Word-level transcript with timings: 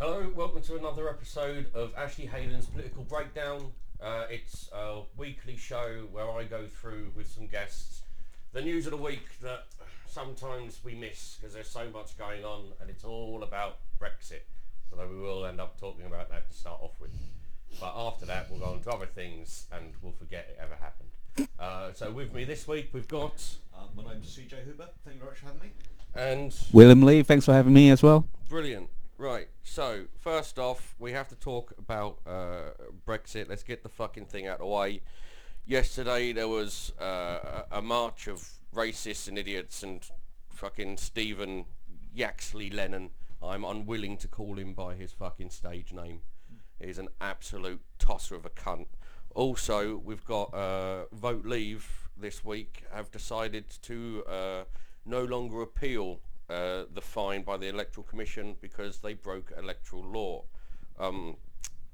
Hello, 0.00 0.26
welcome 0.34 0.62
to 0.62 0.76
another 0.76 1.10
episode 1.10 1.66
of 1.74 1.92
Ashley 1.94 2.24
Hayden's 2.24 2.64
Political 2.64 3.02
Breakdown. 3.02 3.70
Uh, 4.02 4.24
it's 4.30 4.70
a 4.72 5.02
weekly 5.18 5.58
show 5.58 6.06
where 6.10 6.30
I 6.30 6.44
go 6.44 6.64
through 6.66 7.12
with 7.14 7.30
some 7.30 7.46
guests 7.46 8.00
the 8.54 8.62
news 8.62 8.86
of 8.86 8.92
the 8.92 8.96
week 8.96 9.38
that 9.42 9.66
sometimes 10.06 10.80
we 10.82 10.94
miss 10.94 11.36
because 11.36 11.52
there's 11.52 11.68
so 11.68 11.90
much 11.92 12.16
going 12.16 12.46
on 12.46 12.72
and 12.80 12.88
it's 12.88 13.04
all 13.04 13.42
about 13.42 13.76
Brexit. 14.00 14.40
Although 14.90 15.06
we 15.06 15.20
will 15.20 15.44
end 15.44 15.60
up 15.60 15.78
talking 15.78 16.06
about 16.06 16.30
that 16.30 16.50
to 16.50 16.56
start 16.56 16.80
off 16.80 16.98
with. 16.98 17.12
But 17.78 17.92
after 17.94 18.24
that, 18.24 18.50
we'll 18.50 18.60
go 18.60 18.72
on 18.72 18.80
to 18.80 18.90
other 18.90 19.04
things 19.04 19.66
and 19.70 19.92
we'll 20.00 20.12
forget 20.12 20.48
it 20.48 20.58
ever 20.62 20.76
happened. 20.80 21.50
Uh, 21.58 21.92
so 21.92 22.10
with 22.10 22.32
me 22.32 22.44
this 22.44 22.66
week, 22.66 22.88
we've 22.94 23.06
got... 23.06 23.44
Uh, 23.76 23.80
my 23.94 24.14
name's 24.14 24.34
CJ 24.34 24.64
Huber. 24.64 24.88
Thank 25.04 25.16
you 25.16 25.20
very 25.20 25.30
much 25.32 25.40
for 25.40 25.46
having 25.48 25.60
me. 25.60 25.70
And 26.14 26.56
William 26.72 27.02
Lee, 27.02 27.22
thanks 27.22 27.44
for 27.44 27.52
having 27.52 27.74
me 27.74 27.90
as 27.90 28.02
well. 28.02 28.24
Brilliant. 28.48 28.88
Right. 29.20 29.48
So 29.62 30.06
first 30.18 30.58
off, 30.58 30.94
we 30.98 31.12
have 31.12 31.28
to 31.28 31.34
talk 31.34 31.74
about 31.76 32.20
uh, 32.26 32.70
Brexit. 33.06 33.50
Let's 33.50 33.62
get 33.62 33.82
the 33.82 33.90
fucking 33.90 34.24
thing 34.24 34.46
out 34.46 34.54
of 34.54 34.58
the 34.60 34.66
way. 34.66 35.02
Yesterday 35.66 36.32
there 36.32 36.48
was 36.48 36.94
uh, 36.98 37.64
a 37.70 37.82
march 37.82 38.28
of 38.28 38.48
racists 38.74 39.28
and 39.28 39.36
idiots 39.36 39.82
and 39.82 40.08
fucking 40.48 40.96
Stephen 40.96 41.66
Yaxley 42.14 42.70
Lennon. 42.70 43.10
I'm 43.42 43.62
unwilling 43.62 44.16
to 44.16 44.26
call 44.26 44.58
him 44.58 44.72
by 44.72 44.94
his 44.94 45.12
fucking 45.12 45.50
stage 45.50 45.92
name. 45.92 46.22
He's 46.82 46.96
an 46.96 47.08
absolute 47.20 47.82
tosser 47.98 48.36
of 48.36 48.46
a 48.46 48.50
cunt. 48.50 48.86
Also, 49.34 49.98
we've 49.98 50.24
got 50.24 50.54
uh, 50.54 51.04
Vote 51.12 51.44
Leave 51.44 52.08
this 52.16 52.42
week 52.42 52.84
have 52.90 53.10
decided 53.10 53.66
to 53.82 54.24
uh, 54.26 54.64
no 55.04 55.24
longer 55.24 55.60
appeal 55.60 56.20
uh, 56.50 56.84
the 56.92 57.00
fine 57.00 57.42
by 57.42 57.56
the 57.56 57.68
Electoral 57.68 58.04
Commission 58.04 58.56
because 58.60 58.98
they 58.98 59.14
broke 59.14 59.52
electoral 59.56 60.04
law. 60.04 60.44
Um, 60.98 61.36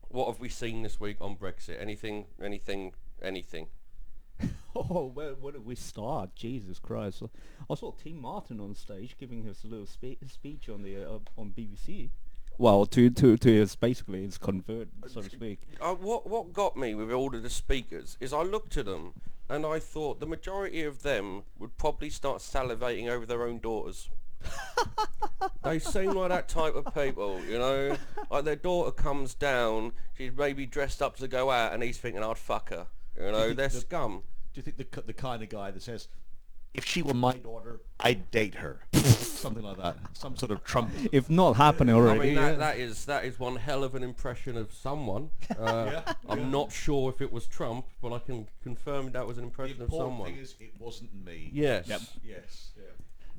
what 0.08 0.26
have 0.28 0.40
we 0.40 0.48
seen 0.48 0.82
this 0.82 0.98
week 0.98 1.18
on 1.20 1.36
Brexit? 1.36 1.80
Anything, 1.80 2.26
anything, 2.42 2.92
anything? 3.22 3.68
Oh, 4.78 5.10
where, 5.14 5.32
where 5.32 5.52
did 5.52 5.64
we 5.64 5.74
start? 5.74 6.34
Jesus 6.34 6.78
Christ! 6.78 7.22
I 7.70 7.74
saw 7.74 7.92
Tim 7.92 8.20
Martin 8.20 8.60
on 8.60 8.74
stage 8.74 9.16
giving 9.18 9.42
his 9.42 9.64
little 9.64 9.86
spe- 9.86 10.22
speech 10.30 10.68
on 10.68 10.82
the 10.82 11.02
uh, 11.02 11.18
on 11.38 11.54
BBC. 11.56 12.10
Well, 12.58 12.84
to 12.84 13.08
to 13.08 13.38
to 13.38 13.48
his 13.48 13.74
basically 13.74 14.22
his 14.22 14.36
convert, 14.36 14.88
so 15.06 15.22
to 15.22 15.30
speak. 15.30 15.60
Uh, 15.80 15.94
what 15.94 16.28
what 16.28 16.52
got 16.52 16.76
me 16.76 16.94
with 16.94 17.10
all 17.10 17.34
of 17.34 17.42
the 17.42 17.48
speakers 17.48 18.18
is 18.20 18.34
I 18.34 18.42
looked 18.42 18.76
at 18.76 18.84
them 18.84 19.14
and 19.48 19.64
I 19.64 19.78
thought 19.78 20.20
the 20.20 20.26
majority 20.26 20.82
of 20.82 21.02
them 21.02 21.44
would 21.58 21.78
probably 21.78 22.10
start 22.10 22.38
salivating 22.38 23.08
over 23.08 23.24
their 23.24 23.44
own 23.44 23.60
daughters. 23.60 24.10
They 25.62 25.78
seem 25.78 26.10
like 26.12 26.28
that 26.30 26.48
type 26.48 26.74
of 26.74 26.92
people, 26.94 27.40
you 27.44 27.58
know. 27.58 27.96
Like 28.30 28.44
their 28.44 28.56
daughter 28.56 28.90
comes 28.92 29.34
down, 29.34 29.92
she's 30.16 30.32
maybe 30.36 30.66
dressed 30.66 31.02
up 31.02 31.16
to 31.18 31.28
go 31.28 31.50
out, 31.50 31.72
and 31.72 31.82
he's 31.82 31.98
thinking, 31.98 32.22
"I'd 32.22 32.38
fuck 32.38 32.70
her." 32.70 32.86
You 33.16 33.32
know, 33.32 33.52
they're 33.52 33.68
the- 33.68 33.80
scum. 33.80 34.22
Do 34.54 34.58
you 34.58 34.62
think 34.62 34.76
the 34.76 35.02
the 35.02 35.12
kind 35.12 35.42
of 35.42 35.48
guy 35.48 35.70
that 35.70 35.82
says, 35.82 36.08
"If 36.74 36.84
she 36.84 37.02
were 37.02 37.14
my 37.14 37.32
daughter, 37.34 37.80
I'd 38.00 38.30
date 38.30 38.56
her," 38.56 38.80
something 38.94 39.62
like 39.62 39.76
that, 39.78 39.96
some 40.14 40.36
sort 40.36 40.50
of 40.50 40.64
Trump? 40.64 40.90
If 41.12 41.28
not 41.28 41.56
happening 41.56 41.94
I 41.94 41.98
already, 41.98 42.20
mean, 42.20 42.34
yeah. 42.36 42.50
that, 42.50 42.58
that 42.58 42.78
is 42.78 43.04
that 43.04 43.24
is 43.26 43.38
one 43.38 43.56
hell 43.56 43.84
of 43.84 43.94
an 43.94 44.02
impression 44.02 44.56
of 44.56 44.72
someone. 44.72 45.30
Uh, 45.58 45.90
Yeah, 46.06 46.12
I'm 46.28 46.38
yeah. 46.40 46.48
not 46.48 46.72
sure 46.72 47.08
if 47.10 47.20
it 47.22 47.32
was 47.32 47.46
Trump, 47.46 47.86
but 48.02 48.12
I 48.12 48.18
can 48.18 48.48
confirm 48.62 49.12
that 49.12 49.26
was 49.26 49.36
an 49.38 49.42
The 49.44 49.48
impression 49.48 49.76
of 49.76 49.88
important 49.88 50.10
someone. 50.12 50.30
thing 50.32 50.40
is, 50.42 50.54
it 50.60 50.72
wasn't 50.78 51.10
me. 51.24 51.50
Yes. 51.52 51.86
Yep. 51.88 52.00
Yes. 52.24 52.70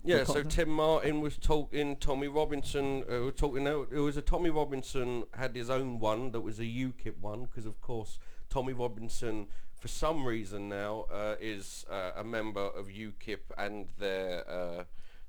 Yeah. 0.08 0.18
Yeah, 0.18 0.24
so 0.24 0.44
Tim 0.44 0.70
Martin 0.70 1.22
was 1.22 1.38
talking, 1.38 1.98
Tommy 1.98 2.28
Robinson 2.28 3.04
uh, 3.12 3.20
was 3.22 3.34
talking, 3.36 3.64
no, 3.64 3.86
it 3.92 4.00
was 4.00 4.16
a 4.16 4.22
Tommy 4.22 4.50
Robinson 4.50 5.24
had 5.34 5.56
his 5.56 5.70
own 5.70 6.00
one 6.00 6.32
that 6.32 6.42
was 6.42 6.60
a 6.60 6.64
UKIP 6.64 7.20
one 7.20 7.44
because 7.44 7.66
of 7.66 7.82
course 7.82 8.18
Tommy 8.50 8.74
Robinson 8.74 9.48
for 9.80 9.88
some 9.88 10.26
reason 10.26 10.70
now 10.70 11.06
uh, 11.12 11.36
is 11.40 11.86
uh, 11.90 12.12
a 12.16 12.24
member 12.24 12.62
of 12.62 12.88
UKIP 12.88 13.40
and 13.58 13.88
their 14.00 14.50
uh, 14.50 14.84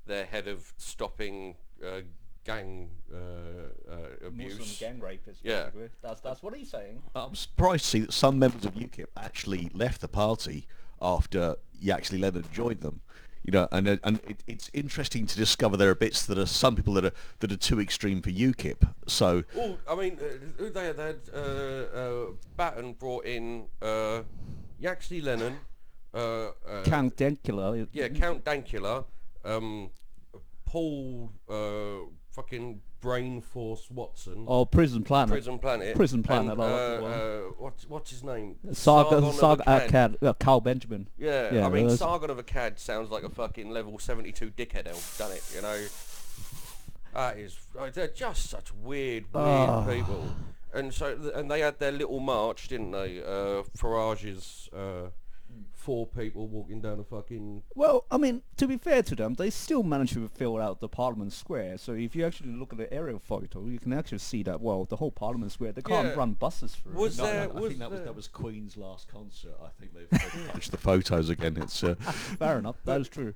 their 0.05 0.25
head 0.25 0.47
of 0.47 0.73
stopping 0.77 1.55
uh, 1.85 2.01
gang 2.43 2.89
uh, 3.13 3.17
uh, 3.91 4.27
abuse. 4.27 4.57
Muslim 4.57 4.91
gang 4.91 5.01
rapists. 5.01 5.39
Yeah. 5.43 5.69
That's 6.01 6.21
that's 6.21 6.41
what 6.41 6.55
he's 6.55 6.71
saying. 6.71 7.01
I'm 7.15 7.35
surprised 7.35 7.83
to 7.85 7.89
see 7.89 7.99
that 7.99 8.13
some 8.13 8.39
members 8.39 8.65
of 8.65 8.73
UKIP 8.73 9.07
actually 9.17 9.69
left 9.73 10.01
the 10.01 10.07
party 10.07 10.67
after 11.01 11.55
Yaxley 11.79 12.17
Lennon 12.17 12.45
joined 12.51 12.81
them. 12.81 13.01
You 13.49 13.53
know, 13.53 13.67
and 13.71 13.87
uh, 13.87 13.97
and 14.03 14.19
it, 14.27 14.43
it's 14.45 14.69
interesting 14.75 15.25
to 15.25 15.35
discover 15.35 15.75
there 15.75 15.89
are 15.89 15.95
bits 15.95 16.23
that 16.27 16.37
are 16.37 16.45
some 16.45 16.75
people 16.75 16.93
that 16.93 17.05
are 17.05 17.11
that 17.39 17.51
are 17.51 17.57
too 17.57 17.79
extreme 17.81 18.21
for 18.21 18.29
UKIP. 18.29 18.87
So 19.07 19.43
Oh, 19.57 19.75
I 19.89 19.95
mean, 19.95 20.19
uh, 20.21 20.69
they 20.69 20.85
had? 20.85 20.97
They 20.97 21.03
had 21.03 21.19
uh, 21.33 21.37
uh, 21.39 22.25
Batten 22.55 22.93
brought 22.93 23.25
in 23.25 23.65
uh, 23.81 24.21
Yaxley 24.79 25.21
Lennon, 25.21 25.57
uh, 26.13 26.17
uh, 26.19 26.83
Count 26.83 27.17
Dankula. 27.17 27.87
yeah, 27.91 28.09
Count 28.09 28.45
Dankula, 28.45 29.05
um, 29.43 29.89
Paul, 30.65 31.31
uh, 31.49 32.05
fucking 32.31 32.81
Brain 33.01 33.41
Force 33.41 33.89
Watson, 33.89 34.43
Or 34.47 34.65
Prison 34.65 35.03
Planet. 35.03 35.29
Prison 35.31 35.57
Planet, 35.59 35.95
Prison 35.95 36.21
Planet, 36.23 36.51
and, 36.53 36.61
uh, 36.61 36.63
like 36.63 36.71
that 36.75 37.01
one. 37.01 37.11
uh, 37.13 37.39
what's 37.57 37.87
what's 37.89 38.11
his 38.11 38.23
name? 38.23 38.55
Saga, 38.73 39.09
Sargon 39.09 39.23
of 39.23 39.35
Saga, 39.35 39.69
uh, 39.69 39.87
Cad, 39.87 40.17
uh, 40.21 40.33
Carl 40.33 40.59
Benjamin. 40.61 41.07
Yeah, 41.17 41.53
Yeah, 41.53 41.65
I 41.65 41.69
mean, 41.69 41.89
Sargon 41.91 42.29
of 42.29 42.37
Akkad 42.45 42.77
sounds 42.77 43.09
like 43.09 43.23
a 43.23 43.29
fucking 43.29 43.69
level 43.69 43.97
72 43.99 44.51
dickhead 44.51 44.87
elf, 44.87 45.17
done 45.17 45.31
it, 45.31 45.43
you 45.55 45.61
know? 45.61 45.77
That 47.13 47.37
is, 47.37 47.57
uh, 47.77 47.89
they're 47.91 48.07
just 48.07 48.49
such 48.49 48.73
weird, 48.73 49.25
weird 49.33 49.45
Ah. 49.69 49.85
people. 49.87 50.25
And 50.73 50.93
so, 50.93 51.31
and 51.33 51.49
they 51.49 51.61
had 51.61 51.79
their 51.79 51.91
little 51.91 52.19
march, 52.19 52.67
didn't 52.67 52.91
they? 52.91 53.23
Uh, 53.23 53.63
Farage's 53.75 54.69
uh, 54.71 55.09
four 55.89 56.05
people 56.05 56.47
walking 56.47 56.79
down 56.81 56.99
a 56.99 57.03
fucking... 57.03 57.63
Well, 57.73 58.05
I 58.11 58.17
mean, 58.17 58.43
to 58.57 58.67
be 58.67 58.77
fair 58.77 59.01
to 59.01 59.15
them, 59.15 59.33
they 59.33 59.49
still 59.49 59.81
managed 59.81 60.13
to 60.13 60.27
fill 60.27 60.57
out 60.61 60.81
the 60.81 60.87
Parliament 60.87 61.33
Square. 61.33 61.79
So 61.79 61.93
if 61.93 62.15
you 62.15 62.27
actually 62.27 62.51
look 62.51 62.71
at 62.71 62.77
the 62.77 62.93
aerial 62.93 63.17
photo, 63.17 63.65
you 63.65 63.79
can 63.79 63.91
actually 63.93 64.19
see 64.19 64.43
that, 64.43 64.61
well, 64.61 64.85
the 64.85 64.97
whole 64.97 65.09
Parliament 65.09 65.51
Square, 65.51 65.71
they 65.71 65.81
can't 65.81 66.09
Yeah. 66.09 66.13
run 66.13 66.33
buses 66.33 66.75
through 66.75 66.93
Was 66.93 67.17
it. 67.17 67.23
No, 67.23 67.27
there- 67.27 67.47
no, 67.47 67.53
I 67.53 67.59
was 67.59 67.67
think 67.69 67.79
that 67.79 67.89
was 67.89 67.99
there- 68.01 68.05
that 68.05 68.15
was 68.15 68.27
Queen's 68.27 68.77
last 68.77 69.07
concert. 69.07 69.55
I 69.63 69.69
think 69.79 69.95
they've, 69.95 70.09
they've 70.11 70.45
published 70.47 70.69
the 70.69 70.77
photos 70.77 71.29
again. 71.29 71.57
It's 71.57 71.83
uh, 71.83 71.95
Fair 72.37 72.59
enough, 72.59 72.75
that 72.85 73.01
is 73.01 73.09
true. 73.09 73.33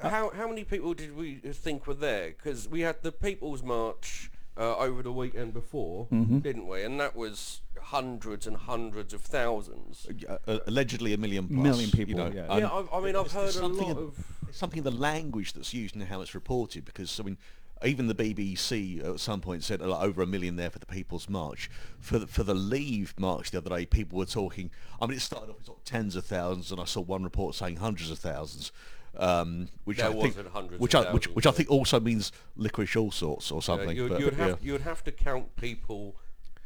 How, 0.00 0.30
how 0.30 0.46
many 0.46 0.62
people 0.62 0.94
did 0.94 1.16
we 1.16 1.34
think 1.38 1.88
were 1.88 1.94
there? 1.94 2.28
Because 2.28 2.68
we 2.68 2.82
had 2.82 3.02
the 3.02 3.10
People's 3.10 3.64
March 3.64 4.30
uh, 4.56 4.76
over 4.76 5.02
the 5.02 5.12
weekend 5.12 5.54
before, 5.54 6.06
Mm-hmm. 6.12 6.38
didn't 6.38 6.68
we? 6.68 6.84
And 6.84 7.00
that 7.00 7.16
was 7.16 7.62
hundreds 7.86 8.46
and 8.46 8.56
hundreds 8.56 9.14
of 9.14 9.20
thousands. 9.20 10.08
uh, 10.28 10.38
uh, 10.48 10.58
allegedly 10.66 11.12
a 11.12 11.18
million 11.18 11.46
plus. 11.46 11.62
Million 11.62 11.90
you 11.90 11.96
people, 12.06 12.14
know, 12.16 12.32
yeah. 12.34 12.46
and 12.50 12.60
Yeah, 12.62 12.68
I, 12.68 12.98
I 12.98 13.00
mean, 13.00 13.14
I've 13.14 13.30
heard 13.30 13.48
a 13.48 13.52
something 13.52 13.88
lot 13.88 13.96
in- 13.98 14.04
of... 14.04 14.26
Something 14.50 14.82
the 14.82 14.90
language 14.90 15.52
that's 15.52 15.72
used 15.74 15.94
and 15.94 16.04
how 16.04 16.20
it's 16.20 16.34
reported 16.34 16.84
because 16.84 17.20
I 17.20 17.24
mean 17.24 17.36
even 17.84 18.06
the 18.06 18.14
BBC 18.14 19.04
at 19.04 19.20
some 19.20 19.40
point 19.40 19.62
said 19.62 19.82
uh, 19.82 19.98
over 20.00 20.22
a 20.22 20.26
million 20.26 20.56
there 20.56 20.70
for 20.70 20.78
the 20.78 20.86
People's 20.86 21.28
March. 21.28 21.68
For 22.00 22.18
the, 22.18 22.26
for 22.26 22.42
the 22.42 22.54
Leave 22.54 23.14
March 23.18 23.50
the 23.50 23.58
other 23.58 23.68
day, 23.70 23.84
people 23.84 24.18
were 24.18 24.24
talking. 24.24 24.70
I 25.00 25.06
mean, 25.06 25.16
it 25.18 25.20
started 25.20 25.50
off 25.50 25.56
with 25.58 25.66
sort 25.66 25.78
of 25.78 25.84
tens 25.84 26.16
of 26.16 26.24
thousands, 26.24 26.72
and 26.72 26.80
I 26.80 26.84
saw 26.84 27.02
one 27.02 27.22
report 27.22 27.54
saying 27.54 27.76
hundreds 27.76 28.10
of 28.10 28.18
thousands. 28.18 28.72
Um, 29.18 29.68
which 29.84 29.98
There 29.98 30.06
I 30.08 30.12
think, 30.12 30.24
wasn't 30.24 30.48
hundreds 30.48 30.80
which 30.80 30.94
of 30.94 31.06
I, 31.06 31.12
which, 31.12 31.24
thousands, 31.24 31.36
which 31.36 31.46
I 31.46 31.50
think 31.50 31.70
also 31.70 32.00
means 32.00 32.32
licorice 32.56 32.96
all 32.96 33.10
sorts 33.10 33.50
or 33.50 33.62
something. 33.62 33.96
you, 33.96 34.08
but- 34.08 34.20
you'd 34.20 34.30
but 34.36 34.38
have 34.38 34.58
yeah. 34.62 34.72
you'd 34.72 34.82
have 34.82 35.04
to 35.04 35.12
count 35.12 35.54
people 35.56 36.16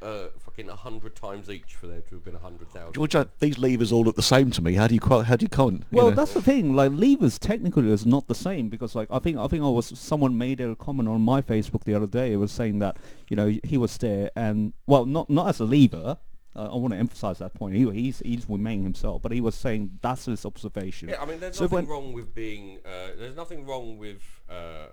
uh, 0.02 0.28
fucking 0.38 0.68
a 0.68 0.76
hundred 0.76 1.14
times 1.14 1.50
each 1.50 1.74
for 1.74 1.86
there 1.86 2.00
to 2.00 2.14
have 2.16 2.24
been 2.24 2.34
a 2.34 2.38
hundred 2.38 2.70
thousand. 2.70 2.96
Which 3.00 3.14
I, 3.14 3.26
these 3.38 3.58
levers 3.58 3.92
all 3.92 4.02
look 4.04 4.16
the 4.16 4.22
same 4.22 4.50
to 4.52 4.62
me. 4.62 4.74
How 4.74 4.86
do 4.86 4.94
you 4.94 5.00
quite, 5.00 5.26
how 5.26 5.36
do 5.36 5.44
you 5.44 5.48
count? 5.48 5.84
you 5.90 5.96
Well, 5.96 6.10
know? 6.10 6.16
that's 6.16 6.32
the 6.32 6.42
thing. 6.42 6.74
Like 6.74 6.92
levers 6.94 7.38
technically 7.38 7.90
is 7.90 8.06
not 8.06 8.26
the 8.28 8.34
same 8.34 8.68
because 8.68 8.94
like 8.94 9.08
I 9.10 9.18
think 9.18 9.36
I 9.38 9.46
think 9.48 9.62
I 9.62 9.68
was 9.68 9.98
someone 9.98 10.38
made 10.38 10.60
a 10.60 10.74
comment 10.76 11.08
on 11.08 11.20
my 11.20 11.42
Facebook 11.42 11.84
the 11.84 11.94
other 11.94 12.06
day. 12.06 12.32
It 12.32 12.36
was 12.36 12.52
saying 12.52 12.78
that 12.80 12.96
you 13.28 13.36
know 13.36 13.54
he 13.64 13.76
was 13.78 13.96
there 13.98 14.30
and 14.36 14.72
well 14.86 15.04
not 15.06 15.28
not 15.28 15.48
as 15.48 15.60
a 15.60 15.64
lever. 15.64 16.18
Uh, 16.56 16.64
I 16.72 16.76
want 16.76 16.92
to 16.92 16.98
emphasize 16.98 17.38
that 17.38 17.54
point. 17.54 17.76
He, 17.76 17.88
he's 17.92 18.18
he's 18.24 18.44
remaining 18.48 18.82
himself, 18.82 19.22
but 19.22 19.30
he 19.30 19.40
was 19.40 19.54
saying 19.54 19.98
that's 20.02 20.24
his 20.24 20.44
observation. 20.44 21.08
Yeah, 21.08 21.22
I 21.22 21.24
mean, 21.24 21.38
there's 21.38 21.56
So 21.56 21.64
nothing 21.64 21.76
when- 21.76 21.86
wrong 21.86 22.12
with 22.12 22.34
being. 22.34 22.78
Uh, 22.84 23.10
there's 23.16 23.36
nothing 23.36 23.64
wrong 23.66 23.98
with 23.98 24.20
uh, 24.50 24.86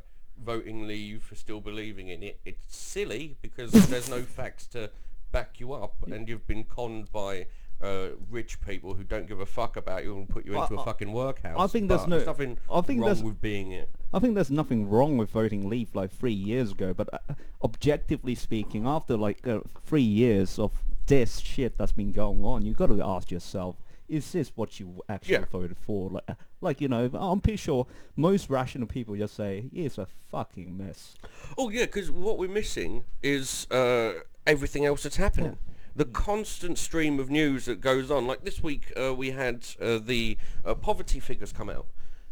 voting 0.44 0.88
leave 0.88 1.24
for 1.24 1.36
still 1.36 1.60
believing 1.62 2.07
in 2.10 2.24
it. 2.24 2.39
It's 2.45 2.75
silly 2.75 3.38
because 3.42 3.72
there's 3.72 4.10
no 4.10 4.22
facts 4.22 4.68
to 4.68 4.89
back 5.31 5.60
you 5.60 5.74
up, 5.74 5.95
and 6.12 6.28
you've 6.30 6.48
been 6.48 6.63
conned 6.63 7.12
by 7.12 7.48
uh, 7.81 8.07
rich 8.30 8.60
people 8.62 8.95
who 8.95 9.04
don't 9.04 9.28
give 9.28 9.39
a 9.39 9.45
fuck 9.45 9.78
about 9.78 10.04
you 10.04 10.16
and 10.18 10.28
put 10.28 10.45
you 10.45 10.60
into 10.60 10.75
a 10.75 10.81
I- 10.81 10.86
fucking 10.86 11.12
workhouse. 11.12 11.60
I 11.60 11.68
think 11.68 11.89
there's 11.89 12.07
no- 12.07 12.24
nothing 12.24 12.57
I 12.72 12.81
think 12.81 13.01
wrong 13.01 13.06
there's- 13.07 13.22
with 13.24 13.39
being 13.42 13.72
it. 13.72 13.89
I 14.13 14.19
think 14.19 14.36
there's 14.36 14.50
nothing 14.50 14.89
wrong 14.89 15.18
with 15.18 15.30
voting 15.30 15.68
leave 15.69 15.94
like 15.94 16.12
three 16.12 16.34
years 16.34 16.72
ago, 16.72 16.94
but 16.94 17.10
uh, 17.13 17.19
objectively 17.63 18.36
speaking, 18.36 18.88
after 18.88 19.18
like 19.18 19.45
uh, 19.48 19.60
three 19.86 20.01
years 20.01 20.57
of 20.57 20.72
this 21.07 21.39
shit 21.39 21.78
that's 21.78 21.92
been 21.92 22.12
going 22.13 22.44
on, 22.44 22.66
you've 22.66 22.78
got 22.78 22.88
to 22.88 23.01
ask 23.04 23.30
yourself, 23.31 23.75
is 24.07 24.31
this 24.31 24.51
what 24.56 24.80
you 24.80 25.01
actually 25.09 25.33
Yeah. 25.33 25.45
voted 25.51 25.77
for? 25.77 26.09
Like, 26.09 26.24
uh, 26.27 26.33
like 26.62 26.81
you 26.81 26.88
know, 26.88 27.09
I'm 27.13 27.42
pretty 27.42 27.57
sure 27.57 27.88
most 28.15 28.50
rational 28.50 28.88
people 28.88 29.15
just 29.15 29.36
say 29.36 29.69
it's 29.74 29.98
a 29.98 30.07
fucking 30.31 30.77
mess. 30.77 31.15
Oh 31.57 31.69
yeah, 31.69 31.86
because 31.86 32.09
what 32.12 32.38
we're 32.38 32.50
missing 32.50 33.04
is 33.21 33.68
uh, 33.71 34.13
everything 34.45 34.86
else 34.86 35.04
that's 35.04 35.18
happening. 35.18 35.57
The 35.95 36.06
constant 36.06 36.77
stream 36.77 37.19
of 37.19 37.30
news 37.31 37.65
that 37.65 37.81
goes 37.81 38.12
on. 38.12 38.27
Like 38.27 38.44
this 38.44 38.62
week, 38.62 38.94
uh, 38.95 39.15
we 39.15 39.31
had 39.31 39.65
uh, 39.81 39.98
the 39.98 40.38
uh, 40.63 40.75
poverty 40.75 41.19
figures 41.19 41.51
come 41.51 41.69
out, 41.69 41.88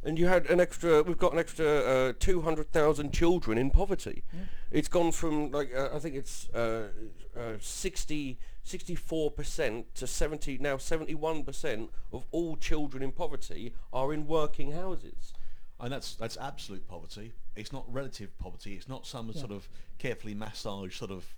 and 0.06 0.18
you 0.20 0.28
had 0.28 0.46
an 0.48 0.60
extra. 0.60 1.02
We've 1.04 1.18
got 1.18 1.34
an 1.34 1.40
extra 1.40 1.66
uh, 1.66 2.14
two 2.20 2.42
hundred 2.42 2.72
thousand 2.72 3.12
children 3.14 3.58
in 3.58 3.72
poverty. 3.72 4.24
It's 4.72 4.88
gone 4.88 5.12
from 5.12 5.52
like 5.52 5.74
uh, 5.76 5.90
I 5.94 6.00
think 6.00 6.16
it's 6.16 6.48
uh, 6.50 6.90
uh, 7.38 7.54
60 7.60 8.38
64 8.64 9.32
percent 9.32 9.94
to 9.96 10.08
seventy 10.08 10.58
now 10.58 10.78
seventy 10.78 11.14
one 11.16 11.44
percent 11.44 11.92
of 12.12 12.26
all 12.32 12.56
children 12.56 13.04
in 13.04 13.12
poverty 13.12 13.74
are 13.94 14.14
in 14.14 14.28
working 14.28 14.72
houses. 14.72 15.34
And 15.80 15.92
that's 15.92 16.16
that's 16.16 16.38
absolute 16.38 16.88
poverty. 16.88 17.34
It's 17.56 17.74
not 17.74 17.84
relative 17.92 18.38
poverty. 18.40 18.74
It's 18.76 18.88
not 18.88 19.06
some 19.06 19.32
sort 19.34 19.52
of 19.52 19.68
carefully 19.98 20.34
massaged 20.34 20.98
sort 20.98 21.12
of 21.12 21.36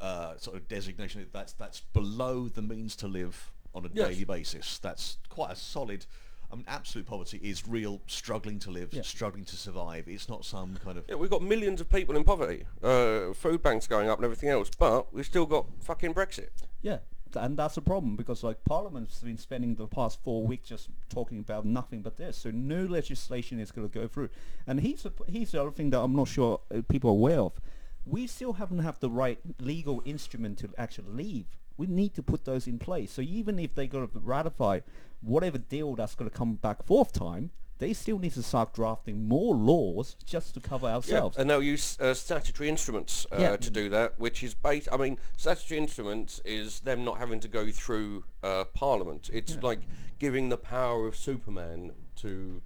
uh, 0.00 0.36
sort 0.38 0.56
of 0.56 0.68
designation. 0.68 1.26
That's 1.32 1.52
that's 1.52 1.80
below 1.80 2.48
the 2.48 2.62
means 2.62 2.94
to 2.96 3.08
live 3.08 3.50
on 3.74 3.84
a 3.84 3.88
Yes. 3.92 4.08
daily 4.08 4.24
basis. 4.24 4.78
That's 4.78 5.18
quite 5.28 5.50
a 5.52 5.56
solid. 5.56 6.06
I 6.50 6.54
mean, 6.56 6.64
absolute 6.68 7.06
poverty 7.06 7.38
is 7.42 7.66
real 7.66 8.00
struggling 8.06 8.58
to 8.60 8.70
live, 8.70 8.92
Yeah. 8.92 9.02
struggling 9.02 9.44
to 9.46 9.56
survive. 9.56 10.08
It's 10.08 10.28
not 10.28 10.44
some 10.44 10.76
kind 10.76 10.96
of 10.98 11.04
Yeah, 11.08 11.16
we've 11.16 11.30
got 11.30 11.42
millions 11.42 11.80
of 11.80 11.90
people 11.90 12.16
in 12.16 12.24
poverty, 12.24 12.64
uh, 12.82 13.32
food 13.34 13.62
banks 13.62 13.86
going 13.86 14.08
up 14.08 14.18
and 14.18 14.24
everything 14.24 14.48
else, 14.48 14.70
but 14.78 15.12
we've 15.12 15.26
still 15.26 15.46
got 15.46 15.66
fucking 15.80 16.14
Brexit. 16.14 16.48
Yeah, 16.82 16.98
and 17.34 17.56
that's 17.56 17.76
a 17.76 17.82
problem 17.82 18.14
because 18.16 18.42
like 18.44 18.64
Parliament's 18.64 19.18
been 19.20 19.38
spending 19.38 19.74
the 19.74 19.88
past 19.88 20.22
four 20.22 20.46
weeks 20.46 20.68
just 20.68 20.88
talking 21.08 21.38
about 21.40 21.64
nothing 21.64 22.00
but 22.02 22.16
this. 22.16 22.38
So 22.38 22.50
no 22.52 22.84
legislation 22.84 23.58
is 23.58 23.72
going 23.72 23.88
to 23.88 23.92
go 23.92 24.06
through. 24.06 24.28
And 24.66 24.80
here's 24.80 25.02
the, 25.02 25.12
here's 25.26 25.50
the 25.52 25.60
other 25.60 25.72
thing 25.72 25.90
that 25.90 26.00
I'm 26.00 26.14
not 26.14 26.28
sure 26.28 26.60
uh, 26.74 26.82
people 26.88 27.10
are 27.10 27.14
aware 27.14 27.40
of. 27.40 27.60
We 28.04 28.28
still 28.28 28.52
haven't 28.54 28.78
have 28.78 29.00
the 29.00 29.10
right 29.10 29.40
legal 29.60 30.00
instrument 30.04 30.58
to 30.58 30.70
actually 30.78 31.10
leave. 31.10 31.56
We 31.76 31.86
need 31.86 32.14
to 32.14 32.22
put 32.22 32.44
those 32.44 32.66
in 32.66 32.78
place. 32.78 33.12
So 33.12 33.22
even 33.22 33.58
if 33.58 33.74
they 33.74 33.86
go 33.86 34.06
to 34.06 34.18
ratify 34.18 34.80
whatever 35.20 35.58
deal 35.58 35.94
that's 35.94 36.14
going 36.14 36.30
to 36.30 36.36
come 36.36 36.54
back 36.54 36.82
fourth 36.84 37.12
time, 37.12 37.50
they 37.78 37.92
still 37.92 38.18
need 38.18 38.32
to 38.32 38.42
start 38.42 38.72
drafting 38.72 39.28
more 39.28 39.54
laws 39.54 40.16
just 40.24 40.54
to 40.54 40.60
cover 40.60 40.86
ourselves. 40.86 41.36
Yeah, 41.36 41.40
And 41.42 41.50
they'll 41.50 41.62
use 41.62 41.98
uh, 42.00 42.14
statutory 42.14 42.68
instruments 42.70 43.26
uh, 43.30 43.36
Yeah. 43.38 43.56
to 43.56 43.70
do 43.70 43.90
that, 43.90 44.18
which 44.18 44.42
is 44.42 44.54
based. 44.54 44.88
I 44.90 44.96
mean, 44.96 45.18
statutory 45.36 45.78
instruments 45.78 46.40
is 46.44 46.80
them 46.80 47.04
not 47.04 47.18
having 47.18 47.40
to 47.40 47.48
go 47.48 47.70
through 47.70 48.24
uh, 48.42 48.64
Parliament. 48.72 49.28
It's 49.32 49.58
like 49.62 49.80
giving 50.18 50.48
the 50.48 50.56
power 50.56 51.06
of 51.06 51.16
Superman 51.16 51.92
to 52.16 52.62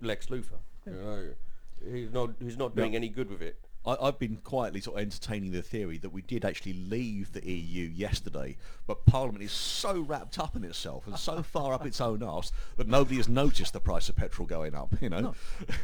Lex 0.00 0.26
Luthor. 0.26 0.60
You 0.86 0.92
know, 0.92 1.28
he's 1.92 2.12
not 2.12 2.30
he's 2.40 2.56
not 2.56 2.76
doing 2.76 2.94
any 2.94 3.08
good 3.08 3.30
with 3.30 3.42
it. 3.42 3.58
I, 3.86 3.96
I've 4.00 4.18
been 4.18 4.36
quietly 4.38 4.80
sort 4.80 4.96
of 4.96 5.02
entertaining 5.02 5.52
the 5.52 5.62
theory 5.62 5.98
that 5.98 6.10
we 6.10 6.22
did 6.22 6.44
actually 6.44 6.74
leave 6.74 7.32
the 7.32 7.44
EU 7.48 7.84
yesterday, 7.88 8.56
but 8.86 9.06
Parliament 9.06 9.42
is 9.44 9.52
so 9.52 10.00
wrapped 10.00 10.38
up 10.38 10.56
in 10.56 10.64
itself 10.64 11.06
and 11.06 11.18
so 11.18 11.42
far 11.54 11.72
up 11.72 11.86
its 11.86 12.00
own 12.00 12.22
arse 12.22 12.52
that 12.76 12.88
nobody 12.88 13.16
has 13.16 13.28
noticed 13.28 13.72
the 13.72 13.80
price 13.80 14.08
of 14.08 14.16
petrol 14.16 14.46
going 14.46 14.74
up. 14.74 14.94
You 15.00 15.08
know, 15.08 15.34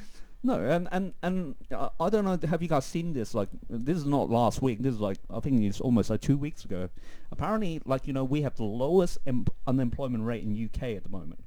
No, 0.46 0.60
and 0.60 0.88
and 0.92 1.14
and 1.22 1.54
uh, 1.72 1.88
I 1.98 2.10
don't 2.10 2.26
know. 2.26 2.38
Have 2.48 2.60
you 2.60 2.68
guys 2.68 2.84
seen 2.84 3.14
this? 3.14 3.34
Like, 3.34 3.48
this 3.70 3.96
is 3.96 4.04
not 4.04 4.28
last 4.28 4.60
week. 4.60 4.82
This 4.82 4.92
is 4.92 5.00
like 5.00 5.16
I 5.30 5.40
think 5.40 5.62
it's 5.62 5.80
almost 5.80 6.10
like 6.10 6.20
two 6.20 6.36
weeks 6.36 6.66
ago. 6.66 6.90
Apparently, 7.32 7.80
like 7.86 8.06
you 8.06 8.12
know, 8.12 8.24
we 8.24 8.42
have 8.42 8.54
the 8.56 8.64
lowest 8.64 9.16
em- 9.26 9.46
unemployment 9.66 10.22
rate 10.22 10.42
in 10.42 10.52
UK 10.52 10.82
at 10.90 11.02
the 11.02 11.08
moment. 11.08 11.42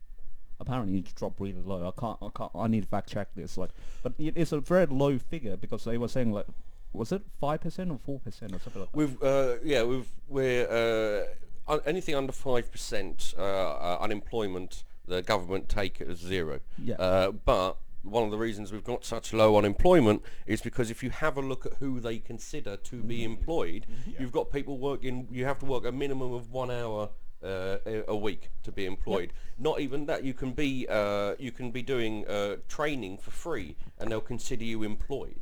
Apparently, 0.59 0.99
it's 0.99 1.13
dropped 1.13 1.39
really 1.39 1.61
low. 1.61 1.87
I 1.87 1.99
can't. 1.99 2.17
I 2.21 2.29
can't. 2.35 2.51
I 2.55 2.67
need 2.67 2.81
to 2.83 2.87
fact 2.87 3.09
check 3.09 3.29
this. 3.35 3.57
Like, 3.57 3.69
but 4.03 4.13
it, 4.17 4.33
it's 4.35 4.51
a 4.51 4.59
very 4.59 4.85
low 4.87 5.17
figure 5.17 5.55
because 5.55 5.83
they 5.83 5.97
were 5.97 6.07
saying 6.07 6.31
like, 6.31 6.47
was 6.93 7.11
it 7.11 7.21
five 7.39 7.61
percent 7.61 7.91
or 7.91 7.99
four 7.99 8.19
percent 8.19 8.53
or 8.53 8.59
something 8.59 8.81
like 8.81 8.91
that? 8.91 8.97
We've 8.97 9.23
uh, 9.23 9.55
yeah, 9.63 9.83
we've 9.83 10.07
we're 10.27 10.67
uh, 10.67 11.71
un- 11.71 11.81
anything 11.85 12.15
under 12.15 12.31
five 12.31 12.71
percent 12.71 13.33
uh, 13.37 13.41
uh, 13.41 13.97
unemployment. 14.01 14.83
The 15.05 15.21
government 15.21 15.69
take 15.69 16.01
it 16.01 16.09
as 16.09 16.19
zero. 16.19 16.59
Yeah. 16.77 16.95
Uh, 16.95 17.31
but 17.31 17.77
one 18.03 18.23
of 18.23 18.31
the 18.31 18.37
reasons 18.37 18.71
we've 18.71 18.83
got 18.83 19.05
such 19.05 19.33
low 19.33 19.57
unemployment 19.57 20.21
is 20.45 20.61
because 20.61 20.89
if 20.89 21.03
you 21.03 21.09
have 21.09 21.37
a 21.37 21.41
look 21.41 21.65
at 21.65 21.73
who 21.79 21.99
they 21.99 22.19
consider 22.19 22.77
to 22.77 23.03
be 23.03 23.23
employed, 23.23 23.85
you've 24.19 24.31
got 24.31 24.51
people 24.51 24.77
working. 24.77 25.27
You 25.31 25.45
have 25.45 25.59
to 25.59 25.65
work 25.65 25.85
a 25.85 25.91
minimum 25.91 26.33
of 26.33 26.51
one 26.51 26.71
hour. 26.71 27.09
Uh, 27.47 27.77
a- 27.85 28.11
a 28.11 28.15
week 28.15 28.49
to 28.63 28.71
be 28.73 28.85
employed. 28.85 29.31
Not 29.57 29.79
even 29.79 30.05
that. 30.07 30.23
You 30.25 30.33
can 30.33 30.51
be 30.51 30.85
uh, 30.89 31.35
you 31.39 31.51
can 31.53 31.71
be 31.71 31.81
doing 31.81 32.27
uh, 32.27 32.57
training 32.67 33.17
for 33.19 33.31
free, 33.31 33.77
and 33.99 34.11
they'll 34.11 34.19
consider 34.35 34.65
you 34.65 34.83
employed. 34.83 35.37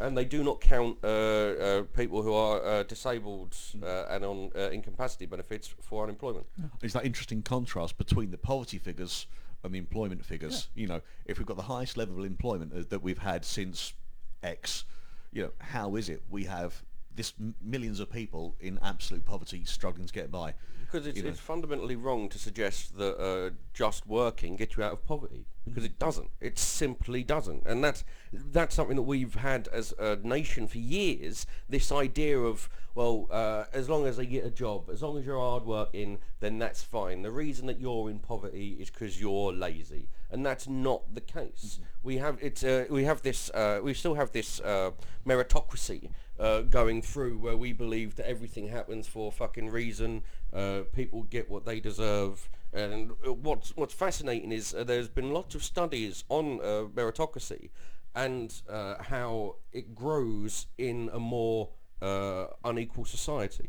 And 0.00 0.18
they 0.18 0.24
do 0.24 0.42
not 0.42 0.60
count 0.60 0.98
uh, 1.04 1.06
uh, 1.06 1.82
people 1.94 2.20
who 2.22 2.34
are 2.34 2.58
uh, 2.64 2.82
disabled 2.82 3.56
uh, 3.82 4.06
and 4.10 4.24
on 4.24 4.50
uh, 4.56 4.70
incapacity 4.70 5.24
benefits 5.26 5.68
for 5.80 6.02
unemployment. 6.02 6.46
it's 6.82 6.94
that 6.94 7.04
interesting 7.06 7.42
contrast 7.42 7.96
between 7.96 8.30
the 8.32 8.38
poverty 8.38 8.78
figures 8.78 9.26
and 9.62 9.72
the 9.72 9.78
employment 9.78 10.24
figures. 10.24 10.68
You 10.74 10.88
know, 10.88 11.00
if 11.26 11.38
we've 11.38 11.46
got 11.46 11.56
the 11.56 11.62
highest 11.74 11.96
level 11.96 12.18
of 12.18 12.24
employment 12.26 12.90
that 12.90 13.02
we've 13.02 13.18
had 13.32 13.44
since 13.44 13.94
X, 14.42 14.84
you 15.32 15.42
know, 15.44 15.52
how 15.60 15.94
is 15.96 16.08
it 16.08 16.22
we 16.28 16.44
have 16.44 16.82
this 17.14 17.32
m- 17.40 17.54
millions 17.62 17.98
of 18.00 18.10
people 18.10 18.56
in 18.60 18.78
absolute 18.82 19.24
poverty 19.24 19.64
struggling 19.64 20.06
to 20.08 20.12
get 20.12 20.30
by? 20.30 20.52
Because 20.96 21.08
it's, 21.08 21.18
You 21.18 21.24
know. 21.24 21.28
it's 21.28 21.40
fundamentally 21.40 21.94
wrong 21.94 22.30
to 22.30 22.38
suggest 22.38 22.96
that 22.96 23.18
uh, 23.18 23.50
just 23.74 24.06
working 24.06 24.56
gets 24.56 24.78
you 24.78 24.82
out 24.82 24.94
of 24.94 25.04
poverty. 25.04 25.44
Because 25.66 25.84
it 25.84 25.98
doesn't. 25.98 26.30
It 26.40 26.58
simply 26.58 27.22
doesn't. 27.22 27.66
And 27.66 27.84
that's, 27.84 28.02
that's 28.32 28.74
something 28.74 28.96
that 28.96 29.02
we've 29.02 29.34
had 29.34 29.68
as 29.68 29.92
a 29.98 30.16
nation 30.22 30.68
for 30.68 30.78
years. 30.78 31.46
This 31.68 31.92
idea 31.92 32.38
of, 32.38 32.70
well, 32.94 33.26
uh, 33.30 33.64
as 33.74 33.90
long 33.90 34.06
as 34.06 34.16
they 34.16 34.24
get 34.24 34.46
a 34.46 34.50
job, 34.50 34.88
as 34.90 35.02
long 35.02 35.18
as 35.18 35.26
you're 35.26 35.38
hardworking, 35.38 36.16
then 36.40 36.58
that's 36.58 36.82
fine. 36.82 37.20
The 37.20 37.30
reason 37.30 37.66
that 37.66 37.78
you're 37.78 38.08
in 38.08 38.18
poverty 38.20 38.78
is 38.80 38.88
because 38.88 39.20
you're 39.20 39.52
lazy. 39.52 40.08
And 40.30 40.46
that's 40.46 40.66
not 40.66 41.14
the 41.14 41.20
case. 41.20 41.78
We 42.02 42.16
have 42.16 42.38
it's 42.40 42.64
uh, 42.64 42.86
we 42.90 43.04
have 43.04 43.22
this 43.22 43.50
uh, 43.50 43.80
we 43.82 43.94
still 43.94 44.14
have 44.14 44.32
this 44.32 44.60
uh, 44.60 44.90
meritocracy 45.26 46.10
uh, 46.38 46.62
going 46.62 47.00
through 47.02 47.38
where 47.38 47.56
we 47.56 47.72
believe 47.72 48.16
that 48.16 48.28
everything 48.28 48.68
happens 48.68 49.06
for 49.06 49.28
a 49.28 49.30
fucking 49.30 49.70
reason. 49.70 50.22
Uh, 50.56 50.84
people 50.94 51.22
get 51.24 51.50
what 51.50 51.66
they 51.66 51.80
deserve. 51.80 52.48
And 52.72 53.12
what's 53.42 53.76
what's 53.76 53.92
fascinating 53.92 54.52
is 54.52 54.74
uh, 54.74 54.84
there's 54.84 55.08
been 55.08 55.32
lots 55.32 55.54
of 55.54 55.62
studies 55.62 56.24
on 56.30 56.60
uh, 56.60 56.84
meritocracy 56.94 57.68
and 58.14 58.54
uh, 58.68 58.94
how 59.02 59.56
it 59.72 59.94
grows 59.94 60.66
in 60.78 61.10
a 61.12 61.20
more 61.20 61.68
uh, 62.00 62.46
unequal 62.64 63.04
society. 63.04 63.66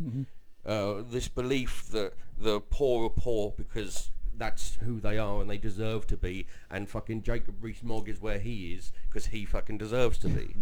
Uh, 0.65 1.03
this 1.11 1.27
belief 1.27 1.87
that 1.91 2.13
the 2.37 2.61
poor 2.61 3.07
are 3.07 3.09
poor 3.09 3.53
because 3.57 4.11
that's 4.37 4.77
who 4.83 4.99
they 4.99 5.17
are 5.17 5.41
and 5.41 5.49
they 5.49 5.57
deserve 5.57 6.07
to 6.07 6.15
be, 6.15 6.45
and 6.69 6.87
fucking 6.87 7.23
Jacob 7.23 7.55
Rees-Mogg 7.61 8.07
is 8.07 8.21
where 8.21 8.39
he 8.39 8.73
is 8.73 8.91
because 9.09 9.27
he 9.27 9.45
fucking 9.45 9.77
deserves 9.77 10.17
to 10.19 10.29
be. 10.29 10.55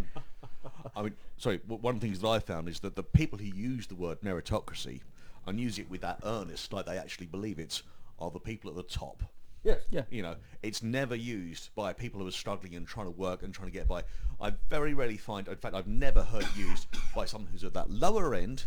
I 0.96 1.02
mean, 1.04 1.16
sorry, 1.38 1.60
one 1.68 1.96
of 1.96 2.02
the 2.02 2.08
things 2.08 2.22
that 2.22 2.28
I 2.28 2.40
found 2.40 2.70
is 2.70 2.80
that 2.80 2.96
the 2.96 3.04
people 3.04 3.38
who 3.38 3.46
use 3.46 3.88
the 3.88 3.96
word 3.96 4.22
meritocracy 4.22 5.02
and 5.48 5.60
use 5.60 5.80
it 5.80 5.90
with 5.90 6.02
that 6.02 6.20
earnest, 6.24 6.74
like 6.74 6.86
they 6.86 6.98
actually 6.98 7.28
believe 7.28 7.60
it, 7.60 7.82
are 8.20 8.32
the 8.32 8.40
people 8.40 8.70
at 8.70 8.75
the 8.75 8.84
top. 8.84 9.24
yes. 9.64 9.82
Yeah. 9.90 10.04
You 10.10 10.22
know, 10.22 10.36
it's 10.64 10.82
never 10.82 11.16
used 11.16 11.70
by 11.75 11.94
people 11.94 12.22
who 12.22 12.28
are 12.28 12.32
struggling 12.32 12.75
and 12.75 12.88
trying 12.88 13.08
to 13.08 13.12
work 13.12 13.44
and 13.44 13.54
trying 13.54 13.68
to 13.68 13.74
get 13.74 13.88
by. 13.88 14.04
I 14.40 14.54
very 14.70 14.94
rarely 14.94 15.18
find, 15.18 15.48
in 15.48 15.56
fact, 15.56 15.75
I've 15.75 15.88
never 15.88 16.24
heard 16.24 16.44
it 16.44 16.56
used 16.56 16.88
by 17.16 17.25
someone 17.25 17.50
who's 17.52 17.64
at 17.64 17.74
that 17.74 17.90
lower 17.90 18.34
end 18.34 18.66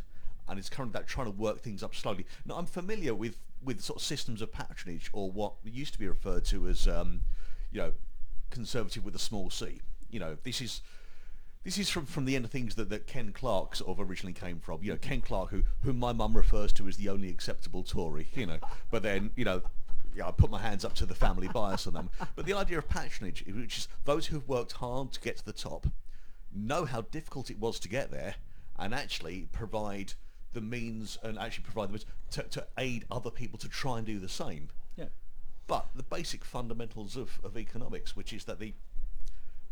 and 0.49 0.59
is 0.59 0.69
currently 0.69 0.99
that 0.99 1.07
trying 1.07 1.27
to 1.27 1.33
work 1.33 1.61
things 1.61 1.83
up 1.83 1.95
slowly. 1.95 2.27
Now, 2.47 2.57
I'm 2.57 2.67
familiar 2.67 3.15
with, 3.15 3.39
with 3.63 3.81
sort 3.83 3.99
of 3.99 4.03
systems 4.03 4.41
of 4.41 4.53
patronage 4.53 5.11
or 5.13 5.31
what 5.31 5.55
used 5.65 5.93
to 5.93 5.99
be 5.99 6.09
referred 6.09 6.45
to 6.47 6.69
as, 6.69 6.89
um, 6.89 7.23
you 7.71 7.79
know, 7.79 7.93
conservative 8.51 9.05
with 9.05 9.15
a 9.15 9.19
small 9.19 9.51
c. 9.51 9.81
You 10.11 10.21
know, 10.21 10.37
this 10.43 10.61
is 10.61 10.81
this 11.65 11.79
is 11.79 11.91
from, 11.91 12.07
from 12.07 12.25
the 12.25 12.37
end 12.37 12.45
of 12.45 12.51
things 12.51 12.75
that, 12.77 12.89
that 12.91 13.07
Ken 13.07 13.33
Clarke 13.33 13.77
sort 13.77 13.91
of 13.91 14.01
originally 14.09 14.33
came 14.33 14.61
from. 14.61 14.83
You 14.83 14.93
know, 14.93 14.99
Ken 14.99 15.21
Clarke, 15.21 15.51
who 15.51 15.63
whom 15.83 15.99
my 15.99 16.13
mum 16.13 16.37
refers 16.37 16.73
to 16.75 16.89
as 16.89 16.97
the 16.97 17.09
only 17.09 17.29
acceptable 17.29 17.83
Tory. 17.83 18.29
You 18.35 18.47
know, 18.47 18.59
but 18.91 19.03
then 19.03 19.31
you 19.37 19.45
know, 19.45 19.63
yeah, 20.15 20.29
I 20.29 20.31
put 20.31 20.51
my 20.51 20.61
hands 20.61 20.85
up 20.85 20.95
to 20.95 21.07
the 21.07 21.15
family 21.15 21.49
bias 21.49 21.87
on 21.87 21.95
them. 21.95 22.11
But 22.35 22.47
the 22.47 22.55
idea 22.55 22.79
of 22.79 22.89
patronage, 22.89 23.45
which 23.47 23.79
is 23.79 23.89
those 24.05 24.27
who've 24.27 24.49
worked 24.49 24.73
hard 24.73 25.13
to 25.13 25.21
get 25.21 25.37
to 25.39 25.45
the 25.45 25.53
top, 25.53 25.87
know 26.55 26.85
how 26.85 27.03
difficult 27.03 27.51
it 27.51 27.59
was 27.59 27.79
to 27.81 27.89
get 27.89 28.11
there, 28.11 28.37
and 28.79 28.95
actually 28.95 29.49
provide 29.53 30.15
the 30.53 30.61
means 30.61 31.19
and 31.23 31.39
actually 31.39 31.65
provide 31.65 31.89
the 31.89 31.93
means 31.93 32.07
to, 32.31 32.43
to 32.45 32.67
aid 32.79 33.05
other 33.11 33.31
people 33.31 33.59
to 33.59 33.69
try 33.69 33.99
and 33.99 34.07
do 34.07 34.19
the 34.19 34.29
same. 34.29 34.69
Yeah. 34.97 35.07
But 35.67 35.89
the 35.95 36.03
basic 36.03 36.45
fundamentals 36.45 37.17
of, 37.17 37.39
of 37.45 37.57
economics, 37.57 38.17
which 38.17 38.33
is 38.33 38.45
that 38.45 38.59
the 38.59 38.73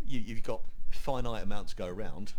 you, 0.06 0.20
you've 0.20 0.42
got 0.42 0.60
finite 0.90 1.42
amounts 1.42 1.72
to 1.72 1.76
go 1.76 1.86
around. 1.86 2.32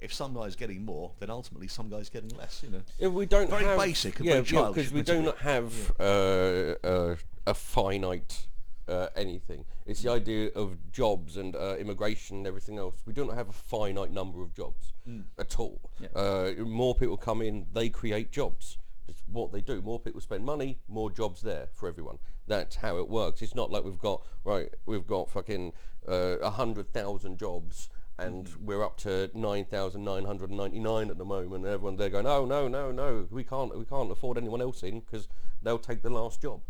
if 0.00 0.12
some 0.12 0.34
guy's 0.34 0.56
getting 0.56 0.84
more, 0.84 1.12
then 1.20 1.30
ultimately 1.30 1.68
some 1.68 1.88
guy's 1.88 2.08
getting 2.10 2.30
less. 2.36 2.60
You 2.64 2.70
know. 2.70 2.82
If 2.98 3.12
we 3.12 3.24
don't 3.26 3.48
Very 3.50 3.64
have, 3.64 3.78
basic 3.78 4.18
and 4.18 4.26
yeah, 4.26 4.32
very 4.34 4.44
childish 4.46 4.90
because 4.90 4.92
we 4.92 5.02
do 5.02 5.22
not 5.22 5.38
have 5.38 5.92
uh, 6.00 6.74
uh, 6.84 7.16
a 7.46 7.54
finite 7.54 8.46
uh, 8.88 9.06
anything. 9.14 9.64
It's 9.86 10.02
the 10.02 10.10
idea 10.10 10.50
of 10.56 10.76
jobs 10.92 11.36
and 11.36 11.54
uh, 11.54 11.76
immigration 11.78 12.38
and 12.38 12.46
everything 12.48 12.78
else. 12.78 12.96
We 13.06 13.12
do 13.12 13.24
not 13.24 13.36
have 13.36 13.48
a 13.48 13.52
finite 13.52 14.10
number 14.10 14.42
of 14.42 14.54
jobs 14.54 14.92
Mm. 15.08 15.24
at 15.36 15.58
all. 15.58 15.80
Uh, 16.14 16.50
more 16.64 16.94
people 16.94 17.16
come 17.16 17.42
in, 17.42 17.66
they 17.72 17.88
create 17.88 18.30
jobs. 18.30 18.78
It's 19.08 19.20
what 19.26 19.50
they 19.50 19.60
do. 19.60 19.82
More 19.82 19.98
people 19.98 20.20
spend 20.20 20.44
money, 20.44 20.78
more 20.86 21.10
jobs 21.10 21.42
there 21.42 21.66
for 21.72 21.88
everyone. 21.88 22.18
That's 22.46 22.76
how 22.76 22.98
it 22.98 23.08
works. 23.08 23.40
It's 23.42 23.54
not 23.54 23.70
like 23.70 23.84
we've 23.84 23.98
got 23.98 24.22
right. 24.44 24.68
We've 24.86 25.06
got 25.06 25.30
fucking 25.30 25.72
uh, 26.08 26.38
a 26.40 26.50
hundred 26.50 26.92
thousand 26.92 27.38
jobs 27.38 27.88
and 28.18 28.46
Mm-hmm. 28.46 28.66
we're 28.66 28.84
up 28.84 28.98
to 28.98 29.30
9,999 29.34 31.10
at 31.10 31.18
the 31.18 31.24
moment. 31.24 31.64
And 31.64 31.72
everyone 31.74 31.96
they're 31.96 32.10
going, 32.10 32.26
oh 32.26 32.44
no, 32.44 32.68
no, 32.68 32.90
no, 32.92 33.26
we 33.30 33.42
can't, 33.42 33.76
we 33.76 33.84
can't 33.86 34.10
afford 34.12 34.36
anyone 34.36 34.60
else 34.60 34.82
in 34.82 35.00
because 35.00 35.28
they'll 35.62 35.78
take 35.78 36.02
the 36.02 36.10
last 36.10 36.42
job. 36.42 36.60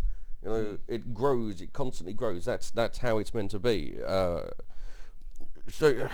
You 0.43 0.49
know, 0.49 0.55
Mm. 0.65 0.79
it 0.89 1.15
grows, 1.15 1.61
it 1.61 1.73
constantly 1.73 2.13
grows. 2.15 2.45
That's 2.45 2.71
that's 2.71 2.99
how 2.99 3.19
it's 3.19 3.33
meant 3.35 3.51
to 3.53 3.59
be. 3.59 3.97
Uh, 4.07 4.43
so 5.69 6.09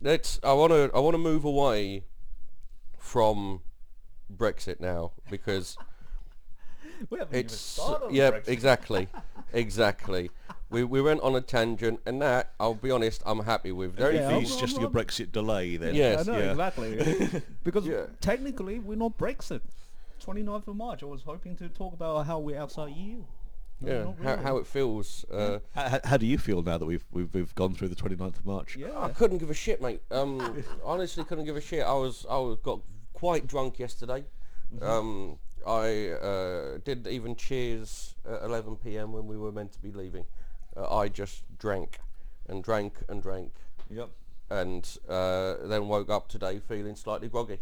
let's. 0.00 0.38
I 0.42 0.52
want 0.52 0.72
to. 0.72 0.90
I 0.94 0.98
want 1.00 1.14
to 1.14 1.18
move 1.18 1.44
away 1.44 2.04
from 2.98 3.62
Brexit 4.34 4.80
now 4.80 5.12
because 5.30 5.76
We 7.08 7.18
haven't 7.18 7.34
it's 7.36 7.52
even 7.78 7.84
started 7.86 8.06
on 8.06 8.14
yeah, 8.14 8.30
Brexit. 8.32 8.48
exactly, 8.48 9.08
exactly. 9.52 10.30
We 10.68 10.84
we 10.84 11.00
went 11.00 11.20
on 11.22 11.34
a 11.34 11.40
tangent, 11.40 12.00
and 12.06 12.20
that 12.22 12.52
I'll 12.60 12.74
be 12.74 12.90
honest, 12.90 13.22
I'm 13.26 13.40
happy 13.40 13.72
with. 13.72 13.96
The 13.96 14.06
only 14.06 14.18
Yeah, 14.18 14.26
thing- 14.26 14.34
I'm- 14.36 14.42
It's 14.44 14.56
just 14.56 14.76
a 14.78 14.88
Brexit 14.88 15.32
delay 15.32 15.76
then. 15.76 15.94
Yes, 15.94 16.28
I 16.28 16.32
know, 16.32 16.38
yeah. 16.38 16.50
exactly. 16.50 17.42
because 17.64 17.86
Yeah. 17.86 18.06
technically 18.20 18.78
we're 18.78 18.96
not 18.96 19.16
Brexit. 19.18 19.62
29th 20.24 20.68
of 20.68 20.76
March, 20.76 21.02
I 21.02 21.06
was 21.06 21.22
hoping 21.22 21.56
to 21.56 21.68
talk 21.70 21.94
about 21.94 22.26
how 22.26 22.38
we're 22.38 22.58
outside 22.60 22.94
EU. 22.94 23.24
No, 23.80 23.90
yeah, 23.90 24.04
not 24.04 24.16
how, 24.22 24.42
how 24.42 24.56
it 24.58 24.66
feels. 24.66 25.24
Uh, 25.32 25.60
How, 25.74 25.98
how 26.04 26.16
do 26.18 26.26
you 26.26 26.36
feel 26.36 26.60
now 26.62 26.76
that 26.76 26.84
we've 26.84 27.04
we've, 27.10 27.32
we've 27.32 27.54
gone 27.54 27.72
through 27.74 27.88
the 27.88 27.96
29th 27.96 28.36
of 28.38 28.44
March? 28.44 28.76
Yeah. 28.76 28.90
I 28.94 29.08
couldn't 29.08 29.38
give 29.38 29.48
a 29.48 29.54
shit, 29.54 29.80
mate. 29.80 30.02
Um, 30.10 30.62
honestly, 30.84 31.24
couldn't 31.24 31.46
give 31.46 31.56
a 31.56 31.60
shit. 31.62 31.82
I 31.82 31.94
was 31.94 32.26
I 32.28 32.36
was 32.36 32.58
got 32.62 32.80
quite 33.14 33.46
drunk 33.46 33.78
yesterday. 33.78 34.24
Mm-hmm. 34.74 34.84
Um, 34.84 35.38
I 35.66 36.08
uh, 36.10 36.78
did 36.84 37.06
even 37.06 37.34
cheers 37.36 38.14
at 38.28 38.42
11 38.42 38.76
p.m. 38.76 39.12
when 39.12 39.26
we 39.26 39.36
were 39.36 39.52
meant 39.52 39.72
to 39.72 39.80
be 39.80 39.90
leaving. 39.92 40.24
Uh, 40.76 40.94
I 40.96 41.08
just 41.08 41.42
drank 41.58 41.98
and 42.48 42.62
drank 42.62 42.94
and 43.08 43.22
drank, 43.22 43.52
Yep. 43.90 44.08
and 44.50 44.98
uh, 45.08 45.56
then 45.66 45.88
woke 45.88 46.10
up 46.10 46.28
today 46.28 46.58
feeling 46.60 46.96
slightly 46.96 47.28
groggy. 47.28 47.58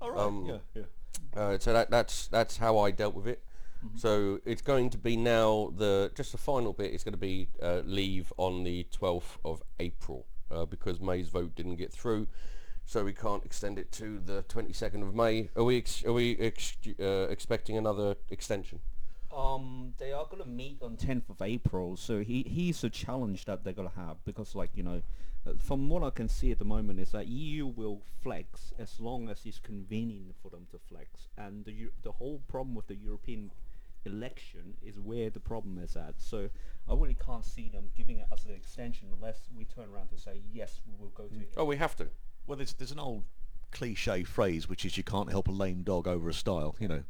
All 0.00 0.10
right. 0.10 0.20
Um, 0.20 0.44
yeah. 0.46 0.58
Yeah. 0.74 0.82
Uh, 1.40 1.58
so 1.58 1.72
that 1.72 1.90
that's 1.90 2.28
that's 2.28 2.56
how 2.56 2.78
I 2.78 2.90
dealt 2.90 3.14
with 3.14 3.26
it. 3.26 3.42
So 3.96 4.40
it's 4.44 4.60
going 4.60 4.90
to 4.90 4.98
be 4.98 5.16
now 5.16 5.72
the 5.74 6.10
just 6.14 6.32
the 6.32 6.38
final 6.38 6.74
bit 6.74 6.92
is 6.92 7.02
going 7.02 7.12
to 7.14 7.18
be 7.18 7.48
uh, 7.62 7.80
leave 7.86 8.30
on 8.36 8.62
the 8.62 8.86
12th 8.92 9.38
of 9.42 9.62
April 9.78 10.26
uh, 10.50 10.66
because 10.66 11.00
May's 11.00 11.28
vote 11.30 11.54
didn't 11.54 11.76
get 11.76 11.90
through, 11.90 12.26
so 12.90 13.04
we 13.04 13.12
can't 13.12 13.44
extend 13.44 13.78
it 13.78 13.92
to 13.92 14.18
the 14.18 14.42
22nd 14.48 15.00
of 15.06 15.14
May. 15.14 15.48
Are 15.54 15.62
we 15.62 15.76
ex- 15.78 16.04
are 16.04 16.12
we 16.12 16.36
ex- 16.38 16.76
uh, 16.98 17.28
expecting 17.30 17.78
another 17.78 18.16
extension? 18.30 18.80
Um, 19.30 19.94
they 19.98 20.12
are 20.12 20.26
gonna 20.28 20.44
meet 20.44 20.82
on 20.82 20.96
10th 20.96 21.30
of 21.30 21.40
April, 21.40 21.96
so 21.96 22.18
he 22.18 22.42
he's 22.42 22.82
a 22.82 22.90
challenge 22.90 23.44
that 23.44 23.62
they're 23.62 23.72
gonna 23.80 23.90
have 23.90 24.16
because, 24.24 24.56
like 24.56 24.70
you 24.74 24.82
know, 24.82 25.02
uh, 25.46 25.52
from 25.56 25.88
what 25.88 26.02
I 26.02 26.10
can 26.10 26.28
see 26.28 26.50
at 26.50 26.58
the 26.58 26.64
moment 26.64 26.98
is 26.98 27.12
that 27.12 27.28
EU 27.28 27.64
will 27.68 28.02
flex 28.22 28.72
as 28.76 28.98
long 28.98 29.28
as 29.28 29.46
it's 29.46 29.60
convenient 29.60 30.34
for 30.42 30.50
them 30.50 30.66
to 30.72 30.78
flex, 30.80 31.28
and 31.38 31.64
the 31.64 31.92
the 32.02 32.10
whole 32.10 32.40
problem 32.48 32.74
with 32.74 32.88
the 32.88 32.96
European 32.96 33.52
election 34.04 34.74
is 34.82 34.98
where 34.98 35.30
the 35.30 35.38
problem 35.38 35.78
is 35.78 35.94
at. 35.94 36.20
So 36.20 36.50
I 36.88 36.94
really 36.94 37.16
can't 37.24 37.44
see 37.44 37.68
them 37.68 37.92
giving 37.96 38.20
us 38.32 38.46
an 38.46 38.54
extension 38.54 39.10
unless 39.14 39.48
we 39.56 39.64
turn 39.64 39.90
around 39.90 40.08
to 40.08 40.18
say 40.18 40.42
yes, 40.52 40.80
we 40.84 40.94
will 40.98 41.12
go 41.14 41.28
to. 41.28 41.40
It. 41.40 41.52
Oh, 41.56 41.64
we 41.64 41.76
have 41.76 41.94
to. 41.96 42.08
Well, 42.50 42.56
there's 42.56 42.72
there's 42.72 42.90
an 42.90 42.98
old 42.98 43.22
cliche 43.70 44.24
phrase 44.24 44.68
which 44.68 44.84
is 44.84 44.96
you 44.96 45.04
can't 45.04 45.30
help 45.30 45.46
a 45.46 45.52
lame 45.52 45.82
dog 45.84 46.08
over 46.08 46.28
a 46.28 46.34
stile. 46.34 46.74
You 46.80 46.88
know. 46.88 47.02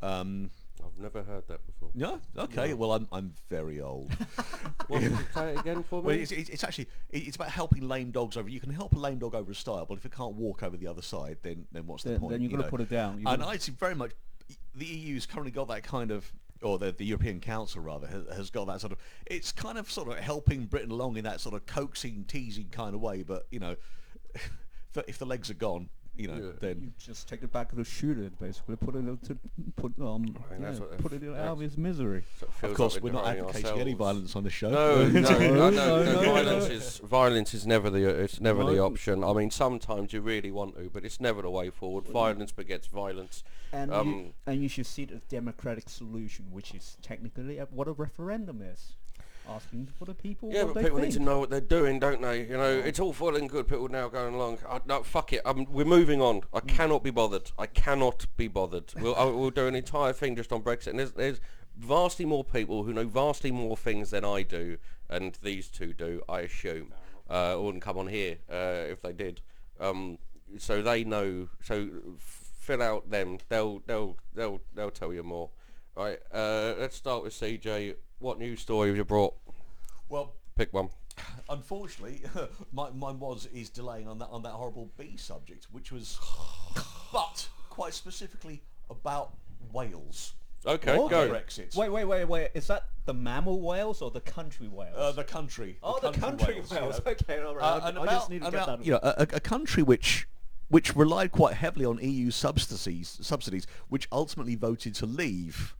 Um, 0.00 0.52
I've 0.80 1.02
never 1.02 1.24
heard 1.24 1.48
that 1.48 1.66
before. 1.66 1.90
no. 1.96 2.20
Okay. 2.36 2.74
Well, 2.74 2.92
I'm 2.92 3.08
I'm 3.10 3.32
very 3.50 3.80
old. 3.80 4.12
What, 4.86 5.02
say 5.34 5.50
it 5.50 5.58
again 5.58 5.82
for 5.82 6.00
Well, 6.00 6.14
me. 6.14 6.22
it's, 6.22 6.30
it's, 6.30 6.48
it's 6.48 6.62
actually 6.64 6.86
it's 7.10 7.34
about 7.34 7.48
helping 7.50 7.88
lame 7.88 8.12
dogs 8.12 8.36
over. 8.36 8.48
You 8.48 8.60
can 8.60 8.70
help 8.70 8.94
a 8.94 8.98
lame 9.00 9.18
dog 9.18 9.34
over 9.34 9.50
a 9.50 9.54
stile, 9.54 9.84
but 9.84 9.98
if 9.98 10.06
it 10.06 10.12
can't 10.12 10.34
walk 10.34 10.62
over 10.62 10.76
the 10.76 10.86
other 10.86 11.02
side, 11.02 11.38
then 11.42 11.66
then 11.72 11.84
what's 11.88 12.04
the 12.04 12.10
Then, 12.10 12.20
point? 12.20 12.30
then 12.30 12.40
you're 12.42 12.52
you 12.52 12.56
gonna 12.56 12.70
put 12.70 12.80
it 12.80 12.88
down. 12.88 13.20
You're 13.20 13.32
And 13.32 13.42
I 13.42 13.56
see 13.56 13.72
very 13.72 13.96
much 13.96 14.12
the 14.76 14.86
EU's 14.86 15.26
currently 15.26 15.50
got 15.50 15.66
that 15.68 15.82
kind 15.82 16.12
of, 16.12 16.32
or 16.62 16.78
the, 16.78 16.92
the 16.92 17.04
European 17.04 17.40
Council 17.40 17.82
rather 17.82 18.06
has, 18.06 18.22
has 18.36 18.50
got 18.50 18.68
that 18.68 18.80
sort 18.80 18.92
of. 18.92 18.98
It's 19.26 19.50
kind 19.50 19.76
of 19.76 19.90
sort 19.90 20.06
of 20.08 20.18
helping 20.18 20.66
Britain 20.66 20.92
along 20.92 21.16
in 21.16 21.24
that 21.24 21.40
sort 21.40 21.56
of 21.56 21.66
coaxing, 21.66 22.24
teasing 22.28 22.68
kind 22.70 22.94
of 22.94 23.00
way. 23.00 23.24
But 23.24 23.46
you 23.50 23.58
know, 23.58 23.74
if, 24.94 25.04
if 25.08 25.18
the 25.18 25.26
legs 25.26 25.50
are 25.50 25.54
gone, 25.54 25.88
you 26.16 26.26
know, 26.26 26.34
Yeah. 26.34 26.52
then 26.60 26.80
You 26.82 26.92
just 26.98 27.28
take 27.28 27.42
it 27.44 27.52
back 27.52 27.70
to 27.74 27.84
shoot 27.84 28.18
it, 28.18 28.38
basically. 28.40 28.74
Put 28.76 28.96
it 28.96 29.22
to 29.24 29.38
put 29.76 29.92
um 30.00 30.22
mean, 30.22 30.34
yeah, 30.60 30.74
put 30.98 31.12
it 31.12 31.22
out 31.28 31.52
of 31.52 31.60
his 31.60 31.78
misery. 31.78 32.24
So 32.40 32.48
of 32.68 32.74
course 32.74 32.94
like 32.94 33.04
we're 33.04 33.12
not 33.12 33.26
hurting 33.26 33.46
advocating 33.46 33.80
any 33.80 33.94
violence 33.94 34.34
on 34.34 34.42
the 34.42 34.50
show. 34.50 34.68
No, 34.68 35.06
no, 35.08 35.20
no, 35.20 35.30
no, 35.30 35.70
No, 35.70 35.70
no, 35.70 36.02
no, 36.04 36.12
no, 36.22 36.32
Violence 36.32 36.68
is 36.68 36.98
violence 36.98 37.54
is 37.54 37.66
never 37.66 37.88
the 37.88 38.04
it's 38.08 38.40
never 38.40 38.64
the 38.64 38.80
option. 38.80 39.22
I 39.22 39.32
mean, 39.32 39.50
sometimes 39.52 40.12
you 40.12 40.20
really 40.20 40.50
want 40.50 40.76
to, 40.76 40.90
but 40.90 41.04
it's 41.04 41.20
never 41.20 41.42
the 41.42 41.50
way 41.50 41.70
forward. 41.70 42.06
Violence 42.08 42.50
begets 42.50 42.88
violence. 42.88 43.44
And 43.72 43.92
you, 43.92 43.96
Um, 43.96 44.32
and 44.46 44.62
you 44.62 44.68
should 44.68 44.86
see 44.86 45.04
the 45.04 45.20
democratic 45.28 45.88
solution, 45.88 46.46
which 46.50 46.74
is 46.74 46.96
technically 47.02 47.60
uh, 47.60 47.66
what 47.70 47.86
a 47.86 47.92
referendum 47.92 48.60
is, 48.62 48.96
asking 49.48 49.88
for 49.98 50.04
the 50.04 50.14
people 50.14 50.50
Yeah, 50.52 50.64
but 50.64 50.82
people 50.82 50.98
think. 50.98 51.12
need 51.12 51.18
to 51.18 51.22
know 51.22 51.38
what 51.40 51.50
they're 51.50 51.60
doing, 51.60 51.98
don't 51.98 52.20
they? 52.22 52.42
You 52.42 52.56
know, 52.56 52.78
it's 52.78 53.00
all 53.00 53.12
full 53.12 53.36
and 53.36 53.48
good. 53.48 53.66
People 53.66 53.88
now 53.88 54.08
going 54.08 54.34
along. 54.34 54.58
I, 54.68 54.80
no, 54.86 55.02
fuck 55.02 55.32
it. 55.32 55.40
Um, 55.44 55.66
we're 55.70 55.84
moving 55.84 56.20
on. 56.20 56.42
I 56.52 56.60
cannot 56.60 57.02
be 57.02 57.10
bothered. 57.10 57.50
I 57.58 57.66
cannot 57.66 58.26
be 58.36 58.48
bothered. 58.48 58.92
We'll, 59.00 59.16
I, 59.16 59.24
we'll 59.24 59.50
do 59.50 59.66
an 59.66 59.74
entire 59.74 60.12
thing 60.12 60.36
just 60.36 60.52
on 60.52 60.62
Brexit. 60.62 60.88
And 60.88 60.98
there's, 60.98 61.12
there's 61.12 61.40
vastly 61.76 62.24
more 62.24 62.44
people 62.44 62.84
who 62.84 62.92
know 62.92 63.06
vastly 63.06 63.50
more 63.50 63.76
things 63.76 64.10
than 64.10 64.24
I 64.24 64.42
do, 64.42 64.78
and 65.08 65.38
these 65.42 65.68
two 65.68 65.92
do, 65.92 66.22
I 66.28 66.40
assume. 66.40 66.92
Uh, 67.28 67.56
wouldn't 67.58 67.82
come 67.82 67.98
on 67.98 68.08
here 68.08 68.38
uh, 68.50 68.86
if 68.90 69.02
they 69.02 69.12
did. 69.12 69.40
Um, 69.80 70.18
so 70.56 70.82
they 70.82 71.04
know. 71.04 71.48
So 71.62 71.88
fill 72.18 72.82
out 72.82 73.10
them. 73.10 73.38
They'll 73.48 73.80
they'll 73.86 74.16
they'll 74.34 74.60
they'll 74.74 74.90
tell 74.90 75.12
you 75.12 75.22
more. 75.22 75.50
Right. 75.94 76.18
Uh, 76.32 76.74
let's 76.78 76.96
start 76.96 77.22
with 77.22 77.32
CJ. 77.34 77.96
What 78.18 78.38
news 78.38 78.60
story 78.60 78.88
have 78.88 78.96
you 78.96 79.04
brought? 79.04 79.34
Well, 80.08 80.34
Pick 80.56 80.72
one. 80.72 80.88
unfortunately, 81.48 82.22
my, 82.72 82.90
mine 82.90 83.18
was 83.20 83.46
is 83.46 83.70
delaying 83.70 84.08
on 84.08 84.18
that 84.18 84.28
on 84.30 84.42
that 84.42 84.50
horrible 84.52 84.90
bee 84.98 85.16
subject, 85.16 85.66
which 85.70 85.92
was, 85.92 86.18
but 87.12 87.48
quite 87.70 87.94
specifically 87.94 88.62
about 88.90 89.34
Wales. 89.72 90.34
Okay, 90.66 90.98
What? 90.98 91.10
go. 91.10 91.28
Brexit. 91.30 91.76
Wait, 91.76 91.88
wait, 91.88 92.04
wait, 92.04 92.24
wait. 92.24 92.50
Is 92.54 92.66
that 92.66 92.86
the 93.04 93.14
mammal 93.14 93.60
whales 93.60 94.02
or 94.02 94.10
the 94.10 94.20
country 94.20 94.66
whales? 94.66 94.96
Uh, 94.96 95.12
the 95.12 95.22
country. 95.22 95.78
oh, 95.84 96.00
the 96.02 96.10
country, 96.10 96.56
you 96.56 96.62
whales. 96.62 97.00
know. 97.04 97.12
Okay, 97.12 97.40
all 97.40 97.54
right. 97.54 97.64
Uh, 97.64 97.80
I, 97.84 97.88
and 97.90 97.98
I 97.98 98.02
about, 98.02 98.12
just 98.14 98.30
need 98.30 98.42
to 98.42 98.50
get 98.50 98.54
about, 98.54 98.78
that. 98.78 98.84
you 98.84 98.92
know, 98.92 99.00
a, 99.02 99.14
a 99.18 99.36
a 99.36 99.40
country 99.40 99.84
which 99.84 100.26
which 100.68 100.96
relied 100.96 101.30
quite 101.30 101.54
heavily 101.54 101.84
on 101.86 101.98
EU 102.02 102.30
subsidies, 102.32 103.18
subsidies, 103.22 103.66
which 103.88 104.08
ultimately 104.10 104.56
voted 104.56 104.94
to 104.96 105.06
leave, 105.06 105.76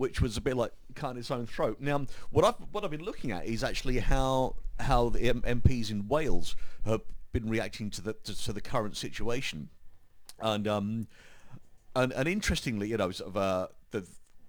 which 0.00 0.22
was 0.22 0.38
a 0.38 0.40
bit 0.40 0.56
like 0.56 0.72
cut 0.94 1.18
its 1.18 1.30
own 1.30 1.44
throat. 1.44 1.76
Now, 1.78 2.06
what 2.30 2.42
I've 2.42 2.54
what 2.72 2.84
I've 2.84 2.90
been 2.90 3.04
looking 3.04 3.32
at 3.32 3.44
is 3.44 3.62
actually 3.62 3.98
how 3.98 4.56
how 4.78 5.10
the 5.10 5.18
MPs 5.18 5.90
in 5.90 6.08
Wales 6.08 6.56
have 6.86 7.02
been 7.32 7.50
reacting 7.50 7.90
to 7.90 8.00
the 8.00 8.14
to, 8.14 8.44
to 8.44 8.54
the 8.54 8.62
current 8.62 8.96
situation, 8.96 9.68
and 10.40 10.66
um, 10.66 11.06
and, 11.94 12.12
and 12.14 12.26
interestingly, 12.26 12.88
you 12.88 12.96
know, 12.96 13.10
sort 13.10 13.28
of 13.28 13.36
uh, 13.36 13.66
the 13.90 14.06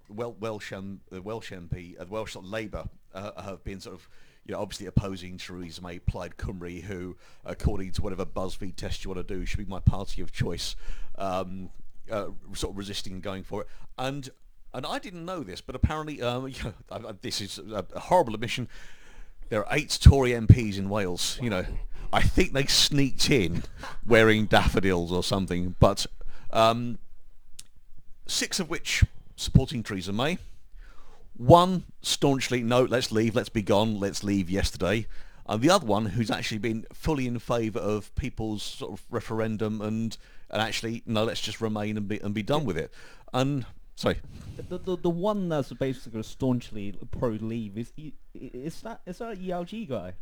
Wel- 0.08 0.36
Welsh 0.40 0.72
um, 0.72 1.00
the 1.10 1.20
Welsh 1.20 1.52
MP, 1.52 2.00
uh, 2.00 2.04
the 2.04 2.10
Welsh 2.10 2.32
sort 2.32 2.46
of 2.46 2.50
Labour 2.50 2.86
uh, 3.14 3.42
have 3.42 3.62
been 3.62 3.78
sort 3.78 3.96
of, 3.96 4.08
you 4.46 4.52
know, 4.52 4.58
obviously 4.58 4.86
opposing 4.86 5.36
Theresa 5.36 5.82
May, 5.82 5.98
Plaid 5.98 6.38
Cymru, 6.38 6.80
who, 6.80 7.14
according 7.44 7.92
to 7.92 8.02
whatever 8.02 8.24
BuzzFeed 8.24 8.76
test 8.76 9.04
you 9.04 9.10
want 9.10 9.28
to 9.28 9.34
do, 9.34 9.44
should 9.44 9.58
be 9.58 9.66
my 9.66 9.80
party 9.80 10.22
of 10.22 10.32
choice, 10.32 10.76
um, 11.18 11.68
uh, 12.10 12.28
sort 12.54 12.72
of 12.72 12.78
resisting 12.78 13.12
and 13.12 13.22
going 13.22 13.42
for 13.42 13.60
it. 13.60 13.68
And 13.98 14.30
and 14.74 14.86
I 14.86 14.98
didn't 14.98 15.24
know 15.24 15.42
this, 15.42 15.60
but 15.60 15.74
apparently, 15.74 16.22
um, 16.22 16.52
this 17.22 17.40
is 17.40 17.58
a, 17.58 17.84
a 17.94 18.00
horrible 18.00 18.34
admission. 18.34 18.68
There 19.48 19.66
are 19.66 19.76
eight 19.76 19.98
Tory 20.00 20.30
MPs 20.30 20.78
in 20.78 20.88
Wales. 20.88 21.38
You 21.42 21.50
know, 21.50 21.66
I 22.12 22.22
think 22.22 22.52
they 22.52 22.66
sneaked 22.66 23.30
in 23.30 23.64
wearing 24.06 24.46
daffodils 24.46 25.12
or 25.12 25.22
something, 25.22 25.76
but 25.78 26.06
um, 26.50 26.98
six 28.26 28.60
of 28.60 28.70
which 28.70 29.04
supporting 29.36 29.82
Theresa 29.82 30.12
May. 30.12 30.38
One 31.36 31.84
staunchly, 32.02 32.62
no, 32.62 32.82
let's 32.82 33.10
leave, 33.10 33.34
let's 33.34 33.48
be 33.48 33.62
gone, 33.62 33.98
let's 33.98 34.22
leave 34.22 34.50
yesterday. 34.50 35.06
and 35.46 35.62
the 35.62 35.70
other 35.70 35.86
one 35.86 36.06
who's 36.06 36.30
actually 36.30 36.58
been 36.58 36.86
fully 36.92 37.26
in 37.26 37.38
favour 37.38 37.80
of 37.80 38.14
people's 38.14 38.62
sort 38.62 38.92
of 38.92 39.02
referendum 39.10 39.80
and 39.80 40.16
and 40.50 40.60
actually 40.60 41.02
no, 41.06 41.24
let's 41.24 41.40
just 41.40 41.60
remain 41.60 41.96
and 41.96 42.06
be 42.08 42.18
and 42.20 42.34
be 42.34 42.42
done 42.42 42.64
with 42.64 42.76
it. 42.76 42.92
And 43.32 43.64
sorry, 43.96 44.20
The, 44.68 44.78
the, 44.78 44.96
the 44.96 45.10
one 45.10 45.48
that's 45.48 45.72
basically 45.72 46.22
staunchly 46.22 46.94
pro-leave 47.10 47.78
is 47.78 47.92
i- 47.98 48.12
i- 48.34 48.50
is 48.54 48.80
that 48.82 49.00
is 49.06 49.18
that 49.18 49.32
a 49.32 49.36
ELG 49.36 49.88
guy? 49.88 50.14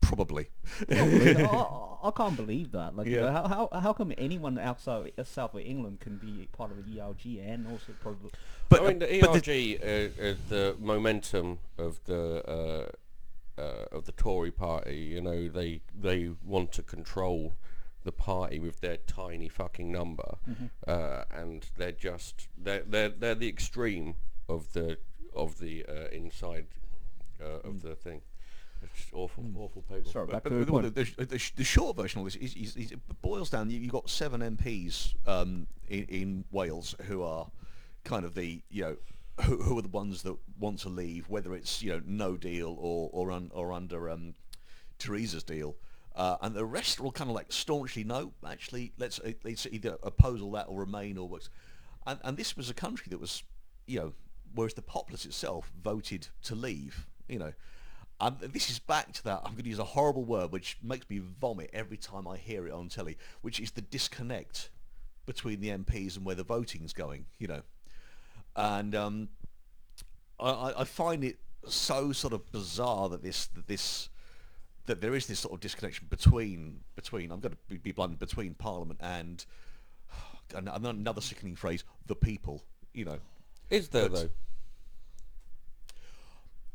probably. 0.00 0.48
Probably. 0.88 1.36
I, 1.44 1.46
I- 1.46 1.82
I 2.04 2.10
can't 2.12 2.36
believe 2.36 2.70
that. 2.72 2.94
Like, 2.94 3.08
you 3.08 3.16
Yeah. 3.16 3.22
know, 3.22 3.32
how, 3.32 3.48
how 3.72 3.80
how 3.80 3.92
come 3.92 4.12
anyone 4.16 4.58
outside 4.58 5.10
uh, 5.18 5.24
south 5.24 5.54
of 5.54 5.60
England 5.62 5.98
can 5.98 6.18
be 6.18 6.46
part 6.52 6.70
of 6.70 6.76
the 6.86 6.98
ELG 7.00 7.40
and 7.44 7.66
also 7.66 7.92
probably 8.00 8.30
But, 8.68 8.82
I 8.82 8.86
mean, 8.88 8.98
the 9.00 9.20
but 9.20 9.42
the- 9.42 9.52
ERG, 9.52 9.80
uh, 9.82 10.22
uh, 10.22 10.34
the 10.48 10.76
momentum 10.78 11.58
of 11.78 11.98
the 12.04 12.44
uh, 13.58 13.60
uh, 13.60 13.86
of 13.90 14.04
the 14.04 14.12
Tory 14.12 14.52
party, 14.52 14.98
you 14.98 15.20
know, 15.20 15.48
they 15.48 15.80
they 15.98 16.30
want 16.44 16.70
to 16.72 16.82
control 16.82 17.54
the 18.06 18.12
party 18.12 18.58
with 18.58 18.80
their 18.80 18.96
tiny 18.96 19.48
fucking 19.48 19.92
number, 19.92 20.36
uh, 20.86 21.24
and 21.30 21.66
they're 21.76 21.92
just 21.92 22.48
they're 22.56 22.82
they're 22.86 23.10
they're 23.10 23.34
the 23.34 23.48
extreme 23.48 24.14
of 24.48 24.72
the 24.72 24.96
of 25.34 25.58
the 25.58 25.84
uh, 25.86 26.08
inside 26.10 26.66
uh, 27.42 27.68
of 27.68 27.82
the 27.82 27.94
thing. 27.94 28.22
It's 28.82 29.06
awful, 29.12 29.44
awful 29.58 29.82
people. 29.82 30.10
Sorry, 30.10 30.26
back 30.26 30.42
But 30.44 30.50
to 30.50 30.54
the 30.56 30.64
the, 30.64 30.70
point. 30.72 30.94
the, 30.94 31.04
the, 31.04 31.24
the, 31.26 31.50
the 31.56 31.64
short 31.64 31.96
version 31.96 32.20
of 32.20 32.26
this 32.26 32.36
is, 32.36 32.54
is, 32.54 32.76
is 32.76 32.92
it 32.92 33.00
boils 33.22 33.50
down. 33.50 33.68
You, 33.70 33.80
you've 33.80 33.92
got 33.92 34.08
seven 34.08 34.40
MPs 34.40 35.14
um, 35.26 35.66
in, 35.88 36.04
in 36.04 36.44
Wales 36.52 36.94
who 37.06 37.22
are 37.22 37.48
kind 38.04 38.24
of 38.24 38.34
the 38.34 38.62
you 38.70 38.82
know 38.82 38.96
who, 39.42 39.56
who 39.62 39.78
are 39.78 39.82
the 39.82 39.88
ones 39.88 40.22
that 40.22 40.36
want 40.58 40.78
to 40.80 40.88
leave, 40.88 41.28
whether 41.28 41.54
it's 41.54 41.82
you 41.82 41.90
know 41.90 42.02
no 42.06 42.36
deal 42.36 42.76
or 42.78 43.10
or, 43.12 43.30
un, 43.32 43.50
or 43.54 43.72
under 43.72 44.08
um, 44.10 44.34
Theresa's 44.98 45.42
deal. 45.42 45.76
Uh, 46.16 46.36
and 46.40 46.54
the 46.54 46.64
rest 46.64 46.98
are 46.98 47.04
all 47.04 47.12
kind 47.12 47.28
of 47.28 47.36
like 47.36 47.52
staunchly 47.52 48.02
no. 48.02 48.32
Actually, 48.48 48.92
let's 48.98 49.20
uh, 49.20 49.32
let's 49.44 49.66
either 49.66 49.98
oppose 50.02 50.40
all 50.40 50.52
that 50.52 50.66
or 50.68 50.78
remain 50.80 51.18
or 51.18 51.28
works. 51.28 51.50
And 52.06 52.18
and 52.24 52.36
this 52.36 52.56
was 52.56 52.70
a 52.70 52.74
country 52.74 53.06
that 53.10 53.20
was, 53.20 53.42
you 53.86 53.98
know, 54.00 54.12
whereas 54.54 54.74
the 54.74 54.82
populace 54.82 55.26
itself 55.26 55.70
voted 55.82 56.28
to 56.44 56.54
leave. 56.54 57.06
You 57.28 57.38
know, 57.38 57.52
and 58.20 58.38
this 58.40 58.70
is 58.70 58.78
back 58.78 59.12
to 59.12 59.24
that. 59.24 59.40
I'm 59.44 59.52
going 59.52 59.64
to 59.64 59.68
use 59.68 59.78
a 59.78 59.84
horrible 59.84 60.24
word 60.24 60.52
which 60.52 60.78
makes 60.82 61.08
me 61.10 61.18
vomit 61.18 61.68
every 61.74 61.98
time 61.98 62.26
I 62.26 62.38
hear 62.38 62.66
it 62.66 62.72
on 62.72 62.88
telly, 62.88 63.18
which 63.42 63.60
is 63.60 63.72
the 63.72 63.82
disconnect 63.82 64.70
between 65.26 65.60
the 65.60 65.68
MPs 65.68 66.16
and 66.16 66.24
where 66.24 66.36
the 66.36 66.44
voting's 66.44 66.94
going. 66.94 67.26
You 67.38 67.48
know, 67.48 67.62
and 68.54 68.94
um, 68.94 69.28
I, 70.40 70.48
I- 70.50 70.80
I 70.80 70.84
find 70.84 71.24
it 71.24 71.36
so 71.68 72.12
sort 72.12 72.32
of 72.32 72.50
bizarre 72.52 73.08
that 73.10 73.22
this 73.22 73.48
that 73.48 73.66
this 73.66 74.08
that 74.86 75.00
there 75.00 75.14
is 75.14 75.26
this 75.26 75.40
sort 75.40 75.54
of 75.54 75.60
disconnection 75.60 76.06
between 76.08 76.80
between 76.94 77.30
I'm 77.30 77.40
going 77.40 77.56
to 77.68 77.78
be, 77.78 77.92
blunt 77.92 78.18
between 78.18 78.54
Parliament 78.54 79.00
and 79.02 79.44
and 80.54 80.68
another 80.68 81.20
sickening 81.20 81.56
phrase 81.56 81.84
the 82.06 82.14
people. 82.16 82.64
You 82.94 83.04
know, 83.04 83.18
Is 83.70 83.88
there 83.88 84.08
but- 84.08 84.12
though? 84.14 84.28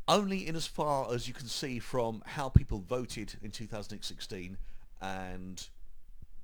only 0.08 0.46
in 0.46 0.56
as 0.56 0.66
far 0.66 1.12
as 1.12 1.28
you 1.28 1.34
can 1.34 1.46
see 1.46 1.78
from 1.78 2.22
how 2.26 2.48
people 2.48 2.80
voted 2.80 3.34
in 3.42 3.50
2016 3.50 4.56
and 5.00 5.68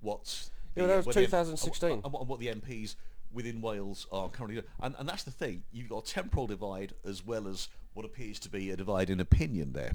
what 0.00 0.48
Yeah, 0.76 0.86
that 0.86 1.04
was 1.04 1.14
2016. 1.14 1.90
and 1.90 2.02
what, 2.04 2.20
and 2.20 2.28
what 2.28 2.38
the 2.38 2.46
MPs 2.46 2.94
within 3.32 3.60
Wales 3.60 4.06
are 4.12 4.28
currently 4.28 4.54
doing. 4.56 4.66
And, 4.80 4.94
and 4.98 5.08
that's 5.08 5.24
the 5.24 5.32
thing. 5.32 5.64
You've 5.72 5.88
got 5.88 6.08
a 6.08 6.12
temporal 6.12 6.46
divide 6.46 6.94
as 7.04 7.26
well 7.26 7.48
as 7.48 7.68
what 7.94 8.06
appears 8.06 8.38
to 8.40 8.48
be 8.48 8.70
a 8.70 8.76
divide 8.76 9.10
in 9.10 9.18
opinion 9.20 9.72
there. 9.72 9.92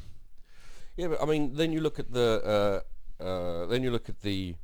Yeah, 0.95 1.07
but 1.07 1.21
I 1.21 1.25
mean, 1.25 1.53
then 1.55 1.71
you 1.71 1.81
look 1.81 1.99
at 1.99 2.11
the 2.13 2.81
uh, 3.19 3.23
uh, 3.23 3.65
then 3.67 3.83
you 3.83 3.91
look 3.91 4.09
at 4.09 4.21
the 4.21 4.55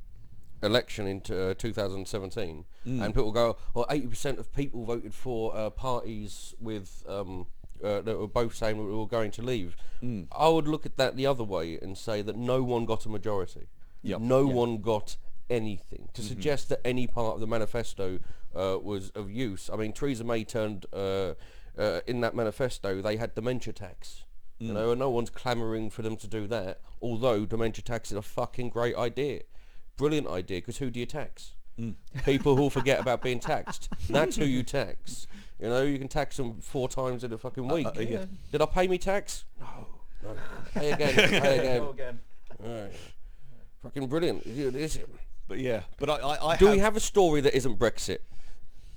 election 0.62 1.06
in 1.06 1.18
uh, 1.34 1.54
2017, 1.54 2.64
Mm. 2.86 3.02
and 3.04 3.14
people 3.14 3.32
go, 3.32 3.56
"Well, 3.74 3.86
80% 3.90 4.38
of 4.38 4.52
people 4.54 4.84
voted 4.84 5.14
for 5.14 5.54
uh, 5.56 5.70
parties 5.70 6.54
with 6.60 7.02
um, 7.08 7.46
uh, 7.82 8.00
that 8.02 8.18
were 8.18 8.28
both 8.28 8.54
saying 8.54 8.76
that 8.78 8.84
we 8.84 8.94
were 8.94 9.06
going 9.06 9.30
to 9.32 9.42
leave." 9.42 9.76
Mm. 10.02 10.28
I 10.32 10.48
would 10.48 10.68
look 10.68 10.86
at 10.86 10.96
that 10.96 11.16
the 11.16 11.26
other 11.26 11.44
way 11.44 11.78
and 11.80 11.96
say 11.96 12.22
that 12.22 12.36
no 12.36 12.62
one 12.62 12.84
got 12.86 13.06
a 13.06 13.08
majority. 13.08 13.68
Yep. 14.02 14.18
Mm-hmm. 14.18 14.28
No 14.28 14.46
one 14.46 14.78
got 14.78 15.16
anything 15.50 16.08
to 16.14 16.22
suggest 16.22 16.68
that 16.68 16.80
any 16.86 17.06
part 17.06 17.34
of 17.34 17.40
the 17.40 17.46
manifesto 17.46 18.20
uh, 18.54 18.78
was 18.80 19.10
of 19.10 19.30
use. 19.30 19.68
I 19.72 19.76
mean, 19.76 19.92
Theresa 19.92 20.24
May 20.24 20.44
turned 20.44 20.86
uh, 20.92 21.34
uh, 21.76 22.00
in 22.06 22.20
that 22.20 22.34
manifesto. 22.34 23.02
They 23.02 23.16
had 23.16 23.34
dementia 23.34 23.72
tax. 23.72 24.24
Mm. 24.60 24.66
You 24.66 24.72
know, 24.74 24.90
and 24.90 24.98
no 24.98 25.08
one's 25.10 25.30
clamouring 25.30 25.88
for 25.90 26.02
them 26.02 26.16
to 26.18 26.26
do 26.26 26.46
that. 26.48 26.80
Although 27.00 27.46
dementia 27.46 27.82
tax 27.82 28.10
is 28.10 28.16
a 28.16 28.22
fucking 28.22 28.68
great 28.70 28.94
idea, 28.96 29.40
brilliant 29.96 30.26
idea. 30.28 30.58
Because 30.58 30.78
who 30.78 30.90
do 30.90 31.00
you 31.00 31.06
tax? 31.06 31.52
Mm. 31.78 31.94
People 32.24 32.56
who 32.56 32.68
forget 32.68 33.00
about 33.04 33.22
being 33.22 33.40
taxed. 33.40 33.88
That's 34.08 34.36
who 34.36 34.44
you 34.44 34.62
tax. 34.62 35.26
You 35.58 35.68
know, 35.68 35.82
you 35.82 35.98
can 35.98 36.08
tax 36.08 36.36
them 36.36 36.60
four 36.60 36.88
times 36.88 37.24
in 37.24 37.32
a 37.32 37.38
fucking 37.38 37.68
week. 37.68 37.86
uh, 37.86 38.00
yeah. 38.00 38.24
Did 38.52 38.60
I 38.62 38.66
pay 38.66 38.86
me 38.88 38.98
tax? 38.98 39.44
No. 39.60 39.86
no. 40.22 40.36
Pay 40.74 40.92
again. 40.92 41.14
Pay 41.14 41.58
again. 41.58 41.82
again. 41.88 42.20
Right. 42.62 42.92
Fucking 43.82 44.06
brilliant. 44.08 44.44
Is 44.46 44.96
it- 44.96 45.08
But 45.48 45.58
yeah, 45.58 45.82
but 45.98 46.08
I, 46.10 46.14
I, 46.16 46.46
I 46.52 46.56
Do 46.56 46.66
have, 46.66 46.74
we 46.74 46.80
have 46.80 46.96
a 46.96 47.00
story 47.00 47.40
that 47.40 47.54
isn't 47.56 47.78
Brexit? 47.78 48.18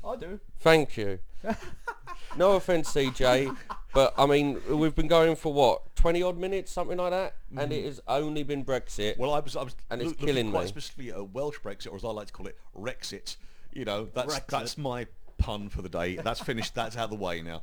I 0.05 0.15
do. 0.17 0.39
Thank 0.59 0.97
you. 0.97 1.19
no 2.37 2.53
offence, 2.53 2.93
CJ, 2.93 3.55
but 3.93 4.13
I 4.17 4.25
mean, 4.25 4.61
we've 4.69 4.95
been 4.95 5.07
going 5.07 5.35
for 5.35 5.53
what, 5.53 5.95
20 5.95 6.21
odd 6.23 6.37
minutes, 6.37 6.71
something 6.71 6.97
like 6.97 7.11
that? 7.11 7.35
And 7.57 7.71
it 7.71 7.85
has 7.85 8.01
only 8.07 8.43
been 8.43 8.63
Brexit. 8.65 9.17
Well, 9.17 9.33
I 9.33 9.39
was, 9.39 9.55
I 9.55 9.63
was 9.63 9.75
And 9.89 10.01
it's 10.01 10.07
loo- 10.07 10.11
looking 10.11 10.27
killing 10.27 10.51
quite 10.51 10.63
me. 10.63 10.67
specifically 10.69 11.11
at 11.11 11.17
a 11.17 11.23
Welsh 11.23 11.57
Brexit, 11.63 11.91
or 11.91 11.95
as 11.95 12.03
I 12.03 12.09
like 12.09 12.27
to 12.27 12.33
call 12.33 12.47
it, 12.47 12.57
Rexit. 12.77 13.37
You 13.71 13.85
know, 13.85 14.05
that's 14.13 14.35
Brexit. 14.35 14.47
that's 14.47 14.77
my 14.77 15.07
pun 15.37 15.69
for 15.69 15.81
the 15.81 15.89
day. 15.89 16.15
That's 16.17 16.39
finished. 16.39 16.75
That's 16.75 16.95
out 16.97 17.05
of 17.05 17.09
the 17.11 17.15
way 17.23 17.41
now. 17.41 17.61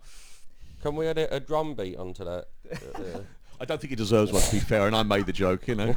Can 0.83 0.97
we 0.97 1.07
add 1.07 1.19
a, 1.19 1.35
a 1.37 1.41
drum 1.41 1.75
beat 1.75 1.97
onto 1.97 2.25
that? 2.25 2.47
Yeah. 2.71 3.19
I 3.61 3.67
don't 3.67 3.79
think 3.81 3.91
he 3.91 3.97
deserves 3.97 4.33
one 4.33 4.41
to 4.43 4.53
be 4.53 4.59
fair, 4.61 4.87
and 4.87 4.97
I 4.97 5.03
made 5.03 5.27
the 5.27 5.33
joke. 5.35 5.69
You 5.69 5.75
know. 5.75 5.95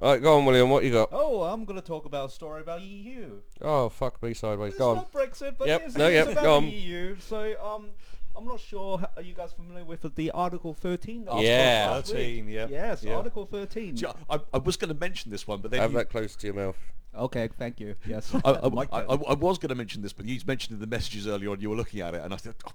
All 0.00 0.12
right, 0.12 0.22
go 0.22 0.38
on, 0.38 0.46
William. 0.46 0.70
What 0.70 0.82
you 0.84 0.90
got? 0.92 1.10
Oh, 1.12 1.42
I'm 1.42 1.64
gonna 1.66 1.82
talk 1.82 2.06
about 2.06 2.30
a 2.30 2.32
story 2.32 2.62
about 2.62 2.80
EU. 2.80 3.40
Oh, 3.60 3.88
fuck 3.90 4.22
me 4.22 4.32
sideways. 4.32 4.70
It's 4.70 4.78
Go 4.78 4.90
on. 4.90 4.96
not 4.96 5.12
Brexit, 5.12 5.56
but 5.58 5.68
Yep, 5.68 5.82
it's, 5.86 5.96
no, 5.96 6.06
it's 6.06 6.14
yep, 6.14 6.28
about 6.32 6.42
go 6.44 6.56
on. 6.56 6.64
the 6.64 6.70
EU. 6.70 7.16
So, 7.20 7.54
um, 7.62 7.88
I'm 8.36 8.46
not 8.46 8.60
sure. 8.60 9.00
Are 9.16 9.22
you 9.22 9.34
guys 9.34 9.52
familiar 9.52 9.84
with 9.84 10.06
the 10.14 10.30
Article 10.32 10.74
13? 10.74 11.24
that 11.26 11.40
Yeah. 11.40 11.86
passed 11.86 11.90
last 11.90 12.08
week? 12.14 12.16
13, 12.44 12.48
yeah. 12.48 12.66
Yes, 12.70 13.02
Yeah. 13.02 13.14
Article 13.16 13.46
13. 13.46 13.96
See, 13.96 14.06
I, 14.30 14.40
I 14.52 14.58
was 14.58 14.76
going 14.76 14.92
to 14.92 14.98
mention 14.98 15.30
this 15.30 15.46
one, 15.46 15.60
but 15.60 15.70
then 15.70 15.80
Have 15.80 15.92
you- 15.92 15.98
that 15.98 16.10
close 16.10 16.34
to 16.36 16.46
your 16.46 16.54
mouth. 16.54 16.76
Okay, 17.14 17.48
thank 17.58 17.78
you. 17.78 17.94
Yes. 18.06 18.34
I, 18.44 18.52
I, 18.62 18.68
Mike 18.72 18.88
I, 18.92 19.00
I- 19.02 19.04
I 19.14 19.34
was 19.34 19.58
going 19.58 19.68
to 19.68 19.74
mention 19.74 20.00
this, 20.02 20.12
but 20.14 20.24
you 20.26 20.40
mentioned 20.46 20.74
in 20.74 20.80
the 20.80 20.86
messages 20.86 21.26
earlier 21.26 21.50
on. 21.50 21.60
You 21.60 21.68
were 21.70 21.76
looking 21.76 22.00
at 22.00 22.14
it, 22.14 22.22
and 22.22 22.32
I 22.32 22.36
thought, 22.38 22.56
oh, 22.66 22.72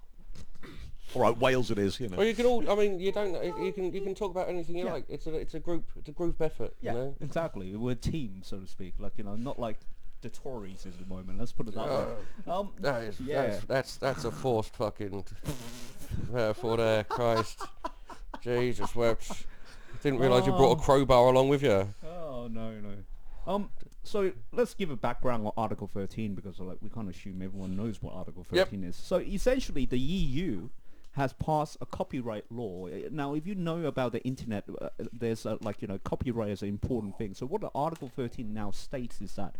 all 1.16 1.22
right, 1.24 1.38
Wales 1.38 1.72
it 1.72 1.80
is. 1.80 2.00
You 2.00 2.10
know. 2.10 2.18
Well, 2.18 2.28
you 2.28 2.36
can 2.36 2.46
all. 2.46 2.70
I 2.70 2.76
mean, 2.76 3.00
you 3.00 3.12
don't. 3.12 3.34
You 3.64 3.72
can. 3.74 3.92
You 3.94 4.02
can 4.02 4.14
talk 4.14 4.30
about 4.30 4.50
anything 4.50 4.76
you 4.78 4.86
Yeah. 4.86 4.94
like. 4.94 5.06
It's 5.10 5.26
a. 5.26 5.34
It's 5.34 5.54
a 5.56 5.60
group. 5.60 5.86
It's 5.96 6.10
a 6.10 6.12
group 6.12 6.40
effort. 6.42 6.76
yeah, 6.82 6.92
You 6.92 6.98
know. 7.00 7.16
exactly. 7.22 7.76
We're 7.76 7.94
a 7.94 7.96
team, 7.96 8.42
so 8.44 8.60
to 8.60 8.68
speak. 8.68 8.94
Like 9.00 9.14
you 9.18 9.24
know, 9.24 9.36
not 9.36 9.58
like 9.58 9.80
the 10.22 10.30
Tories 10.30 10.86
is 10.86 10.96
the 10.98 11.06
moment. 11.06 11.40
Let's 11.40 11.52
put 11.52 11.68
it 11.68 11.76
that 11.76 11.88
way. 11.88 12.06
Um, 12.48 12.72
That 12.80 13.04
is, 13.04 13.20
Yeah. 13.20 13.48
that's, 13.48 13.66
that's 13.66 13.98
that's 13.98 14.26
a 14.26 14.32
forced 14.32 14.76
fucking 14.76 15.24
for 16.56 16.78
there, 16.78 17.04
Christ. 17.06 17.62
Jesus 18.42 18.96
wept. 18.96 19.46
Didn't 20.04 20.20
realise 20.20 20.46
you 20.46 20.52
brought 20.52 20.78
a 20.78 20.82
Oh. 20.82 20.84
crowbar 20.84 21.28
along 21.30 21.50
with 21.50 21.64
you. 21.64 21.88
Oh 22.06 22.48
no 22.52 22.72
no. 22.80 22.94
Um. 23.46 23.70
So 24.04 24.32
let's 24.54 24.74
give 24.74 24.90
a 24.90 24.96
background 24.96 25.46
on 25.46 25.52
Article 25.58 25.88
13 25.88 26.34
because 26.34 26.60
like 26.60 26.78
we 26.82 26.90
can't 26.90 27.10
assume 27.10 27.42
everyone 27.42 27.76
knows 27.76 28.02
what 28.02 28.14
Article 28.14 28.46
Yep. 28.52 28.68
13 28.70 28.84
is. 28.86 28.96
So 28.96 29.18
essentially, 29.18 29.86
the 29.86 30.00
EU 30.00 30.70
has 31.14 31.34
passed 31.34 31.78
a 31.82 31.86
copyright 31.86 32.46
law. 32.52 32.88
Now, 33.12 33.34
if 33.34 33.48
you 33.48 33.56
know 33.56 33.86
about 33.86 34.12
the 34.12 34.24
internet, 34.24 34.66
uh, 34.80 34.90
there's 35.12 35.46
uh, 35.46 35.58
like 35.62 35.82
you 35.82 35.88
know 35.88 35.98
copyright 36.04 36.50
is 36.52 36.62
an 36.62 36.70
important 36.70 37.18
thing. 37.18 37.34
So 37.34 37.46
what 37.48 37.62
the 37.62 37.72
Article 37.74 38.10
13 38.16 38.54
now 38.54 38.72
states 38.72 39.20
is 39.20 39.34
that 39.36 39.56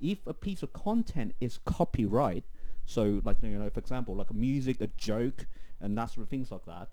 if 0.00 0.26
a 0.26 0.34
piece 0.34 0.62
of 0.62 0.72
content 0.72 1.34
is 1.40 1.58
copyright, 1.64 2.44
so 2.84 3.20
like 3.24 3.36
you 3.42 3.50
know, 3.50 3.70
for 3.70 3.80
example, 3.80 4.16
like 4.16 4.30
a 4.30 4.34
music, 4.34 4.80
a 4.80 4.88
joke, 4.96 5.46
and 5.80 5.96
that 5.98 6.10
sort 6.10 6.24
of 6.24 6.28
things 6.28 6.50
like 6.50 6.64
that. 6.66 6.88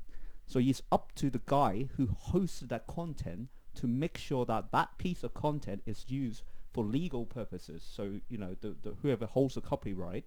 So 0.47 0.59
it's 0.59 0.81
up 0.91 1.13
to 1.15 1.29
the 1.29 1.41
guy 1.45 1.89
who 1.97 2.07
hosted 2.07 2.69
that 2.69 2.85
content 2.87 3.49
to 3.75 3.87
make 3.87 4.17
sure 4.17 4.45
that 4.45 4.71
that 4.71 4.97
piece 4.97 5.23
of 5.23 5.33
content 5.33 5.81
is 5.85 6.05
used 6.07 6.43
for 6.71 6.83
legal 6.83 7.25
purposes. 7.25 7.83
So 7.89 8.19
you 8.29 8.37
know, 8.37 8.55
the, 8.61 8.75
the 8.81 8.95
whoever 9.01 9.25
holds 9.25 9.55
the 9.55 9.61
copyright 9.61 10.25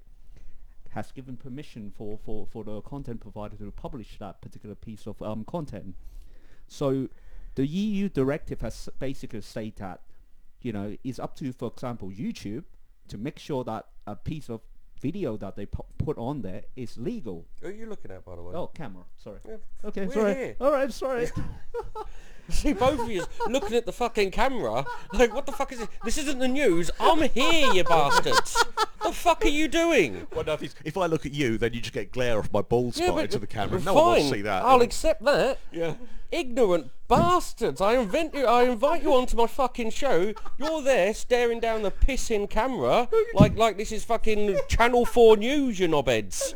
has 0.90 1.12
given 1.12 1.36
permission 1.36 1.92
for, 1.96 2.18
for, 2.24 2.46
for 2.50 2.64
the 2.64 2.80
content 2.80 3.20
provider 3.20 3.56
to 3.56 3.70
publish 3.70 4.18
that 4.18 4.40
particular 4.40 4.74
piece 4.74 5.06
of 5.06 5.20
um, 5.22 5.44
content. 5.44 5.94
So 6.66 7.08
the 7.54 7.66
EU 7.66 8.08
directive 8.08 8.60
has 8.62 8.88
basically 8.98 9.40
stated 9.42 9.78
that, 9.78 10.00
you 10.62 10.72
know, 10.72 10.96
it's 11.04 11.18
up 11.18 11.36
to, 11.36 11.52
for 11.52 11.68
example, 11.68 12.10
YouTube 12.10 12.64
to 13.08 13.18
make 13.18 13.38
sure 13.38 13.64
that 13.64 13.86
a 14.06 14.16
piece 14.16 14.48
of 14.50 14.60
video 15.00 15.36
that 15.36 15.54
they 15.56 15.64
pu- 15.66 15.84
put 15.98 16.18
on 16.18 16.42
there 16.42 16.62
is 16.74 16.98
legal. 16.98 17.46
Who 17.60 17.68
are 17.68 17.70
you 17.70 17.86
looking 17.86 18.10
at, 18.10 18.24
by 18.24 18.34
the 18.36 18.42
way? 18.42 18.52
Oh, 18.54 18.66
camera. 18.68 19.04
Sorry. 19.16 19.38
Yeah, 19.48 19.56
Okay, 19.84 20.06
we're 20.06 20.12
sorry. 20.12 20.34
here. 20.34 20.56
All 20.60 20.72
right, 20.72 20.92
sorry. 20.92 21.28
See, 22.50 22.72
both 22.72 23.00
of 23.00 23.10
you 23.10 23.24
looking 23.48 23.76
at 23.76 23.84
the 23.86 23.92
fucking 23.92 24.30
camera, 24.30 24.84
like, 25.12 25.34
what 25.34 25.44
the 25.46 25.52
fuck 25.52 25.70
is 25.72 25.80
this? 25.80 25.88
This 26.04 26.18
isn't 26.18 26.38
the 26.38 26.48
news. 26.48 26.90
I'm 26.98 27.20
here, 27.30 27.72
you 27.72 27.84
bastards. 27.84 28.64
the 29.02 29.12
fuck 29.12 29.44
are 29.44 29.48
you 29.48 29.68
doing? 29.68 30.26
Well, 30.34 30.44
no, 30.44 30.54
if, 30.54 30.62
it's- 30.62 30.74
if 30.84 30.96
I 30.96 31.06
look 31.06 31.26
at 31.26 31.32
you, 31.34 31.58
then 31.58 31.74
you 31.74 31.80
just 31.80 31.92
get 31.92 32.10
glare 32.10 32.38
off 32.38 32.50
my 32.52 32.62
bald 32.62 32.94
spot 32.94 33.20
into 33.20 33.38
the 33.38 33.46
camera. 33.46 33.80
No 33.80 33.92
one 33.94 34.04
will 34.20 34.30
see 34.30 34.42
that. 34.42 34.64
I'll 34.64 34.80
accept 34.82 35.22
that. 35.24 35.58
yeah. 35.72 35.94
Ignorant 36.30 36.90
bastards! 37.08 37.80
I 37.80 37.94
invent 37.94 38.34
you. 38.34 38.44
I 38.44 38.64
invite 38.64 39.02
you 39.02 39.14
onto 39.14 39.34
my 39.34 39.46
fucking 39.46 39.88
show. 39.92 40.34
You're 40.58 40.82
there 40.82 41.14
staring 41.14 41.58
down 41.58 41.80
the 41.80 41.90
pissing 41.90 42.50
camera 42.50 43.08
like 43.34 43.56
like 43.56 43.78
this 43.78 43.92
is 43.92 44.04
fucking 44.04 44.58
Channel 44.68 45.06
Four 45.06 45.38
News, 45.38 45.80
you 45.80 45.88
knobheads. 45.88 46.52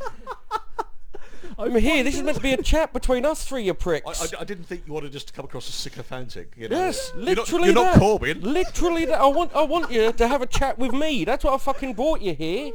I'm 1.62 1.76
here. 1.76 2.02
This 2.02 2.16
is 2.16 2.22
meant 2.22 2.36
to 2.36 2.42
be 2.42 2.52
a 2.52 2.62
chat 2.62 2.92
between 2.92 3.24
us 3.24 3.44
three, 3.44 3.62
you 3.64 3.72
I, 3.72 3.76
pricks. 3.76 4.34
I, 4.34 4.40
I 4.40 4.44
didn't 4.44 4.64
think 4.64 4.82
you 4.86 4.92
wanted 4.92 5.12
just 5.12 5.28
to 5.28 5.32
come 5.32 5.44
across 5.44 5.68
as 5.68 5.74
sycophantic. 5.74 6.52
You 6.56 6.68
know? 6.68 6.76
Yes, 6.76 7.12
You're 7.14 7.24
not- 7.24 7.36
literally 7.38 7.64
You're 7.66 7.74
not. 7.74 7.94
Corbyn. 7.96 8.42
Literally 8.42 9.04
that. 9.06 9.20
I 9.20 9.26
want 9.26 9.54
I 9.54 9.62
want 9.62 9.90
you 9.92 10.12
to 10.12 10.28
have 10.28 10.42
a 10.42 10.46
chat 10.46 10.78
with 10.78 10.92
me. 10.92 11.24
That's 11.24 11.44
what 11.44 11.54
I 11.54 11.58
fucking 11.58 11.94
brought 11.94 12.20
you 12.20 12.34
here. 12.34 12.72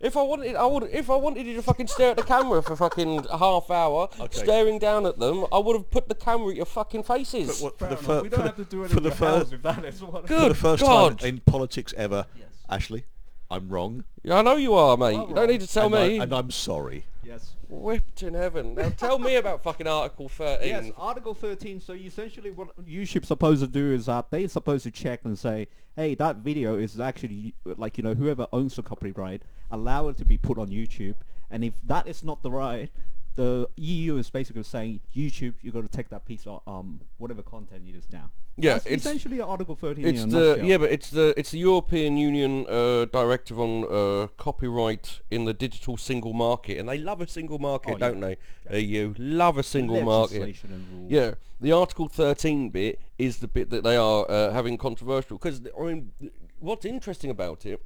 If 0.00 0.16
I 0.16 0.22
wanted, 0.22 0.56
I 0.56 0.66
would. 0.66 0.84
If 0.90 1.10
I 1.10 1.14
wanted 1.16 1.46
you 1.46 1.54
to 1.54 1.62
fucking 1.62 1.86
stare 1.86 2.10
at 2.10 2.16
the 2.16 2.24
camera 2.24 2.60
for 2.60 2.74
fucking 2.74 3.24
a 3.30 3.38
half 3.38 3.70
hour, 3.70 4.08
Okay. 4.18 4.36
staring 4.38 4.80
down 4.80 5.06
at 5.06 5.18
them, 5.20 5.46
I 5.52 5.58
would 5.58 5.76
have 5.76 5.90
put 5.92 6.08
the 6.08 6.16
camera 6.16 6.48
at 6.50 6.56
your 6.56 6.66
fucking 6.66 7.04
faces. 7.04 7.60
But 7.60 7.64
what- 7.64 7.78
for 7.78 7.86
the 7.86 7.96
fir- 7.96 8.22
we 8.22 8.28
don't 8.28 8.40
the- 8.40 8.46
have 8.46 8.56
to 8.56 8.64
do 8.64 8.82
it 8.82 8.90
for 8.90 8.96
in 8.96 9.02
the 9.04 9.10
fir- 9.12 9.26
house 9.38 9.52
if 9.52 9.62
that 9.62 9.84
is 9.84 10.02
what. 10.02 10.22
For 10.22 10.28
Good 10.28 10.50
the 10.50 10.54
first 10.56 10.82
God. 10.82 11.20
time 11.20 11.28
in 11.28 11.38
politics 11.40 11.94
ever, 11.96 12.26
Yes. 12.36 12.48
Ashley, 12.68 13.04
I'm 13.48 13.68
wrong. 13.68 14.02
Yeah, 14.24 14.38
I 14.38 14.42
know 14.42 14.56
you 14.56 14.74
are, 14.74 14.96
mate. 14.96 15.16
Well, 15.18 15.28
you 15.28 15.34
don't 15.36 15.48
need 15.48 15.60
to 15.60 15.68
tell 15.68 15.86
and, 15.86 15.94
I, 15.94 16.08
me. 16.08 16.18
and 16.18 16.32
I'm 16.32 16.50
sorry. 16.50 17.04
Yes. 17.24 17.54
Whipped 17.68 18.22
in 18.22 18.34
heaven. 18.34 18.74
Now 18.74 18.88
tell 18.90 19.18
me 19.18 19.36
about 19.36 19.62
fucking 19.62 19.86
Article 19.86 20.28
13. 20.28 20.68
Yes, 20.68 20.90
Article 20.96 21.34
13. 21.34 21.80
So 21.80 21.92
essentially, 21.92 22.50
what 22.50 22.76
YouTube's 22.84 23.28
supposed 23.28 23.60
to 23.62 23.68
do 23.68 23.92
is 23.92 24.08
uh, 24.08 24.22
that 24.22 24.30
they're 24.30 24.48
supposed 24.48 24.84
to 24.84 24.90
check 24.90 25.20
and 25.24 25.38
say, 25.38 25.68
"Hey, 25.94 26.14
that 26.16 26.36
video 26.36 26.76
is 26.76 26.98
actually 26.98 27.54
like 27.64 27.96
you 27.96 28.04
know 28.04 28.14
whoever 28.14 28.48
owns 28.52 28.76
the 28.76 28.82
copyright, 28.82 29.42
allow 29.70 30.08
it 30.08 30.16
to 30.18 30.24
be 30.24 30.36
put 30.36 30.58
on 30.58 30.68
YouTube." 30.68 31.14
And 31.50 31.64
if 31.64 31.74
that 31.84 32.08
is 32.08 32.24
not 32.24 32.42
the 32.42 32.50
right, 32.50 32.90
the 33.34 33.68
EU 33.76 34.16
is 34.16 34.28
basically 34.30 34.62
saying, 34.62 35.00
"YouTube, 35.14 35.54
you've 35.62 35.74
got 35.74 35.82
to 35.82 35.88
take 35.88 36.08
that 36.10 36.24
piece 36.24 36.46
of 36.46 36.60
um 36.66 37.00
whatever 37.18 37.42
content 37.42 37.84
it 37.88 37.94
is 37.94 38.06
down." 38.06 38.30
Yeah, 38.58 38.74
That's 38.74 38.84
it's- 38.86 39.00
essentially 39.06 39.40
Article 39.40 39.74
13 39.74 40.04
It's 40.06 40.20
the 40.26 40.26
nutshell. 40.26 40.66
yeah, 40.66 40.76
but 40.76 40.92
it's 40.92 41.08
the 41.10 41.32
it's 41.38 41.52
the 41.52 41.58
European 41.58 42.18
Union 42.18 42.66
uh, 42.68 43.06
directive 43.06 43.58
on 43.58 43.84
uh, 43.84 44.26
copyright 44.36 45.20
in 45.30 45.46
the 45.46 45.54
digital 45.54 45.96
single 45.96 46.34
market, 46.34 46.78
and 46.78 46.86
they 46.88 46.98
love 46.98 47.22
a 47.22 47.26
single 47.26 47.58
market, 47.58 47.94
Oh, 47.94 47.98
don't 47.98 48.20
yeah. 48.20 48.34
they? 48.70 48.80
EU 48.80 49.14
love 49.18 49.56
a 49.56 49.62
single 49.62 50.02
market. 50.02 50.40
Legislation 50.40 50.72
and 50.74 50.86
rules. 51.00 51.10
Yeah, 51.10 51.34
the 51.60 51.72
Article 51.72 52.08
13 52.08 52.68
bit 52.68 53.00
is 53.18 53.38
the 53.38 53.48
bit 53.48 53.70
that 53.70 53.84
they 53.84 53.96
are 53.96 54.30
uh, 54.30 54.52
having 54.52 54.76
controversial 54.76 55.38
because 55.38 55.62
I 55.78 55.82
mean, 55.84 56.12
what's 56.60 56.84
interesting 56.84 57.30
about 57.30 57.64
it 57.64 57.80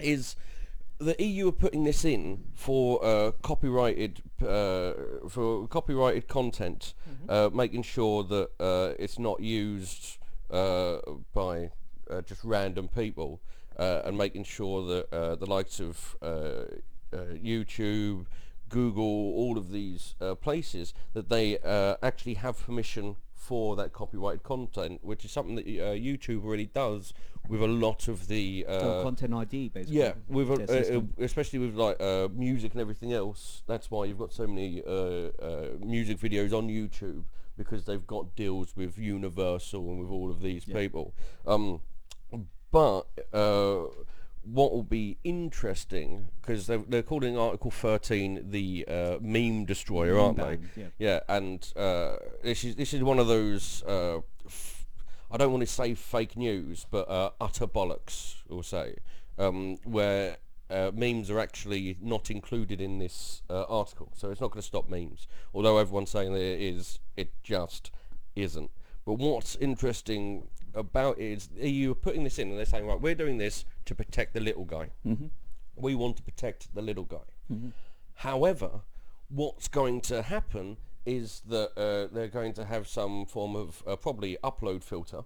is 0.00 0.34
the 0.98 1.16
EU 1.22 1.48
are 1.48 1.52
putting 1.52 1.84
this 1.84 2.04
in 2.04 2.44
for 2.54 3.04
uh, 3.04 3.32
copyrighted 3.42 4.22
uh, 4.42 4.92
for 5.28 5.66
copyrighted 5.68 6.28
content, 6.28 6.94
uh, 7.28 7.50
making 7.52 7.82
sure 7.82 8.22
that 8.24 8.50
uh, 8.60 8.94
it's 8.98 9.18
not 9.18 9.40
used 9.40 10.18
uh, 10.50 10.98
by 11.32 11.70
uh, 12.10 12.20
just 12.22 12.44
random 12.44 12.88
people, 12.88 13.40
uh, 13.78 14.02
and 14.04 14.16
making 14.16 14.44
sure 14.44 14.86
that 14.86 15.12
uh, 15.12 15.34
the 15.34 15.46
likes 15.46 15.80
of 15.80 16.16
uh, 16.22 16.26
uh, 16.26 16.66
YouTube, 17.42 18.26
Google, 18.68 19.04
all 19.04 19.58
of 19.58 19.70
these 19.72 20.14
uh, 20.20 20.34
places 20.34 20.94
that 21.12 21.28
they 21.28 21.58
uh, 21.58 21.96
actually 22.02 22.34
have 22.34 22.58
permission 22.64 23.16
for 23.34 23.76
that 23.76 23.92
copyrighted 23.92 24.42
content, 24.42 25.00
which 25.02 25.24
is 25.24 25.30
something 25.30 25.54
that 25.56 25.66
uh, 25.66 25.92
YouTube 25.94 26.40
really 26.44 26.66
does 26.66 27.12
with 27.48 27.62
a 27.62 27.66
lot 27.66 28.08
of 28.08 28.26
the 28.28 28.64
uh, 28.68 28.80
So 28.80 29.02
content 29.02 29.34
ID 29.34 29.68
basically. 29.68 29.98
yeah, 29.98 30.12
with 30.28 30.50
a, 30.50 30.94
uh, 30.94 30.98
uh, 30.98 31.02
especially 31.18 31.58
with 31.58 31.74
like 31.74 32.00
uh, 32.00 32.28
music 32.32 32.72
and 32.72 32.80
everything 32.80 33.12
else. 33.12 33.62
That's 33.66 33.90
why 33.90 34.06
you've 34.06 34.18
got 34.18 34.32
so 34.32 34.46
many 34.46 34.82
uh, 34.86 34.90
uh, 34.90 35.66
music 35.80 36.18
videos 36.18 36.52
on 36.52 36.68
YouTube 36.68 37.24
because 37.56 37.84
they've 37.84 38.06
got 38.06 38.34
deals 38.34 38.74
with 38.76 38.98
Universal 38.98 39.88
and 39.90 40.00
with 40.00 40.10
all 40.10 40.30
of 40.30 40.40
these 40.40 40.66
Yeah. 40.66 40.74
people. 40.76 41.14
Um, 41.46 41.80
but 42.72 43.02
uh, 43.32 43.82
what 44.42 44.72
will 44.72 44.82
be 44.82 45.18
interesting 45.22 46.28
because 46.40 46.66
they're, 46.66 46.78
they're 46.88 47.02
calling 47.02 47.38
Article 47.38 47.70
13 47.70 48.50
the 48.50 48.84
uh, 48.88 49.16
meme 49.20 49.64
destroyer, 49.64 50.18
aren't 50.18 50.38
they? 50.38 50.58
yeah. 50.76 50.86
Yeah, 50.98 51.20
and 51.28 51.72
uh, 51.76 52.16
this 52.42 52.64
is 52.64 52.74
this 52.76 52.92
is 52.94 53.02
one 53.02 53.18
of 53.18 53.28
those. 53.28 53.82
Uh, 53.84 54.20
I 55.34 55.36
don't 55.36 55.50
want 55.50 55.62
to 55.62 55.66
say 55.66 55.94
fake 55.94 56.36
news, 56.36 56.86
but 56.88 57.08
uh, 57.10 57.30
utter 57.40 57.66
bollocks, 57.66 58.36
we'll 58.48 58.62
say, 58.62 58.94
um, 59.36 59.78
where 59.82 60.36
uh, 60.70 60.92
memes 60.94 61.28
are 61.28 61.40
actually 61.40 61.96
not 62.00 62.30
included 62.30 62.80
in 62.80 63.00
this 63.00 63.42
uh, 63.50 63.64
article. 63.64 64.12
So 64.14 64.30
it's 64.30 64.40
not 64.40 64.52
going 64.52 64.62
to 64.62 64.66
stop 64.66 64.88
memes. 64.88 65.26
Although 65.52 65.78
everyone's 65.78 66.10
saying 66.10 66.34
that 66.34 66.40
it 66.40 66.62
is, 66.62 67.00
it 67.16 67.32
just 67.42 67.90
isn't. 68.36 68.70
But 69.04 69.14
what's 69.14 69.56
interesting 69.56 70.46
about 70.72 71.18
it 71.18 71.24
is 71.24 71.48
EU 71.60 71.90
are 71.90 71.96
putting 71.96 72.22
this 72.22 72.38
in 72.38 72.50
and 72.50 72.56
they're 72.56 72.64
saying, 72.64 72.86
right, 72.86 73.00
we're 73.00 73.16
doing 73.16 73.38
this 73.38 73.64
to 73.86 73.94
protect 73.96 74.34
the 74.34 74.40
little 74.40 74.64
guy. 74.64 74.90
Mm-hmm. 75.04 75.26
We 75.74 75.96
want 75.96 76.16
to 76.18 76.22
protect 76.22 76.72
the 76.76 76.82
little 76.82 77.04
guy. 77.04 77.26
However, 78.18 78.82
what's 79.28 79.66
going 79.66 80.00
to 80.02 80.22
happen 80.22 80.76
is 81.06 81.42
that 81.48 81.70
uh, 81.78 82.12
they're 82.14 82.28
going 82.28 82.52
to 82.54 82.64
have 82.64 82.88
some 82.88 83.26
form 83.26 83.54
of 83.56 83.82
uh, 83.86 83.96
probably 83.96 84.36
upload 84.42 84.82
filter 84.82 85.22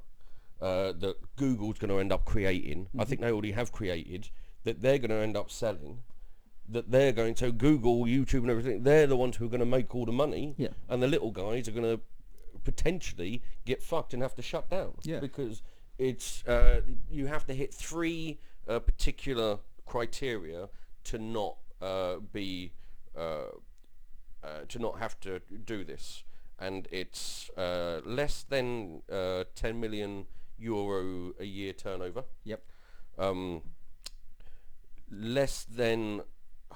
uh, 0.61 0.93
that 0.93 1.17
Google's 1.37 1.79
going 1.79 1.91
to 1.91 1.99
end 1.99 2.13
up 2.13 2.25
creating. 2.25 2.89
I 2.99 3.05
think 3.05 3.21
they 3.21 3.31
already 3.31 3.53
have 3.53 3.71
created 3.73 4.31
that 4.65 4.81
they're 4.83 4.99
going 4.99 5.11
to 5.11 5.17
end 5.17 5.37
up 5.37 5.51
selling. 5.51 6.03
That 6.69 6.91
they're 6.91 7.13
going 7.13 7.35
to 7.37 7.53
Google, 7.53 8.05
YouTube, 8.05 8.41
and 8.41 8.51
everything. 8.51 8.83
They're 8.83 9.07
the 9.07 9.17
ones 9.17 9.37
who 9.37 9.47
are 9.47 9.49
going 9.49 9.61
to 9.61 9.67
make 9.67 9.95
all 9.95 10.05
the 10.05 10.13
money, 10.13 10.55
Yeah. 10.59 10.69
and 10.89 11.03
the 11.03 11.07
little 11.09 11.31
guys 11.31 11.67
are 11.69 11.73
going 11.73 11.97
to 11.97 12.03
potentially 12.65 13.41
get 13.65 13.83
fucked 13.83 14.13
and 14.13 14.23
have 14.23 14.35
to 14.35 14.43
shut 14.43 14.69
down 14.69 14.95
Yeah. 15.03 15.21
because 15.21 15.63
it's 15.99 16.45
uh, 16.47 16.83
you 17.11 17.27
have 17.27 17.47
to 17.47 17.55
hit 17.55 17.73
three 17.73 18.39
uh, 18.69 18.81
particular 18.81 19.59
criteria 19.87 20.69
to 21.05 21.19
not 21.19 21.57
uh, 21.81 22.17
be 22.33 22.73
uh, 24.43 24.47
uh, 24.47 24.61
to 24.69 24.79
not 24.79 24.99
have 24.99 25.19
to 25.21 25.41
do 25.65 25.85
this, 25.85 26.25
and 26.59 26.89
it's 26.91 27.51
uh, 27.57 28.01
less 28.05 28.43
than 28.49 29.03
uh, 29.11 29.45
10 29.55 29.81
million 29.81 30.27
euro 30.59 31.33
a 31.39 31.45
year 31.45 31.73
turnover, 31.73 32.25
Yep. 32.45 32.63
um, 33.19 33.63
less 35.11 35.65
than 35.65 36.23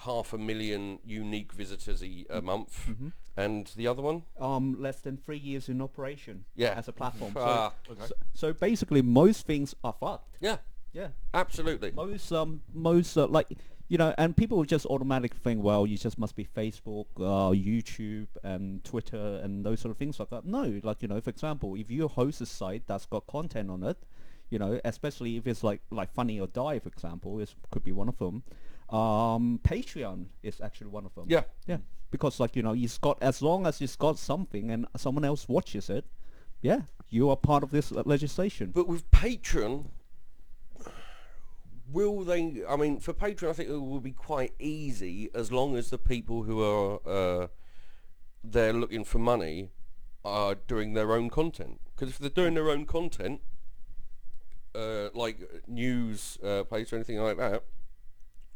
half 0.04 0.32
a 0.32 0.38
million 0.38 0.98
unique 1.04 1.52
visitors 1.52 2.02
a, 2.02 2.24
a 2.30 2.40
month, 2.40 2.88
and 3.36 3.66
the 3.76 3.86
other 3.86 4.02
one, 4.02 4.22
Um, 4.40 4.76
less 4.80 5.00
than 5.00 5.16
three 5.16 5.38
years 5.38 5.68
in 5.68 5.80
operation. 5.82 6.44
Yeah. 6.56 6.74
As 6.76 6.88
a 6.88 6.92
platform. 6.92 7.34
So, 7.34 7.40
Ah, 7.44 7.72
okay. 7.90 8.06
so, 8.06 8.14
so 8.34 8.52
basically, 8.52 9.02
most 9.02 9.46
things 9.46 9.74
are 9.84 9.92
fucked. 9.92 10.38
yeah, 10.40 10.58
Yeah. 10.92 11.08
absolutely. 11.34 11.90
Most 11.92 12.32
um 12.32 12.62
most 12.72 13.16
uh, 13.16 13.26
like 13.26 13.48
you 13.92 13.98
know, 13.98 14.14
and 14.16 14.34
people 14.34 14.64
just 14.64 14.86
automatically 14.86 15.38
think, 15.44 15.62
well, 15.62 15.86
you 15.86 15.98
just 15.98 16.16
must 16.16 16.34
be 16.34 16.46
Facebook, 16.46 17.04
uh, 17.18 17.52
YouTube, 17.52 18.28
and 18.42 18.82
Twitter, 18.84 19.38
and 19.42 19.66
those 19.66 19.80
sort 19.80 19.90
of 19.90 19.98
things 19.98 20.18
like 20.18 20.30
that. 20.30 20.46
No, 20.46 20.80
like 20.82 21.02
you 21.02 21.08
know, 21.08 21.20
for 21.20 21.28
example, 21.28 21.74
if 21.74 21.90
you 21.90 22.08
host 22.08 22.40
a 22.40 22.46
site 22.46 22.84
that's 22.86 23.04
got 23.04 23.26
content 23.26 23.70
on 23.70 23.82
it, 23.82 23.98
you 24.48 24.58
know, 24.58 24.80
especially 24.86 25.36
if 25.36 25.46
it's 25.46 25.62
like 25.62 25.82
like 25.90 26.10
Funny 26.14 26.40
or 26.40 26.46
Die, 26.46 26.78
for 26.78 26.88
example, 26.88 27.38
is 27.38 27.54
could 27.70 27.84
be 27.84 27.92
one 27.92 28.08
of 28.08 28.16
them. 28.16 28.42
Um, 28.88 29.60
Patreon 29.62 30.28
is 30.42 30.62
actually 30.62 30.86
one 30.86 31.04
of 31.04 31.14
them. 31.14 31.26
Yeah. 31.28 31.42
yeah, 31.66 31.76
because 32.10 32.40
like 32.40 32.56
you 32.56 32.62
know, 32.62 32.72
it's 32.72 32.96
got 32.96 33.22
as 33.22 33.42
long 33.42 33.66
as 33.66 33.82
it's 33.82 33.96
got 33.96 34.18
something 34.18 34.70
and 34.70 34.86
someone 34.96 35.26
else 35.26 35.46
watches 35.50 35.90
it, 35.90 36.06
yeah, 36.62 36.80
you 37.10 37.28
are 37.28 37.36
part 37.36 37.62
of 37.62 37.70
this 37.70 37.92
legislation. 37.92 38.70
But 38.74 38.88
with 38.88 39.10
Patreon, 39.10 39.90
will 41.90 42.24
they? 42.24 42.62
I 42.68 42.76
mean, 42.76 43.00
for 43.00 43.12
Patreon, 43.12 43.50
I 43.50 43.52
think 43.52 43.68
it 43.68 43.78
will 43.78 44.00
be 44.00 44.12
quite 44.12 44.52
easy 44.58 45.30
as 45.34 45.50
long 45.50 45.76
as 45.76 45.90
the 45.90 45.98
people 45.98 46.44
who 46.44 46.62
are 46.62 47.00
uh, 47.06 47.46
there 48.42 48.72
looking 48.72 49.04
for 49.04 49.18
money 49.18 49.70
are 50.24 50.54
doing 50.54 50.94
their 50.94 51.12
own 51.12 51.30
content. 51.30 51.80
Because 51.94 52.10
if 52.10 52.18
they're 52.18 52.30
doing 52.30 52.54
their 52.54 52.70
own 52.70 52.86
content, 52.86 53.40
uh, 54.74 55.08
like 55.14 55.38
news 55.66 56.38
uh, 56.42 56.64
or 56.70 56.86
anything 56.92 57.18
like 57.18 57.36
that, 57.36 57.64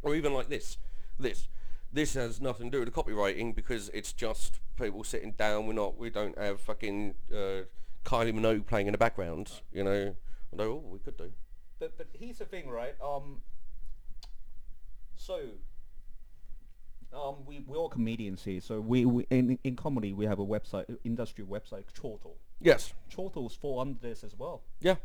or 0.02 0.14
even 0.14 0.32
like 0.32 0.48
this, 0.48 0.78
this, 1.18 1.48
this 1.92 2.14
has 2.14 2.40
nothing 2.40 2.70
to 2.70 2.78
do 2.78 2.84
with 2.84 2.92
the 2.92 3.02
copywriting 3.02 3.54
because 3.54 3.88
it's 3.92 4.12
just 4.12 4.60
people 4.78 5.04
sitting 5.04 5.32
down. 5.32 5.66
We're 5.66 5.74
not, 5.74 5.98
we 5.98 6.10
don't 6.10 6.38
have 6.38 6.60
fucking 6.60 7.14
uh, 7.32 7.62
Kylie 8.04 8.32
Minogue 8.32 8.66
playing 8.66 8.86
in 8.86 8.92
the 8.92 8.98
background, 8.98 9.50
you 9.72 9.82
know. 9.82 10.14
Although 10.52 10.72
oh, 10.72 10.84
we 10.90 10.98
could 11.00 11.16
do. 11.16 11.32
But 11.78 11.96
but 11.98 12.08
here's 12.12 12.38
the 12.38 12.44
thing, 12.46 12.68
right? 12.68 12.94
Um, 13.02 13.40
So, 15.16 15.40
um, 17.12 17.36
we 17.46 17.60
we're 17.66 17.76
all 17.76 17.88
comedians 17.88 18.44
here. 18.44 18.60
So 18.60 18.80
we, 18.80 19.04
we 19.04 19.26
in 19.30 19.58
in 19.64 19.76
comedy 19.76 20.12
we 20.12 20.26
have 20.26 20.38
a 20.38 20.46
website, 20.46 20.84
industry 21.04 21.44
website, 21.44 21.84
Chortle. 21.98 22.36
Yes. 22.60 22.92
Chortles 23.10 23.56
fall 23.56 23.80
under 23.80 23.98
this 24.00 24.24
as 24.24 24.34
well. 24.36 24.62
Yeah. 24.80 24.96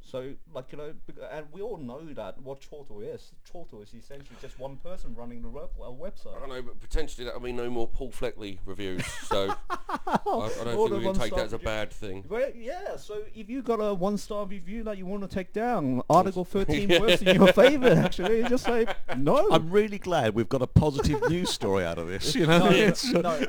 So, 0.00 0.32
like 0.54 0.72
you 0.72 0.78
know, 0.78 0.94
and 1.32 1.46
we 1.52 1.60
all 1.60 1.76
know 1.76 2.00
that 2.14 2.40
what 2.40 2.60
Chortle 2.62 3.02
is. 3.02 3.32
Chortle 3.52 3.82
is 3.82 3.92
essentially 3.92 4.36
just 4.40 4.58
one 4.58 4.76
person 4.76 5.14
running 5.14 5.42
the 5.42 5.50
web- 5.50 5.68
a 5.78 5.84
I 5.84 5.86
website. 5.88 6.34
I 6.36 6.40
don't 6.40 6.48
know, 6.48 6.62
but 6.62 6.80
potentially 6.80 7.26
that'll 7.26 7.42
mean 7.42 7.56
no 7.56 7.68
more 7.68 7.86
Paul 7.86 8.10
Fleckney 8.10 8.58
reviews. 8.64 9.04
So 9.26 9.54
I, 9.70 9.96
I 10.06 10.18
don't 10.26 10.64
the 10.64 10.72
think 10.76 10.90
we 10.90 11.02
can 11.02 11.14
take 11.14 11.34
that 11.34 11.44
as 11.46 11.52
a 11.52 11.58
bad 11.58 11.92
thing. 11.92 12.24
Well, 12.26 12.48
yeah. 12.56 12.96
So 12.96 13.22
if 13.34 13.50
you've 13.50 13.64
got 13.64 13.80
a 13.80 13.92
one-star 13.92 14.46
review 14.46 14.82
that 14.84 14.96
you 14.96 15.04
want 15.04 15.22
to 15.22 15.28
take 15.28 15.52
down, 15.52 16.00
Article 16.08 16.44
13 16.46 17.00
works 17.00 17.20
in 17.20 17.34
your 17.34 17.52
favour. 17.52 17.88
Actually, 17.90 18.44
just 18.44 18.64
say 18.64 18.86
no. 19.18 19.50
I'm 19.50 19.68
really 19.68 19.98
glad 19.98 20.34
we've 20.34 20.48
got 20.48 20.62
a 20.62 20.66
positive 20.66 21.28
news 21.28 21.50
story 21.50 21.84
out 21.84 21.98
of 21.98 22.08
this. 22.08 22.34
You 22.34 22.46
know, 22.46 22.60
no, 22.60 22.70
It's, 22.70 23.04
no. 23.12 23.44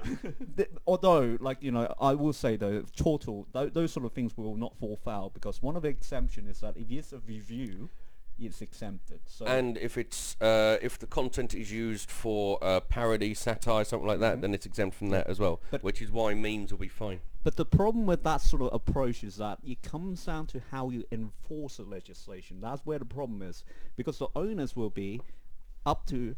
Th- 0.57 0.69
although, 0.85 1.37
like 1.39 1.63
you 1.63 1.71
know, 1.71 1.93
I 2.01 2.15
will 2.15 2.33
say 2.33 2.57
though, 2.57 2.83
chortle, 2.95 3.47
th- 3.53 3.71
those 3.73 3.93
sort 3.93 4.05
of 4.05 4.11
things 4.11 4.35
will 4.35 4.55
not 4.57 4.77
fall 4.77 4.99
foul 5.05 5.29
because 5.29 5.61
one 5.61 5.77
of 5.77 5.83
the 5.83 5.89
exemption 5.89 6.47
is 6.49 6.59
that 6.61 6.75
if 6.77 6.89
it's 6.91 7.13
a 7.13 7.19
review, 7.19 7.89
it's 8.39 8.61
exempted. 8.61 9.19
So 9.25 9.45
And 9.45 9.77
if 9.77 9.97
it's 9.97 10.35
uh, 10.41 10.77
if 10.81 10.97
the 10.97 11.07
content 11.07 11.53
is 11.53 11.71
used 11.71 12.09
for 12.09 12.57
uh, 12.63 12.79
parody, 12.79 13.33
satire, 13.33 13.83
something 13.83 14.07
like 14.07 14.19
that, 14.19 14.41
then 14.41 14.53
it's 14.53 14.65
exempt 14.65 14.95
from 14.97 15.09
that 15.09 15.27
as 15.27 15.39
well. 15.39 15.61
But- 15.71 15.83
which 15.83 16.01
is 16.01 16.11
why 16.11 16.33
memes 16.33 16.71
will 16.71 16.79
be 16.79 16.87
fine. 16.87 17.19
But 17.43 17.55
the 17.55 17.65
problem 17.65 18.05
with 18.05 18.23
that 18.23 18.41
sort 18.41 18.61
of 18.61 18.73
approach 18.73 19.23
is 19.23 19.37
that 19.37 19.59
it 19.63 19.81
comes 19.81 20.25
down 20.25 20.47
to 20.47 20.61
how 20.71 20.89
you 20.89 21.05
enforce 21.11 21.77
the 21.77 21.83
legislation. 21.83 22.59
That's 22.59 22.85
where 22.85 22.99
the 22.99 23.05
problem 23.05 23.41
is, 23.41 23.63
because 23.95 24.17
the 24.19 24.27
owners 24.35 24.75
will 24.75 24.89
be 24.89 25.21
up 25.85 26.05
to 26.07 26.35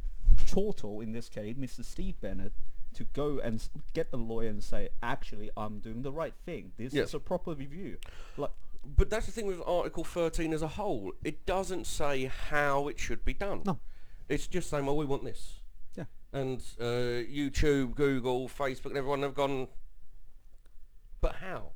Chortle, 0.47 1.01
in 1.01 1.11
this 1.11 1.27
case, 1.27 1.55
Mr. 1.55 1.83
Steve 1.83 2.19
Bennett, 2.21 2.53
to 2.93 3.03
go 3.13 3.39
and 3.39 3.67
get 3.93 4.09
a 4.13 4.17
lawyer 4.17 4.49
and 4.49 4.63
say, 4.63 4.89
actually, 5.01 5.49
I'm 5.57 5.79
doing 5.79 6.03
the 6.03 6.11
right 6.11 6.33
thing. 6.45 6.71
This 6.77 6.93
Yes. 6.93 7.09
is 7.09 7.13
a 7.15 7.19
proper 7.19 7.53
review. 7.55 7.97
Like, 8.37 8.51
But 8.85 9.09
that's 9.09 9.25
the 9.27 9.31
thing 9.31 9.45
with 9.47 9.61
Article 9.65 10.03
13 10.03 10.53
as 10.53 10.61
a 10.61 10.67
whole. 10.67 11.13
It 11.23 11.45
doesn't 11.45 11.85
say 11.85 12.25
how 12.49 12.87
it 12.87 12.99
should 12.99 13.23
be 13.23 13.33
done. 13.33 13.61
No. 13.65 13.79
It's 14.27 14.47
just 14.47 14.69
saying, 14.69 14.85
well, 14.85 14.97
we 14.97 15.05
want 15.05 15.23
this. 15.23 15.59
yeah. 15.95 16.05
And 16.33 16.61
uh, 16.79 16.83
YouTube, 17.29 17.95
Google, 17.95 18.47
Facebook, 18.49 18.87
and 18.87 18.97
everyone 18.97 19.21
have 19.21 19.35
gone, 19.35 19.67
but 21.19 21.35
how? 21.35 21.71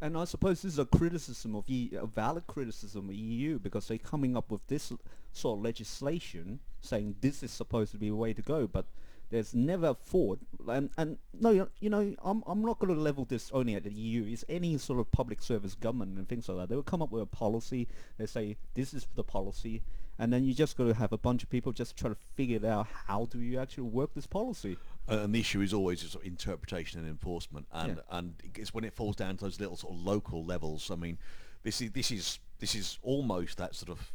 And 0.00 0.16
I 0.16 0.24
suppose 0.26 0.62
this 0.62 0.74
is 0.74 0.78
a 0.78 0.84
criticism 0.84 1.56
of 1.56 1.68
e- 1.68 1.90
a 1.98 2.06
valid 2.06 2.46
criticism 2.46 3.08
of 3.08 3.14
EU 3.14 3.58
because 3.58 3.88
they're 3.88 3.98
coming 3.98 4.36
up 4.36 4.52
with 4.52 4.64
this 4.68 4.92
sort 5.32 5.58
of 5.58 5.64
legislation 5.64 6.60
saying 6.80 7.16
this 7.20 7.42
is 7.42 7.50
supposed 7.50 7.90
to 7.92 7.98
be 7.98 8.08
the 8.10 8.14
way 8.14 8.32
to 8.32 8.42
go, 8.42 8.68
but 8.68 8.86
there's 9.30 9.54
never 9.54 9.94
thought. 9.94 10.40
And 10.68 10.90
and 10.96 11.18
no, 11.38 11.50
you 11.50 11.68
you 11.80 11.90
know, 11.90 12.14
I'm 12.22 12.42
I'm 12.46 12.62
not 12.62 12.78
going 12.78 12.94
to 12.94 13.00
level 13.00 13.24
this 13.24 13.50
only 13.52 13.74
at 13.74 13.84
the 13.84 13.92
EU. 13.92 14.24
It's 14.26 14.44
any 14.48 14.76
sort 14.78 15.00
of 15.00 15.10
public 15.12 15.42
service 15.42 15.74
government 15.74 16.18
and 16.18 16.28
things 16.28 16.48
like 16.48 16.58
that. 16.58 16.68
They 16.68 16.76
will 16.76 16.82
come 16.82 17.02
up 17.02 17.10
with 17.10 17.22
a 17.22 17.26
policy. 17.26 17.88
They 18.18 18.26
say 18.26 18.56
this 18.74 18.94
is 18.94 19.06
the 19.14 19.24
policy, 19.24 19.82
and 20.18 20.32
then 20.32 20.44
you 20.44 20.54
just 20.54 20.76
got 20.76 20.84
to 20.84 20.94
have 20.94 21.12
a 21.12 21.18
bunch 21.18 21.42
of 21.42 21.50
people 21.50 21.72
just 21.72 21.96
try 21.96 22.08
to 22.10 22.16
figure 22.34 22.64
out. 22.66 22.86
How 23.06 23.26
do 23.26 23.40
you 23.40 23.58
actually 23.58 23.84
work 23.84 24.14
this 24.14 24.26
policy? 24.26 24.76
Uh, 25.08 25.20
and 25.20 25.34
the 25.34 25.40
issue 25.40 25.60
is 25.60 25.72
always 25.72 26.00
sort 26.00 26.22
of 26.24 26.28
interpretation 26.28 27.00
and 27.00 27.08
enforcement, 27.08 27.66
and 27.72 27.96
Yeah. 27.96 28.02
and 28.18 28.34
it's 28.54 28.72
when 28.74 28.84
it 28.84 28.94
falls 28.94 29.16
down 29.16 29.36
to 29.36 29.44
those 29.44 29.60
little 29.60 29.76
sort 29.76 29.94
of 29.94 30.00
local 30.00 30.44
levels. 30.44 30.90
I 30.90 30.96
mean, 30.96 31.18
this 31.62 31.80
is 31.80 31.90
this 31.92 32.10
is 32.10 32.38
this 32.60 32.74
is 32.74 32.98
almost 33.02 33.58
that 33.58 33.74
sort 33.74 33.90
of 33.90 34.12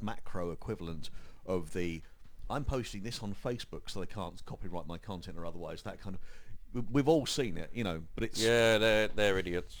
macro 0.00 0.50
equivalent 0.50 1.08
of 1.46 1.72
the 1.72 2.02
I'm 2.48 2.64
posting 2.64 3.02
this 3.02 3.22
on 3.22 3.34
Facebook 3.34 3.88
so 3.90 4.00
they 4.00 4.06
can't 4.06 4.42
copyright 4.44 4.86
my 4.86 4.98
content 4.98 5.36
or 5.38 5.46
otherwise. 5.46 5.82
That 5.82 6.00
kind 6.00 6.14
of 6.16 6.20
we- 6.72 6.86
we've 6.92 7.08
all 7.08 7.26
seen 7.26 7.56
it, 7.56 7.70
you 7.72 7.84
know. 7.84 8.02
But 8.14 8.24
it's 8.24 8.40
Yeah, 8.42 8.78
they're, 8.78 9.08
they're 9.08 9.38
idiots. 9.38 9.76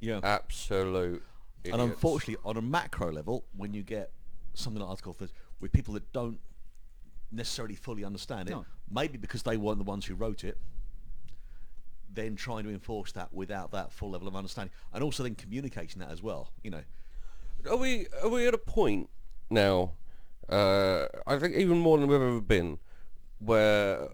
yeah. 0.00 0.20
Absolute 0.22 1.22
idiots. 1.64 1.72
And 1.80 1.82
unfortunately, 1.92 2.42
on 2.44 2.56
a 2.56 2.62
macro 2.62 3.12
level, 3.12 3.44
when 3.56 3.72
you 3.74 3.82
get 3.82 4.12
something 4.54 4.80
like 4.80 4.88
Article 4.90 5.12
13, 5.12 5.34
with 5.60 5.72
people 5.72 5.94
that 5.94 6.10
don't 6.12 6.40
necessarily 7.30 7.74
fully 7.74 8.04
understand 8.04 8.48
it, 8.48 8.52
No. 8.52 8.64
maybe 8.90 9.18
because 9.18 9.42
they 9.42 9.56
weren't 9.56 9.78
the 9.78 9.84
ones 9.84 10.06
who 10.06 10.14
wrote 10.14 10.42
it, 10.44 10.58
then 12.10 12.34
trying 12.36 12.64
to 12.64 12.70
enforce 12.70 13.12
that 13.12 13.32
without 13.32 13.70
that 13.72 13.92
full 13.92 14.10
level 14.10 14.26
of 14.26 14.34
understanding, 14.34 14.72
and 14.92 15.04
also 15.04 15.22
then 15.22 15.34
communicating 15.34 16.00
that 16.00 16.10
as 16.10 16.22
well. 16.22 16.50
You 16.64 16.70
know, 16.70 16.82
Are 17.70 17.76
we 17.76 18.06
are 18.22 18.28
we 18.28 18.46
at 18.46 18.54
a 18.54 18.58
point 18.58 19.10
now? 19.50 19.92
Uh, 20.48 21.06
I 21.26 21.38
think 21.38 21.56
even 21.56 21.78
more 21.78 21.98
than 21.98 22.08
we've 22.08 22.20
ever 22.20 22.40
been, 22.40 22.78
where 23.38 24.08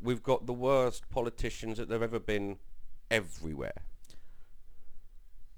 we've 0.00 0.22
got 0.22 0.46
the 0.46 0.52
worst 0.52 1.08
politicians 1.10 1.78
that 1.78 1.88
there've 1.88 2.02
ever 2.02 2.20
been 2.20 2.58
everywhere. 3.10 3.82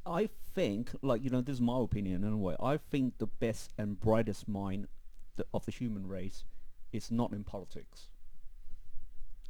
I 0.07 0.31
think, 0.55 0.91
like 1.03 1.23
you 1.23 1.31
know, 1.31 1.43
this 1.43 1.57
is 1.57 1.61
my 1.61 1.81
opinion 1.81 2.25
in 2.25 2.33
a 2.33 2.37
way. 2.37 2.57
I 2.61 2.79
think 2.79 3.19
the 3.19 3.27
best 3.27 3.73
and 3.77 4.01
brightest 4.01 4.49
mind 4.49 4.89
th- 5.37 5.47
of 5.53 5.67
the 5.67 5.73
human 5.73 6.09
race 6.09 6.45
is 6.93 7.11
not 7.11 7.33
in 7.33 7.45
politics. 7.45 8.09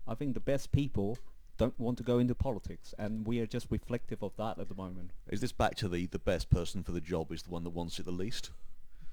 I 0.07 0.15
think 0.15 0.35
the 0.35 0.41
best 0.41 0.73
people 0.73 1.19
don't 1.57 1.79
want 1.79 1.99
to 1.99 2.05
go 2.05 2.19
into 2.19 2.35
politics, 2.35 2.95
and 2.99 3.27
we 3.27 3.41
are 3.41 3.47
just 3.47 3.69
reflective 3.71 4.23
of 4.23 4.33
that 4.37 4.59
at 4.59 4.69
the 4.69 4.75
moment. 4.75 5.13
is 5.29 5.41
this 5.41 5.53
back 5.53 5.77
to 5.77 5.89
the 5.89 6.07
the 6.07 6.19
best 6.19 6.51
person 6.51 6.83
for 6.83 6.93
the 6.93 7.01
job 7.01 7.31
is 7.31 7.43
the 7.43 7.51
one 7.51 7.63
that 7.65 7.71
wants 7.71 7.99
it 7.99 8.05
the 8.05 8.11
least? 8.11 8.51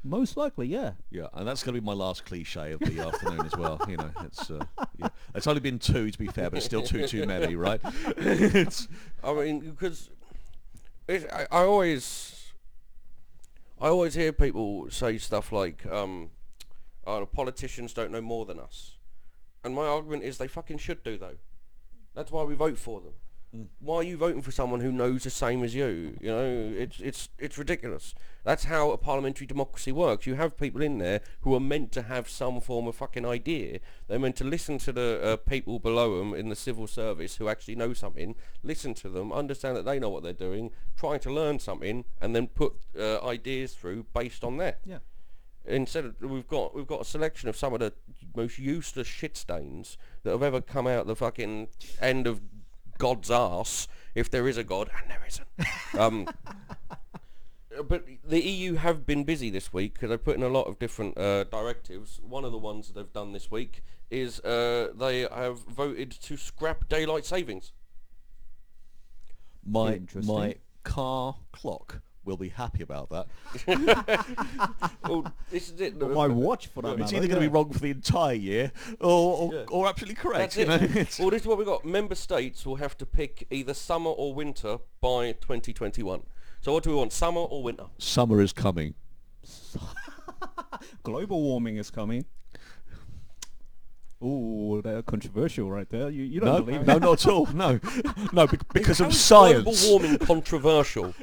Most 0.06 0.38
likely, 0.38 0.68
yeah. 0.68 0.92
Yeah, 1.10 1.28
and 1.34 1.48
that's 1.48 1.64
going 1.64 1.74
to 1.74 1.82
be 1.82 1.86
my 1.86 1.94
last 1.94 2.26
cliche 2.26 2.74
of 2.74 2.80
the 2.80 3.00
afternoon 3.08 3.44
as 3.44 3.58
well. 3.58 3.82
You 3.88 3.98
know, 3.98 4.12
it's 4.24 4.52
uh, 4.52 4.64
yeah. 5.00 5.10
it's 5.34 5.48
only 5.48 5.62
been 5.62 5.80
two 5.80 6.12
to 6.12 6.18
be 6.18 6.28
fair, 6.28 6.52
but 6.52 6.58
it's 6.58 6.66
still 6.66 6.84
two 6.84 7.08
too 7.08 7.26
many, 7.26 7.56
right? 7.56 7.82
it's, 8.18 8.88
I 9.24 9.34
mean, 9.34 9.72
because 9.72 10.12
I, 11.10 11.48
I 11.52 11.64
always, 11.64 12.54
I 13.82 13.88
always 13.88 14.14
hear 14.14 14.32
people 14.32 14.92
say 14.92 15.18
stuff 15.18 15.52
like, 15.52 15.84
um, 15.88 16.30
"Oh, 17.08 17.26
politicians 17.26 17.92
don't 17.92 18.12
know 18.12 18.22
more 18.22 18.46
than 18.46 18.60
us," 18.60 18.98
and 19.64 19.74
my 19.74 19.88
argument 19.88 20.22
is 20.22 20.38
they 20.38 20.48
fucking 20.48 20.78
should 20.78 21.04
do 21.04 21.18
though. 21.18 21.38
That's 22.14 22.32
why 22.32 22.44
we 22.44 22.54
vote 22.54 22.78
for 22.78 23.02
them. 23.02 23.14
Why 23.80 23.98
are 23.98 24.04
you 24.04 24.18
voting 24.18 24.42
for 24.42 24.52
someone 24.52 24.80
who 24.82 24.92
knows 24.92 25.24
the 25.24 25.30
same 25.30 25.64
as 25.64 25.74
you? 25.76 26.18
You 26.22 26.28
know, 26.28 26.74
it's 26.78 27.00
it's 27.00 27.30
it's 27.38 27.58
ridiculous. 27.58 28.14
That's 28.44 28.66
how 28.66 28.92
a 28.92 28.98
parliamentary 28.98 29.48
democracy 29.48 29.92
works. 29.92 30.28
You 30.28 30.36
have 30.36 30.58
people 30.58 30.82
in 30.82 30.98
there 31.00 31.22
who 31.42 31.56
are 31.56 31.60
meant 31.60 31.92
to 31.94 32.04
have 32.04 32.30
some 32.30 32.60
form 32.62 32.88
of 32.88 32.96
fucking 32.96 33.26
idea. 33.26 33.80
They're 34.08 34.20
meant 34.20 34.36
to 34.38 34.44
listen 34.44 34.78
to 34.80 34.92
the 34.92 35.20
uh, 35.24 35.36
people 35.38 35.80
below 35.80 36.20
them 36.20 36.34
in 36.34 36.50
the 36.50 36.56
civil 36.56 36.88
service 36.88 37.38
who 37.38 37.48
actually 37.50 37.76
know 37.76 37.94
something, 37.94 38.36
listen 38.64 38.94
to 38.96 39.10
them, 39.10 39.32
understand 39.32 39.78
that 39.78 39.86
they 39.86 40.00
know 40.00 40.10
what 40.10 40.24
they're 40.24 40.34
doing, 40.34 40.72
try 40.98 41.18
to 41.18 41.32
learn 41.32 41.60
something, 41.60 42.06
and 42.22 42.36
then 42.36 42.48
put 42.48 42.74
uh, 43.00 43.26
ideas 43.26 43.74
through 43.74 44.06
based 44.14 44.44
on 44.44 44.58
that 44.58 44.80
Yeah. 44.86 45.00
instead 45.66 46.06
of 46.06 46.16
we've 46.22 46.48
got 46.48 46.76
we've 46.76 46.86
got 46.88 47.02
a 47.02 47.06
selection 47.06 47.50
of 47.50 47.58
some 47.58 47.74
of 47.74 47.80
the 47.80 47.94
most 48.36 48.60
useless 48.60 49.08
shit 49.08 49.36
stains 49.38 49.98
that 50.24 50.32
have 50.32 50.44
ever 50.44 50.62
come 50.62 50.86
out 50.88 51.08
the 51.08 51.16
fucking 51.16 51.70
end 52.00 52.28
of 52.28 52.42
God's 52.98 53.32
arse, 53.32 53.88
if 54.14 54.30
there 54.30 54.48
is 54.48 54.58
a 54.58 54.64
God, 54.64 54.90
and 55.00 55.10
there 55.10 55.26
isn't. 55.28 56.00
um, 56.00 56.28
but 57.88 58.06
the 58.24 58.42
EU 58.42 58.76
have 58.76 59.06
been 59.06 59.24
busy 59.24 59.50
this 59.50 59.74
week 59.74 59.94
because 59.94 60.10
they've 60.10 60.24
put 60.24 60.36
in 60.36 60.44
a 60.44 60.50
lot 60.50 60.64
of 60.64 60.80
different 60.80 61.18
uh, 61.18 61.44
directives. 61.46 62.20
One 62.24 62.46
of 62.46 62.52
the 62.52 62.58
ones 62.58 62.88
that 62.88 62.94
they've 62.94 63.14
done 63.14 63.34
this 63.34 63.52
week 63.52 63.84
is 64.10 64.40
uh, 64.42 64.90
they 64.96 65.22
have 65.22 65.60
voted 65.60 66.12
to 66.12 66.38
scrap 66.38 66.88
daylight 66.88 67.26
savings. 67.26 67.74
my 69.66 70.02
my 70.24 70.56
car 70.84 71.36
clock 71.52 72.02
will 72.26 72.38
be 72.38 72.50
happy 72.50 72.84
about 72.84 73.10
that. 73.10 73.28
Well, 75.08 75.32
this 75.52 75.70
is 75.70 75.80
it. 75.80 76.00
My 76.02 76.28
watch, 76.28 76.68
for 76.68 76.82
that 76.82 76.94
It's 76.94 77.12
matter. 77.12 77.18
either 77.18 77.28
going 77.28 77.40
to 77.40 77.46
yeah. 77.46 77.50
be 77.50 77.54
wrong 77.54 77.72
for 77.72 77.78
the 77.80 77.92
entire 77.92 78.34
year 78.34 78.72
or 79.00 79.38
or, 79.38 79.54
Yeah. 79.54 79.64
or 79.70 79.88
absolutely 79.88 80.16
correct. 80.16 80.56
That's 80.56 80.58
You 80.58 80.64
it. 80.64 80.68
know, 80.68 81.06
well, 81.20 81.30
this 81.30 81.42
is 81.42 81.48
what 81.48 81.58
we've 81.60 81.68
got. 81.68 81.86
Member 81.86 82.16
states 82.16 82.66
will 82.66 82.78
have 82.78 82.98
to 82.98 83.06
pick 83.06 83.46
either 83.52 83.74
summer 83.76 84.10
or 84.10 84.34
winter 84.34 84.78
by 85.00 85.34
2021. 85.34 86.24
So 86.62 86.74
what 86.74 86.84
do 86.84 86.90
we 86.90 86.96
want, 86.96 87.14
summer 87.14 87.42
or 87.42 87.62
winter? 87.62 87.86
summer 88.00 88.42
is 88.42 88.52
coming. 88.52 88.96
Global 91.04 91.42
warming 91.42 91.78
is 91.78 91.92
coming. 91.92 92.26
Ooh, 94.24 94.82
they're 94.84 95.04
controversial 95.04 95.70
right 95.70 95.88
there. 95.90 96.10
You, 96.10 96.24
you 96.24 96.40
don't 96.40 96.50
No, 96.50 96.62
believe 96.64 96.88
no, 96.88 96.96
it? 96.96 97.00
not 97.02 97.26
at 97.26 97.32
all. 97.32 97.46
No, 97.48 97.80
no, 98.34 98.48
bec- 98.48 98.74
because 98.74 99.00
of 99.02 99.14
science. 99.14 99.64
Global 99.64 100.00
warming 100.02 100.18
controversial. 100.20 101.14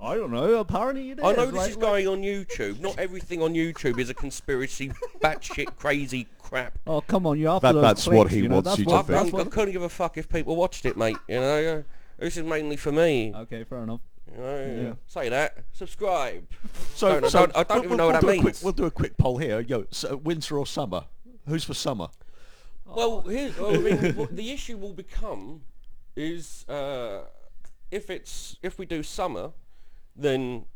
I 0.00 0.16
don't 0.16 0.30
know. 0.32 0.54
Apparently 0.56 1.10
it 1.12 1.18
is. 1.18 1.24
I 1.24 1.32
know 1.32 1.46
this 1.46 1.54
like- 1.54 1.70
is 1.70 1.76
like- 1.76 1.80
going 1.82 2.08
on 2.08 2.22
YouTube. 2.22 2.80
Not 2.80 2.98
everything 2.98 3.40
on 3.42 3.54
YouTube 3.54 3.98
is 3.98 4.10
a 4.10 4.14
conspiracy, 4.14 4.90
batshit 5.22 5.76
crazy 5.76 6.26
crap. 6.42 6.78
Oh 6.86 7.00
come 7.00 7.26
on, 7.26 7.38
you 7.38 7.48
after 7.48 7.68
That- 7.68 7.72
those 7.74 7.82
that's 7.82 8.06
what 8.08 8.14
clicks, 8.28 8.32
he 8.34 8.40
you 8.42 8.48
know, 8.48 8.54
wants 8.56 8.68
that's 8.70 8.78
you 8.80 8.84
to 8.86 8.90
what, 8.90 9.10
I, 9.10 9.22
think. 9.24 9.34
I 9.34 9.44
couldn't 9.44 9.72
give 9.72 9.82
a 9.82 9.88
fuck 9.88 10.18
if 10.18 10.28
people 10.28 10.56
watched 10.56 10.84
it, 10.84 10.96
mate. 10.96 11.16
You 11.28 11.40
know, 11.40 11.76
uh, 11.78 11.82
this 12.18 12.36
is 12.36 12.42
mainly 12.42 12.76
for 12.76 12.92
me. 12.92 13.32
Okay, 13.34 13.64
fair 13.64 13.78
enough. 13.78 14.00
You 14.32 14.38
know, 14.42 14.82
Yeah. 14.88 14.92
Say 15.06 15.28
that. 15.28 15.58
Subscribe. 15.72 16.44
So, 16.94 17.20
Don't- 17.20 17.30
so 17.30 17.38
I 17.38 17.46
don't- 17.46 17.56
I 17.56 17.62
don't 17.62 17.76
we'll- 17.76 17.84
even 17.84 17.96
know 17.96 18.04
we'll 18.06 18.12
what 18.14 18.20
do 18.20 18.26
that 18.26 18.32
a 18.32 18.36
quick- 18.40 18.44
means. 18.44 18.62
we'll 18.64 18.72
do 18.72 18.84
a 18.86 18.90
quick 18.90 19.16
poll 19.16 19.38
here. 19.38 19.60
Yo, 19.60 19.86
so 19.90 20.16
winter 20.16 20.58
or 20.58 20.66
summer? 20.66 21.04
Who's 21.46 21.64
for 21.64 21.74
summer? 21.74 22.08
Well, 22.86 23.22
here's, 23.22 23.56
well, 23.58 23.74
I 23.74 23.78
mean, 23.78 24.12
what 24.16 24.34
the 24.36 24.50
issue 24.50 24.76
will 24.76 24.92
become 24.92 25.62
is 26.16 26.64
uh, 26.68 27.24
if 27.90 28.10
it's 28.10 28.56
if 28.62 28.78
we 28.78 28.86
do 28.86 29.02
summer, 29.02 29.52
then 30.16 30.66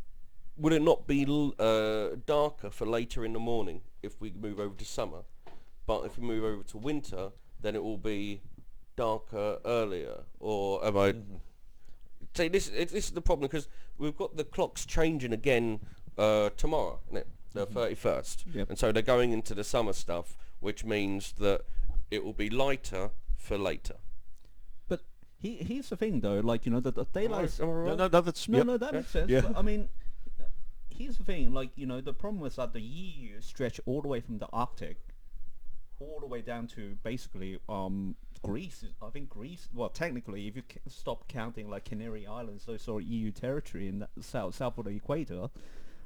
would 0.56 0.72
it 0.72 0.82
not 0.82 1.06
be 1.06 1.24
uh, 1.58 2.08
darker 2.26 2.70
for 2.70 2.86
later 2.86 3.24
in 3.24 3.32
the 3.32 3.38
morning 3.38 3.82
if 4.02 4.20
we 4.20 4.32
move 4.32 4.58
over 4.58 4.74
to 4.74 4.84
summer? 4.84 5.22
But 5.86 6.04
if 6.04 6.18
we 6.18 6.26
move 6.26 6.44
over 6.44 6.62
to 6.64 6.78
winter, 6.78 7.30
then 7.60 7.74
it 7.74 7.82
will 7.82 7.96
be 7.98 8.42
darker 8.96 9.58
earlier. 9.64 10.24
Or 10.40 10.84
am 10.84 10.96
I? 10.98 11.14
See, 12.34 12.48
this 12.48 12.68
it, 12.68 12.90
this 12.90 13.06
is 13.06 13.10
the 13.12 13.22
problem 13.22 13.48
because 13.48 13.68
we've 13.96 14.16
got 14.16 14.36
the 14.36 14.44
clocks 14.44 14.84
changing 14.84 15.32
again 15.32 15.80
uh, 16.18 16.50
tomorrow, 16.56 17.00
isn't 17.08 17.18
it? 17.18 17.28
The 17.54 17.64
thirty 17.64 17.94
first, 17.94 18.44
Yep. 18.52 18.68
and 18.68 18.78
so 18.78 18.92
they're 18.92 19.02
going 19.02 19.32
into 19.32 19.54
the 19.54 19.64
summer 19.64 19.94
stuff, 19.94 20.36
which 20.60 20.84
means 20.84 21.32
that 21.38 21.62
it 22.10 22.22
will 22.22 22.34
be 22.34 22.50
lighter 22.50 23.10
for 23.36 23.56
later. 23.56 23.96
But 25.40 25.48
he, 25.48 25.56
here's 25.56 25.88
the 25.88 25.96
thing 25.96 26.20
though, 26.20 26.40
like 26.40 26.66
you 26.66 26.72
know, 26.72 26.80
the, 26.80 26.90
the 26.90 27.04
daylight. 27.04 27.58
Am 27.60 27.64
I 27.68 27.72
No, 27.72 27.72
right? 27.72 27.96
no, 27.98 28.08
no, 28.08 28.20
that's 28.20 28.48
No, 28.48 28.58
yep. 28.58 28.66
no, 28.66 28.76
that 28.76 28.92
makes 28.94 29.10
sense. 29.10 29.30
Yeah. 29.30 29.40
But, 29.42 29.56
I 29.58 29.62
mean, 29.62 29.88
here's 30.90 31.16
the 31.18 31.24
thing. 31.24 31.52
Like 31.52 31.70
you 31.76 31.86
know, 31.86 32.00
the 32.00 32.12
problem 32.12 32.44
is 32.46 32.56
that 32.56 32.72
the 32.72 32.80
EU 32.80 33.40
stretched 33.40 33.80
all 33.86 34.02
the 34.02 34.08
way 34.08 34.20
from 34.20 34.38
the 34.38 34.48
Arctic, 34.52 34.96
all 36.00 36.18
the 36.20 36.26
way 36.26 36.40
down 36.40 36.66
to 36.68 36.96
basically 37.02 37.58
um 37.68 38.16
Greece. 38.42 38.84
I 39.02 39.10
think 39.10 39.28
Greece. 39.28 39.68
Well, 39.74 39.88
technically, 39.88 40.46
if 40.48 40.56
you 40.56 40.62
c- 40.70 40.78
stop 40.88 41.26
counting 41.28 41.68
like 41.70 41.84
Canary 41.84 42.26
Islands, 42.26 42.66
those 42.66 42.88
are 42.88 43.00
EU 43.00 43.30
territory 43.32 43.88
in 43.88 44.00
the 44.00 44.08
south 44.22 44.54
south 44.56 44.78
of 44.78 44.84
the 44.84 44.90
equator. 44.90 45.48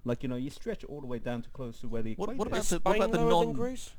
Like 0.04 0.22
you 0.22 0.28
know, 0.28 0.36
you 0.36 0.50
stretch 0.50 0.82
all 0.84 1.00
the 1.00 1.06
way 1.06 1.18
down 1.20 1.42
to 1.42 1.50
close 1.50 1.80
to 1.80 1.88
where 1.88 2.02
the 2.02 2.14
What- 2.14 2.24
equator 2.30 2.38
what 2.38 2.48
about 2.48 2.58
is. 2.60 2.64
Is 2.64 2.70
the- 2.70 2.80
what 2.80 2.92
Spain 2.96 3.02
about 3.02 3.12
the 3.12 3.24
non- 3.28 3.52
Greece? 3.52 3.90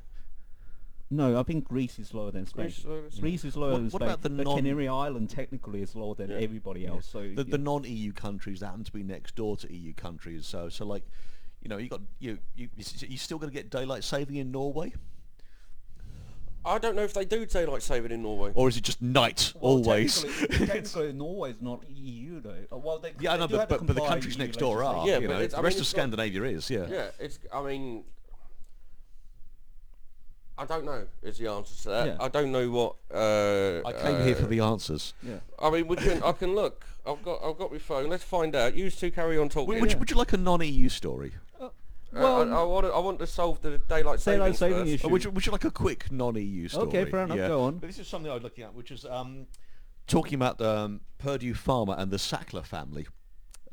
No, 1.10 1.38
I 1.38 1.42
think 1.42 1.64
Greece 1.68 1.98
is 1.98 2.12
lower 2.14 2.30
than 2.30 2.46
Spain. 2.46 2.64
Greece 2.66 2.78
is 2.78 2.84
lower 2.86 3.00
than 3.02 3.10
Spain. 3.10 3.20
Greece 3.20 3.44
is 3.44 3.56
lower 3.56 3.70
What- 3.72 3.76
than 3.76 3.84
what 3.90 4.00
Spain. 4.00 4.08
about 4.08 4.22
the 4.22 4.30
but 4.30 4.44
non- 4.44 4.56
Canary 4.56 4.88
Island 4.88 5.30
technically 5.30 5.82
is 5.82 5.94
lower 5.94 6.14
than 6.14 6.30
Yeah. 6.30 6.38
everybody 6.38 6.86
else. 6.86 7.06
So 7.06 7.20
the, 7.20 7.26
you- 7.28 7.44
the 7.44 7.58
non-EU 7.58 8.12
countries 8.12 8.60
that 8.60 8.66
happen 8.66 8.84
to 8.84 8.92
be 8.92 9.02
next 9.02 9.34
door 9.36 9.56
to 9.58 9.72
EU 9.72 9.92
countries. 9.92 10.46
So, 10.46 10.68
so 10.70 10.84
like, 10.86 11.04
you 11.62 11.68
know, 11.68 11.76
you 11.76 11.88
got 11.88 12.00
you 12.18 12.38
you 12.56 12.68
you 12.76 13.16
still 13.18 13.38
going 13.38 13.50
to 13.50 13.54
get 13.54 13.70
daylight 13.70 14.02
saving 14.04 14.36
in 14.36 14.50
Norway, 14.50 14.92
I 16.66 16.78
don't 16.78 16.96
know 16.96 17.02
if 17.02 17.12
they 17.12 17.26
do 17.26 17.44
daylight 17.44 17.82
saving 17.82 18.10
in 18.10 18.22
Norway. 18.22 18.52
or 18.54 18.68
is 18.70 18.76
it 18.78 18.84
just 18.84 19.02
night 19.02 19.52
Well, 19.60 19.72
always? 19.72 20.22
Technically, 20.22 20.66
technically 20.66 21.12
Norway 21.12 21.50
is 21.50 21.60
not 21.60 21.84
EU 21.90 22.40
though. 22.40 22.64
Uh, 22.72 22.78
well, 22.78 22.98
they, 22.98 23.12
yeah, 23.20 23.32
they 23.34 23.40
know, 23.40 23.46
do 23.46 23.56
but, 23.58 23.68
but, 23.68 23.86
but 23.86 23.94
the 23.96 24.00
countries 24.06 24.36
EU 24.38 24.44
next 24.44 24.56
door 24.56 24.82
are. 24.82 25.06
Yeah, 25.06 25.18
you 25.18 25.28
but 25.28 25.34
know, 25.34 25.40
it's- 25.40 25.52
the 25.52 25.58
I 25.58 25.60
rest 25.60 25.76
mean, 25.76 25.80
of 25.80 25.86
it's 25.86 25.92
not- 25.94 26.00
Scandinavia 26.00 26.42
is. 26.44 26.70
Yeah. 26.70 26.86
Yeah, 26.88 27.10
it's. 27.20 27.38
I 27.52 27.62
mean, 27.62 28.04
I 30.56 30.64
don't 30.66 30.84
know. 30.84 31.06
Is 31.22 31.38
the 31.38 31.48
answer 31.48 31.74
to 31.82 31.88
that? 31.88 32.06
Yeah. 32.06 32.16
I 32.20 32.28
don't 32.28 32.52
know 32.52 32.70
what. 32.70 32.94
Uh, 33.12 33.80
I 33.86 33.92
came 33.92 34.22
here 34.24 34.36
for 34.36 34.44
uh, 34.44 34.48
the 34.48 34.60
answers. 34.60 35.12
Yeah. 35.22 35.38
I 35.58 35.70
mean, 35.70 35.88
we 35.88 35.96
can. 35.96 36.22
I 36.22 36.32
can 36.32 36.54
look. 36.54 36.86
I've 37.06 37.22
got. 37.24 37.42
I've 37.44 37.58
got 37.58 37.72
my 37.72 37.78
phone. 37.78 38.08
Let's 38.08 38.22
find 38.24 38.54
out. 38.54 38.74
You 38.76 38.90
two 38.90 39.10
carry 39.10 39.36
on 39.36 39.48
talking. 39.48 39.68
Would, 39.68 39.80
would, 39.80 39.92
you, 39.92 39.98
would 39.98 40.10
you 40.10 40.16
like 40.16 40.32
a 40.32 40.36
non-EU 40.36 40.88
story? 40.88 41.32
Uh, 41.60 41.68
Well, 42.12 42.54
I, 42.54 42.60
I 42.60 42.62
want. 42.62 42.86
To, 42.86 42.92
I 42.92 42.98
want 43.00 43.18
to 43.18 43.26
solve 43.26 43.60
the 43.62 43.78
daylight 43.78 44.20
saving. 44.20 44.38
Daylight 44.40 44.56
saving 44.56 44.86
issue. 44.86 45.06
Or 45.06 45.10
would 45.10 45.24
you, 45.24 45.30
would 45.32 45.44
you 45.44 45.50
like 45.52 45.64
a 45.64 45.70
quick 45.72 46.12
non-EU 46.12 46.68
story? 46.68 46.86
Okay, 46.86 47.04
fair 47.10 47.24
enough, 47.24 47.36
go 47.36 47.62
on. 47.64 47.78
But 47.78 47.88
this 47.88 47.98
is 47.98 48.06
something 48.06 48.30
I 48.30 48.34
was 48.34 48.44
looking 48.44 48.62
at, 48.62 48.74
which 48.74 48.92
is 48.92 49.04
um, 49.04 49.46
talking 50.06 50.34
about 50.34 50.60
um, 50.60 51.00
Purdue 51.18 51.54
Pharma 51.54 51.98
and 51.98 52.12
the 52.12 52.16
Sackler 52.18 52.64
family, 52.64 53.08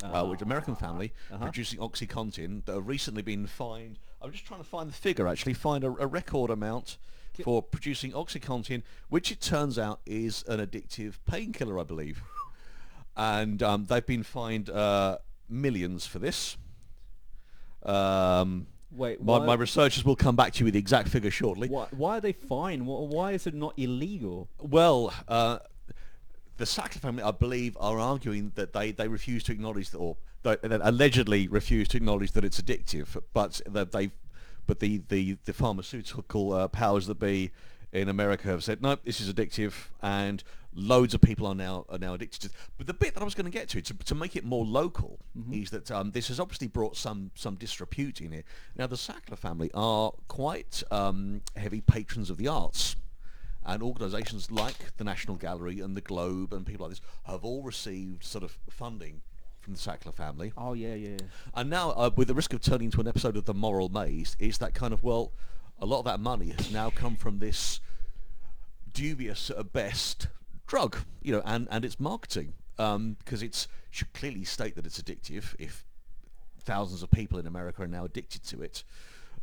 uh, 0.04 0.26
which 0.26 0.42
American 0.42 0.76
family 0.76 1.14
Uh-huh. 1.32 1.44
producing 1.44 1.78
OxyContin 1.80 2.66
that 2.66 2.74
have 2.74 2.88
recently 2.88 3.22
been 3.22 3.46
fined. 3.46 4.00
I'm 4.22 4.32
just 4.32 4.46
trying 4.46 4.62
to 4.62 4.68
find 4.68 4.90
the 4.90 4.94
figure. 4.94 5.28
Actually, 5.28 5.54
find 5.54 5.84
a, 5.84 5.88
a 5.88 6.08
record 6.08 6.50
amount 6.52 6.98
for 7.44 7.62
producing 7.62 8.12
OxyContin, 8.12 8.84
which 9.10 9.32
it 9.32 9.42
turns 9.42 9.80
out 9.80 10.00
is 10.06 10.44
an 10.48 10.60
addictive 10.60 11.16
painkiller, 11.26 11.80
I 11.80 11.84
believe. 11.84 12.22
And 13.16 13.62
um, 13.64 13.86
they've 13.86 14.06
been 14.06 14.24
fined 14.24 14.70
uh, 14.70 15.18
millions 15.50 16.06
for 16.06 16.20
this. 16.20 16.58
Um, 17.84 18.68
Wait, 18.92 19.24
my, 19.24 19.40
why, 19.40 19.46
my 19.46 19.54
researchers 19.54 20.06
will 20.06 20.16
come 20.16 20.36
back 20.36 20.54
to 20.54 20.60
you 20.60 20.66
with 20.66 20.74
the 20.74 20.80
exact 20.80 21.08
figure 21.08 21.32
shortly. 21.32 21.68
why, 21.70 21.88
why 21.92 22.18
are 22.18 22.22
they 22.22 22.34
fine? 22.34 22.86
Why, 22.86 23.00
why 23.00 23.32
is 23.32 23.48
it 23.48 23.54
not 23.54 23.74
illegal? 23.78 24.50
Well, 24.60 25.14
uh, 25.28 25.60
the 26.58 26.66
Sackler 26.66 27.00
family, 27.00 27.24
I 27.24 27.32
believe, 27.32 27.76
are 27.80 28.00
arguing 28.00 28.52
that 28.56 28.74
they, 28.74 28.92
they 28.92 29.08
refuse 29.08 29.44
to 29.46 29.52
acknowledge 29.52 29.90
that, 29.92 29.98
or 29.98 30.18
that, 30.44 30.60
allegedly 30.64 31.48
refuse 31.48 31.88
to 31.90 31.98
acknowledge 31.98 32.32
that 32.32 32.44
it's 32.44 32.60
addictive, 32.60 33.22
but 33.34 33.62
that 33.68 33.92
they, 33.92 34.12
but 34.68 34.80
the 34.80 35.02
the 35.10 35.38
the 35.46 35.54
pharmaceutical 35.54 36.54
uh, 36.54 36.68
powers 36.68 37.08
that 37.08 37.20
be 37.20 37.52
in 37.92 38.10
America 38.10 38.48
have 38.48 38.64
said 38.64 38.82
no, 38.82 38.98
this 39.04 39.20
is 39.20 39.32
addictive, 39.32 39.74
and 40.02 40.44
loads 40.74 41.14
of 41.14 41.22
people 41.22 41.46
are 41.46 41.56
now 41.56 41.86
are 41.90 41.98
now 41.98 42.14
addicted 42.14 42.42
to. 42.42 42.48
it. 42.48 42.54
But 42.78 42.88
the 42.88 42.94
bit 42.94 43.14
that 43.14 43.22
I 43.22 43.26
was 43.26 43.36
going 43.36 43.46
to 43.46 43.52
get 43.52 43.70
to, 43.70 43.82
to 43.82 43.94
to 43.94 44.16
make 44.16 44.36
it 44.36 44.44
more 44.44 44.66
local, 44.66 45.20
is 45.52 45.70
that 45.72 45.92
um, 45.92 46.12
this 46.12 46.30
has 46.30 46.40
obviously 46.40 46.68
brought 46.68 46.98
some 46.98 47.32
some 47.36 47.56
disrepute 47.56 48.22
in 48.22 48.32
here. 48.32 48.44
Now, 48.76 48.88
the 48.88 48.96
Sackler 48.96 49.38
family 49.38 49.70
are 49.74 50.12
quite 50.28 50.84
um, 50.92 51.42
heavy 51.56 51.82
patrons 51.82 52.30
of 52.30 52.38
the 52.38 52.48
arts 52.48 52.96
and 53.64 53.84
organisations 53.84 54.50
like 54.50 54.98
the 54.98 55.04
National 55.04 55.36
Gallery 55.36 55.82
and 55.82 55.96
the 55.96 56.02
Globe 56.02 56.52
and 56.52 56.66
people 56.66 56.88
like 56.88 56.98
this 56.98 57.02
have 57.26 57.46
all 57.46 57.62
received 57.62 58.24
sort 58.24 58.44
of 58.44 58.58
funding 58.70 59.22
from 59.62 59.74
the 59.74 59.80
Sackler 59.80 60.14
family. 60.14 60.52
Oh 60.58 60.74
yeah, 60.74 60.96
yeah. 60.96 61.10
yeah. 61.10 61.28
And 61.54 61.70
now, 61.70 61.92
uh, 61.92 62.10
with 62.16 62.28
the 62.28 62.34
risk 62.34 62.54
of 62.54 62.62
turning 62.62 62.86
into 62.86 63.00
an 63.00 63.08
episode 63.08 63.38
of 63.38 63.46
The 63.46 63.54
Moral 63.54 63.90
Maze, 63.90 64.36
is 64.40 64.58
that 64.58 64.74
kind 64.74 64.94
of, 64.94 65.04
well, 65.04 65.32
a 65.80 65.86
lot 65.86 66.00
of 66.00 66.06
that 66.06 66.20
money 66.20 66.50
has 66.50 66.72
now 66.72 66.90
come 66.90 67.16
from 67.16 67.40
this 67.40 67.80
dubious 68.94 69.50
at 69.50 69.72
best 69.72 70.28
drug, 70.68 70.98
you 71.22 71.32
know, 71.32 71.42
and, 71.46 71.68
and 71.72 71.86
its 71.86 72.00
marketing. 72.00 72.54
Because 72.76 73.44
it's 73.44 73.68
should 73.92 74.12
clearly 74.14 74.44
state 74.44 74.76
that 74.76 74.86
it's 74.86 75.00
addictive 75.00 75.54
if 75.60 75.86
thousands 76.60 77.04
of 77.04 77.12
people 77.12 77.38
in 77.38 77.46
America 77.46 77.84
are 77.84 77.88
now 77.88 78.06
addicted 78.06 78.44
to 78.44 78.62
it. 78.62 78.84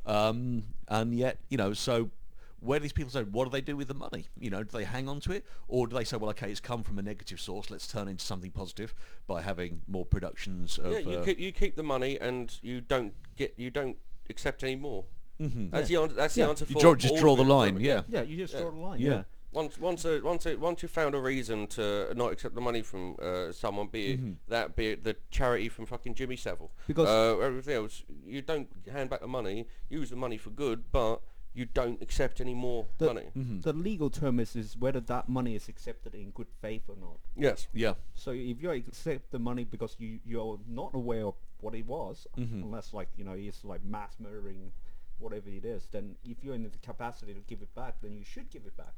Um, 0.07 0.65
and 0.89 1.15
yet, 1.15 1.39
you 1.49 1.57
know, 1.57 1.73
so 1.73 2.11
where 2.61 2.79
do 2.79 2.83
these 2.83 2.93
people 2.93 3.11
say, 3.11 3.23
what 3.23 3.45
do 3.45 3.51
they 3.51 3.61
do 3.61 3.77
with 3.77 3.89
the 3.89 3.95
money? 3.95 4.27
You 4.39 4.51
know, 4.51 4.63
do 4.63 4.77
they 4.77 4.85
hang 4.85 5.09
on 5.09 5.21
to 5.21 5.33
it? 5.33 5.45
Or 5.69 5.87
do 5.87 5.97
they 5.97 6.05
say, 6.05 6.17
well, 6.17 6.31
okay, 6.31 6.51
it's 6.51 6.61
come 6.61 6.83
from 6.83 6.99
a 6.99 7.03
negative 7.03 7.41
source, 7.41 7.71
let's 7.71 7.87
turn 7.87 8.09
it 8.09 8.13
into 8.13 8.25
something 8.25 8.51
positive 8.51 8.95
by 9.27 9.43
having 9.43 9.83
more 9.87 10.05
productions 10.05 10.79
of... 10.79 10.93
Yeah, 10.93 10.99
you 10.99 11.19
uh, 11.19 11.25
keep 11.25 11.39
you 11.39 11.53
keep 11.53 11.77
the 11.77 11.83
money 11.83 12.19
and 12.21 12.57
you 12.63 12.81
don't 12.81 13.15
get 13.37 13.55
you 13.57 13.71
don't 13.71 13.97
accept 14.31 14.63
any 14.65 14.77
more. 14.77 15.05
mhm. 15.41 15.71
That's 15.71 15.89
the. 15.89 16.07
That's 16.15 16.37
Yeah. 16.37 16.45
the 16.47 16.51
answer 16.51 16.65
You 16.69 16.75
for 16.75 16.81
draw, 16.81 16.95
just 16.95 17.17
draw 17.17 17.37
the 17.37 17.45
line, 17.45 17.79
yeah. 17.81 18.03
Yeah, 18.09 18.23
you 18.23 18.37
just 18.37 18.55
Yeah. 18.55 18.61
draw 18.61 18.71
the 18.71 18.77
line. 18.79 19.01
Yeah. 19.01 19.11
Yeah. 19.11 19.23
Once 19.51 19.79
once 19.79 20.05
a, 20.05 20.21
once 20.21 20.45
a, 20.45 20.57
once 20.57 20.83
you 20.83 20.89
found 20.89 21.15
a 21.15 21.19
reason 21.19 21.67
to 21.69 22.13
not 22.15 22.33
accept 22.33 22.55
the 22.55 22.61
money 22.61 22.83
from 22.83 23.17
uh, 23.23 23.51
someone, 23.51 23.87
be 23.87 24.13
it 24.13 24.49
that, 24.49 24.77
be 24.77 24.89
it 24.89 25.05
the 25.05 25.17
charity 25.31 25.69
from 25.71 25.87
fucking 25.87 26.15
Jimmy 26.15 26.37
Savile, 26.37 26.71
Because- 26.87 27.09
uh, 27.09 27.39
everything 27.39 27.77
else, 27.77 28.03
you 28.27 28.43
don't 28.43 28.69
hand 28.93 29.09
back 29.09 29.21
the 29.21 29.27
money. 29.29 29.67
Use 29.89 30.11
the 30.11 30.17
money 30.17 30.37
for 30.37 30.51
good, 30.51 30.85
but 30.93 31.23
you 31.59 31.67
don't 31.67 32.01
accept 32.01 32.41
any 32.41 32.55
more 32.55 32.87
The, 32.99 33.07
money. 33.07 33.27
Mm-hmm. 33.37 33.61
the 33.63 33.73
legal 33.73 34.11
term 34.11 34.39
is, 34.39 34.55
is 34.55 34.77
whether 34.77 35.01
that 35.01 35.29
money 35.29 35.55
is 35.57 35.69
accepted 35.69 36.15
in 36.15 36.31
good 36.31 36.47
faith 36.63 36.83
or 36.89 36.97
not. 36.97 37.19
Yes. 37.37 37.67
Yeah. 37.73 37.95
So 38.15 38.31
if 38.31 38.63
you 38.63 38.71
accept 38.71 39.33
the 39.33 39.39
money 39.39 39.65
because 39.65 39.97
you 39.99 40.21
you're 40.25 40.59
not 40.69 40.91
aware 40.95 41.27
of 41.27 41.35
what 41.61 41.75
it 41.75 41.87
was, 41.87 42.27
mm-hmm. 42.39 42.63
unless 42.63 42.95
like 42.95 43.09
you 43.17 43.25
know 43.25 43.33
it's 43.33 43.65
like 43.65 43.85
mass 43.85 44.15
murdering, 44.21 44.73
whatever 45.19 45.49
it 45.49 45.65
is, 45.65 45.89
then 45.91 46.15
if 46.25 46.45
you're 46.45 46.55
in 46.55 46.63
the 46.63 46.71
capacity 46.83 47.35
to 47.35 47.41
give 47.41 47.61
it 47.61 47.75
back, 47.75 47.95
then 48.03 48.13
you 48.17 48.25
should 48.25 48.51
give 48.51 48.65
it 48.67 48.77
back. 48.77 48.95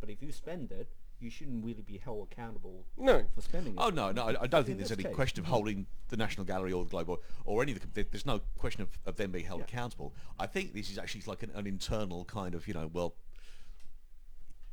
But 0.00 0.10
if 0.10 0.22
you 0.22 0.32
spend 0.32 0.70
it, 0.72 0.88
you 1.22 1.30
shouldn't 1.30 1.64
really 1.64 1.82
be 1.82 1.98
held 1.98 2.28
accountable 2.30 2.84
No. 2.98 3.24
for 3.34 3.40
spending 3.40 3.74
it. 3.74 3.78
Oh 3.80 3.90
no, 3.90 4.10
no, 4.12 4.28
I, 4.28 4.42
I 4.42 4.46
don't 4.46 4.64
think 4.66 4.78
there's 4.78 4.92
any 4.92 5.04
case. 5.04 5.14
question 5.14 5.40
of 5.40 5.46
holding 5.46 5.86
the 6.08 6.16
National 6.16 6.44
Gallery 6.44 6.72
or 6.72 6.84
the 6.84 6.90
Globe 6.90 7.08
or, 7.08 7.18
or 7.44 7.62
any 7.62 7.72
of 7.72 7.80
the. 7.94 8.02
There's 8.10 8.26
no 8.26 8.40
question 8.58 8.82
of, 8.82 8.88
of 9.06 9.16
them 9.16 9.30
being 9.30 9.44
held 9.44 9.60
Yeah. 9.60 9.66
accountable. 9.66 10.12
I 10.38 10.46
think 10.46 10.74
this 10.74 10.90
is 10.90 10.98
actually 10.98 11.22
like 11.26 11.42
an, 11.42 11.50
an 11.54 11.66
internal 11.66 12.24
kind 12.24 12.54
of, 12.54 12.66
you 12.66 12.74
know, 12.74 12.90
well, 12.92 13.14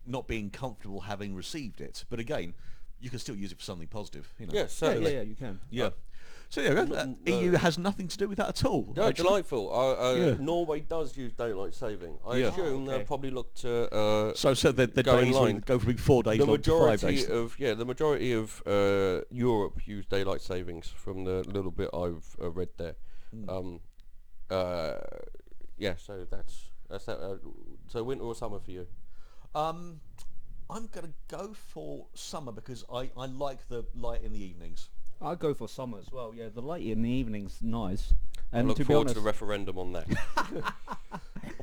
not 0.05 0.27
being 0.27 0.49
comfortable 0.49 1.01
having 1.01 1.35
received 1.35 1.81
it. 1.81 2.03
But 2.09 2.19
again, 2.19 2.53
you 2.99 3.09
can 3.09 3.19
still 3.19 3.35
use 3.35 3.51
it 3.51 3.57
for 3.59 3.63
something 3.63 3.87
positive. 3.87 4.33
You 4.39 4.47
know. 4.47 4.53
Yes, 4.53 4.79
Yeah, 4.81 4.87
certainly. 4.89 5.11
yeah, 5.13 5.17
yeah, 5.19 5.23
you 5.23 5.35
can. 5.35 5.59
Yeah. 5.69 5.89
So 6.51 6.61
yeah, 6.61 6.69
uh, 6.71 6.83
n- 7.01 7.17
EU 7.27 7.51
no. 7.51 7.57
has 7.59 7.77
nothing 7.77 8.07
to 8.07 8.17
do 8.17 8.27
with 8.27 8.37
that 8.39 8.49
at 8.49 8.65
all. 8.65 8.91
No, 8.95 9.03
actually. 9.03 9.23
delightful. 9.23 9.71
Uh, 9.71 9.93
uh, 10.11 10.13
Yeah. 10.15 10.35
Norway 10.39 10.79
does 10.79 11.15
use 11.15 11.31
daylight 11.33 11.75
saving. 11.75 12.17
I 12.25 12.37
Yeah. 12.37 12.47
assume 12.47 12.87
Oh, 12.87 12.89
they'll 12.91 13.05
probably 13.05 13.29
look 13.29 13.53
to 13.55 13.93
uh, 13.93 14.33
So 14.33 14.55
so 14.55 14.71
the, 14.71 14.87
the 14.87 15.03
Go 15.03 15.19
in 15.19 15.25
days 15.25 15.33
will 15.35 15.41
line. 15.43 15.59
go 15.65 15.77
from 15.77 15.85
being 15.87 15.97
four 15.99 16.23
days 16.23 16.39
the 16.39 16.45
long 16.45 16.59
to 16.61 16.71
five 16.71 17.03
majority 17.03 17.17
days. 17.17 17.29
of 17.29 17.59
yeah 17.59 17.75
the 17.75 17.85
majority 17.85 18.33
of 18.33 18.63
uh, 18.65 19.21
Europe 19.29 19.85
use 19.87 20.05
daylight 20.07 20.41
savings 20.41 20.87
from 20.87 21.23
the 21.25 21.43
little 21.47 21.71
bit 21.71 21.89
I've 21.93 22.35
uh, 22.41 22.49
read 22.49 22.69
there. 22.77 22.95
Hmm. 23.31 23.49
Um, 23.49 23.79
uh, 24.49 24.95
yeah, 25.77 25.95
so 25.97 26.25
that's 26.29 26.71
that's 26.89 27.05
that. 27.05 27.19
Uh, 27.19 27.37
so 27.87 28.03
winter 28.03 28.23
or 28.25 28.33
summer 28.33 28.59
for 28.59 28.71
you? 28.71 28.87
Um, 29.53 30.01
I'm 30.69 30.87
gonna 30.87 31.13
go 31.27 31.53
for 31.53 32.07
summer 32.15 32.51
because 32.51 32.83
I, 32.91 33.11
I 33.15 33.27
like 33.27 33.67
the 33.67 33.85
light 33.95 34.23
in 34.23 34.33
the 34.33 34.43
evenings. 34.43 34.89
I'll 35.21 35.35
go 35.35 35.53
for 35.53 35.67
summer 35.67 35.97
as 35.99 36.11
well. 36.11 36.33
Yeah, 36.35 36.47
the 36.53 36.61
light 36.61 36.83
in 36.85 37.01
the 37.01 37.09
evening's 37.09 37.57
nice. 37.61 38.13
I 38.53 38.59
And 38.59 38.67
look 38.67 38.77
to 38.77 38.83
be 38.83 38.87
forward 38.87 39.01
honest, 39.01 39.15
to 39.15 39.21
the 39.21 39.25
referendum 39.25 39.77
on 39.77 39.91
that. 39.93 40.07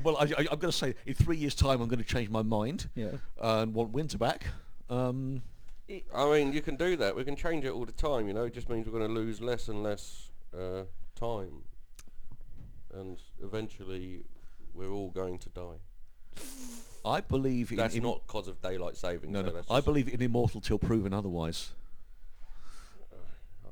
well, 0.03 0.17
I, 0.17 0.23
I, 0.23 0.39
I'm 0.51 0.59
going 0.59 0.71
to 0.71 0.71
say 0.71 0.95
in 1.05 1.13
three 1.15 1.37
years' 1.37 1.55
time, 1.55 1.81
I'm 1.81 1.87
going 1.87 1.99
to 2.01 2.05
change 2.05 2.29
my 2.29 2.43
mind 2.43 2.89
Yeah. 2.95 3.11
and 3.41 3.73
want 3.73 3.91
winter 3.91 4.17
back. 4.17 4.47
Um, 4.89 5.41
I 6.13 6.25
mean, 6.31 6.53
you 6.53 6.61
can 6.61 6.75
do 6.75 6.95
that. 6.97 7.15
We 7.15 7.23
can 7.23 7.35
change 7.35 7.65
it 7.65 7.69
all 7.71 7.85
the 7.85 7.91
time. 7.91 8.27
You 8.27 8.33
know, 8.33 8.43
it 8.43 8.53
just 8.53 8.69
means 8.69 8.87
we're 8.87 8.99
going 8.99 9.07
to 9.13 9.13
lose 9.19 9.41
less 9.41 9.67
and 9.67 9.83
less 9.83 10.29
uh, 10.57 10.83
time, 11.15 11.63
and 12.93 13.17
eventually, 13.41 14.23
we're 14.73 14.89
all 14.91 15.09
going 15.09 15.39
to 15.39 15.49
die. 15.49 16.41
I 17.05 17.21
believe 17.21 17.71
in, 17.71 17.77
That's 17.77 17.95
in 17.95 18.03
not 18.03 18.27
cause 18.27 18.47
of 18.47 18.61
daylight 18.61 18.97
saving. 18.97 19.31
No, 19.31 19.41
so 19.41 19.47
no. 19.47 19.53
that's 19.53 19.71
I 19.71 19.79
believe 19.81 20.13
in 20.13 20.21
immortal 20.21 20.59
till 20.61 20.77
proven 20.77 21.13
otherwise. 21.13 21.71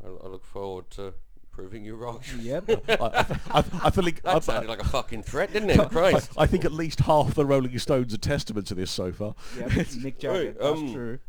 I, 0.06 0.26
I 0.26 0.28
look 0.30 0.46
forward 0.46 0.90
to 0.92 1.14
proving 1.52 1.84
you 1.86 1.96
wrong. 1.96 2.22
Yep. 2.40 2.70
I, 2.90 2.94
I, 3.04 3.60
I, 3.60 3.64
I 3.86 3.90
think 3.90 4.22
That 4.24 4.36
I, 4.36 4.40
sounded 4.40 4.70
like 4.70 4.82
a 4.82 4.86
fucking 4.88 5.24
threat, 5.24 5.54
didn't 5.54 5.70
it? 5.72 5.80
Christ. 5.90 6.32
I 6.38 6.46
think 6.46 6.66
at 6.66 6.72
least 6.74 7.00
half 7.02 7.34
the 7.34 7.46
Rolling 7.46 7.78
Stones 7.80 8.14
are 8.14 8.18
testament 8.18 8.68
to 8.68 8.76
this 8.76 8.92
so 8.92 9.12
far. 9.12 9.36
yep. 9.58 9.70
Mick 9.70 10.20
Jagger. 10.20 10.46
Right, 10.48 10.60
That's 10.60 10.80
um, 10.80 10.94
true. 10.94 11.20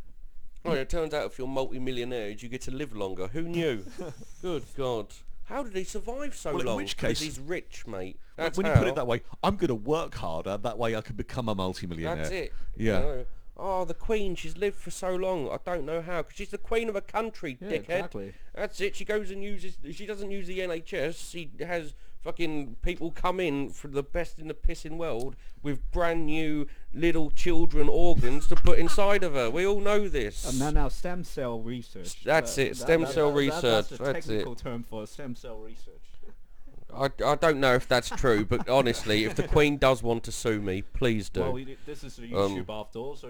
Oh, 0.65 0.73
it 0.73 0.89
turns 0.89 1.13
out 1.13 1.25
if 1.27 1.37
you're 1.37 1.47
multi-millionaires, 1.47 2.43
you 2.43 2.49
get 2.49 2.61
to 2.63 2.71
live 2.71 2.93
longer. 2.93 3.27
Who 3.27 3.43
knew? 3.43 3.85
Good 4.41 4.63
God. 4.75 5.07
How 5.45 5.63
did 5.63 5.73
he 5.77 5.85
survive 5.85 6.35
so 6.35 6.51
Well, 6.51 6.59
in 6.59 6.65
long? 6.67 6.75
which 6.77 6.97
'Cause 6.97 7.07
case- 7.07 7.21
he's 7.21 7.39
rich, 7.39 7.87
mate. 7.87 8.19
When- 8.35 8.45
That's 8.45 8.57
when 8.57 8.67
you 8.67 8.73
put 8.73 8.87
it 8.89 8.95
that 8.95 9.07
way, 9.07 9.21
I'm 9.41 9.55
going 9.55 9.69
to 9.69 9.75
work 9.75 10.13
harder. 10.15 10.57
That 10.57 10.77
way, 10.77 10.93
I 10.97 10.99
can 11.01 11.15
become 11.15 11.47
a 11.47 11.55
multimillionaire. 11.55 12.17
That's 12.17 12.31
it. 12.31 12.53
you 12.75 12.87
Yeah. 12.91 12.99
know. 12.99 13.25
Oh, 13.59 13.85
the 13.85 13.93
Queen, 13.95 14.35
she's 14.35 14.55
lived 14.55 14.77
for 14.77 14.91
so 14.91 15.15
long. 15.15 15.49
I 15.49 15.57
don't 15.65 15.85
know 15.85 16.01
how. 16.01 16.21
'cause 16.23 16.33
she's 16.35 16.49
the 16.51 16.57
Queen 16.59 16.89
of 16.89 16.95
a 16.95 17.01
country, 17.01 17.57
Yeah, 17.59 17.69
dickhead. 17.69 17.73
exactly. 17.79 18.33
That's 18.53 18.79
it. 18.79 18.95
She 18.95 19.03
goes 19.03 19.31
and 19.31 19.43
uses. 19.43 19.77
She 19.93 20.05
doesn't 20.05 20.29
use 20.31 20.45
the 20.47 20.59
NHS. 20.61 21.29
She 21.31 21.49
has 21.59 21.93
fucking 22.21 22.75
people 22.81 23.09
come 23.11 23.39
in 23.39 23.69
from 23.69 23.93
the 23.93 24.03
best 24.03 24.37
in 24.37 24.47
the 24.47 24.53
pissing 24.53 24.97
world 24.97 25.35
with 25.63 25.89
brand 25.91 26.25
new 26.25 26.67
little 26.93 27.31
children 27.31 27.87
organs 27.89 28.47
to 28.47 28.55
put 28.55 28.77
inside 28.77 29.23
of 29.23 29.33
her. 29.33 29.49
We 29.49 29.65
all 29.65 29.79
know 29.79 30.07
this. 30.09 30.45
And 30.47 30.59
now, 30.59 30.69
now 30.71 30.89
stem 30.89 31.23
cell 31.23 31.59
research. 31.59 32.23
That's 32.23 32.57
uh, 32.57 32.61
it, 32.61 32.77
stem 32.77 33.05
cell 33.05 33.31
research, 33.31 33.89
That's 33.89 33.91
it. 33.91 34.13
technical 34.13 34.55
term 34.55 34.83
for 34.83 35.07
stem 35.07 35.35
cell 35.35 35.57
research. 35.57 36.01
I, 36.95 37.09
I 37.25 37.35
don't 37.35 37.59
know 37.59 37.73
if 37.75 37.87
that's 37.87 38.09
true, 38.09 38.45
but 38.45 38.67
honestly, 38.79 39.25
if 39.25 39.35
the 39.35 39.47
Queen 39.47 39.77
does 39.77 40.01
want 40.01 40.23
to 40.23 40.31
sue 40.31 40.61
me, 40.61 40.81
please 40.81 41.29
do. 41.29 41.41
Well, 41.41 41.53
we, 41.53 41.77
this 41.85 42.03
is 42.03 42.17
a 42.19 42.23
Um, 42.23 42.55
YouTube 42.55 42.69
after 42.69 42.99
all, 42.99 43.15
so 43.15 43.29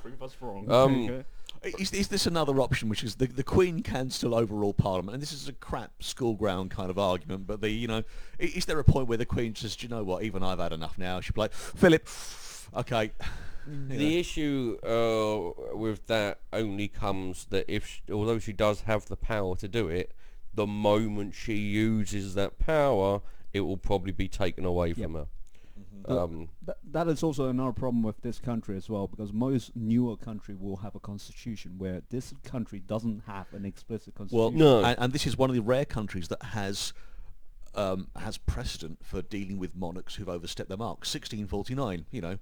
prove 0.00 0.22
us 0.22 0.36
wrong. 0.40 0.70
Um, 0.70 1.24
Okay. 1.64 1.76
Is, 1.82 1.92
is 1.94 2.08
this 2.08 2.26
another 2.26 2.60
option, 2.60 2.90
which 2.90 3.02
is 3.02 3.14
the, 3.14 3.26
the 3.26 3.42
Queen 3.42 3.82
can 3.82 4.10
still 4.10 4.34
overrule 4.34 4.74
Parliament? 4.74 5.14
And 5.14 5.22
this 5.22 5.32
is 5.32 5.48
a 5.48 5.52
crap 5.54 6.02
school 6.02 6.34
ground 6.34 6.70
kind 6.70 6.90
of 6.90 6.98
argument, 6.98 7.46
but 7.46 7.62
the 7.62 7.70
you 7.70 7.88
know, 7.88 8.02
i- 8.38 8.52
is 8.54 8.66
there 8.66 8.78
a 8.78 8.84
point 8.84 9.08
where 9.08 9.16
the 9.16 9.24
Queen 9.24 9.54
says, 9.54 9.74
"Do 9.74 9.86
you 9.86 9.88
know 9.88 10.04
what? 10.04 10.24
Even 10.24 10.42
I've 10.42 10.58
had 10.58 10.74
enough 10.74 10.98
now." 10.98 11.20
She'd 11.22 11.34
be 11.34 11.40
like, 11.40 11.54
"Philip, 11.54 12.06
okay." 12.76 13.12
The 13.66 14.18
issue 14.18 14.76
uh, 14.84 15.74
with 15.74 16.06
that 16.08 16.40
only 16.52 16.86
comes 16.86 17.46
that 17.46 17.64
if, 17.66 17.86
sh 17.86 18.00
although 18.12 18.38
she 18.38 18.52
does 18.52 18.82
have 18.82 19.06
the 19.06 19.16
power 19.16 19.56
to 19.56 19.66
do 19.66 19.88
it, 19.88 20.12
the 20.54 20.66
moment 20.66 21.34
she 21.34 21.54
uses 21.54 22.34
that 22.34 22.58
power, 22.58 23.20
it 23.52 23.60
will 23.60 23.76
probably 23.76 24.12
be 24.12 24.28
taken 24.28 24.64
away 24.64 24.92
from 24.92 25.14
her. 25.14 25.26
Um, 26.06 26.48
That, 26.62 26.76
that 26.92 27.08
is 27.08 27.22
also 27.22 27.48
another 27.48 27.72
problem 27.72 28.02
with 28.02 28.20
this 28.20 28.38
country 28.38 28.76
as 28.76 28.90
well, 28.90 29.06
because 29.06 29.32
most 29.32 29.74
newer 29.74 30.16
country 30.16 30.54
will 30.54 30.76
have 30.76 30.94
a 30.94 31.00
constitution 31.00 31.78
where 31.78 32.02
this 32.10 32.34
country 32.44 32.80
doesn't 32.80 33.22
have 33.26 33.46
an 33.52 33.64
explicit 33.64 34.14
constitution. 34.14 34.38
Well, 34.38 34.50
constitution. 34.50 34.82
No. 34.82 34.88
and, 34.88 34.98
and 34.98 35.12
this 35.12 35.26
is 35.26 35.38
one 35.38 35.50
of 35.50 35.56
the 35.56 35.62
rare 35.62 35.84
countries 35.86 36.28
that 36.28 36.42
has 36.42 36.92
um, 37.74 38.08
has 38.16 38.38
precedent 38.38 38.98
for 39.02 39.22
dealing 39.22 39.58
with 39.58 39.74
monarchs 39.74 40.14
who've 40.14 40.28
overstepped 40.28 40.68
their 40.68 40.78
mark. 40.78 40.98
1649, 40.98 42.06
you 42.10 42.20
know, 42.20 42.38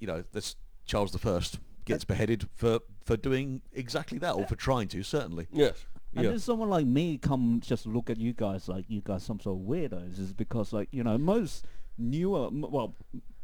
you 0.00 0.06
know, 0.06 0.24
this 0.32 0.56
Charles 0.84 1.12
the 1.12 1.18
First 1.18 1.60
gets 1.84 2.04
beheaded 2.04 2.48
for 2.54 2.80
for 3.04 3.16
doing 3.16 3.62
exactly 3.72 4.18
that, 4.18 4.32
or 4.32 4.46
for 4.46 4.56
trying 4.56 4.88
to, 4.88 5.02
certainly. 5.02 5.46
yes. 5.52 5.86
And 6.14 6.24
Yeah. 6.24 6.30
then 6.30 6.38
someone 6.40 6.70
like 6.70 6.86
me 6.86 7.18
come 7.18 7.60
just 7.62 7.86
look 7.86 8.08
at 8.10 8.16
you 8.18 8.32
guys 8.32 8.68
like 8.68 8.86
you 8.88 9.00
guys 9.02 9.22
some 9.22 9.38
sort 9.40 9.60
of 9.60 9.66
weirdos 9.66 10.18
is 10.18 10.32
because 10.32 10.72
like 10.72 10.88
you 10.90 11.04
know 11.04 11.18
most 11.18 11.66
newer 11.98 12.46
m- 12.46 12.64
well 12.68 12.94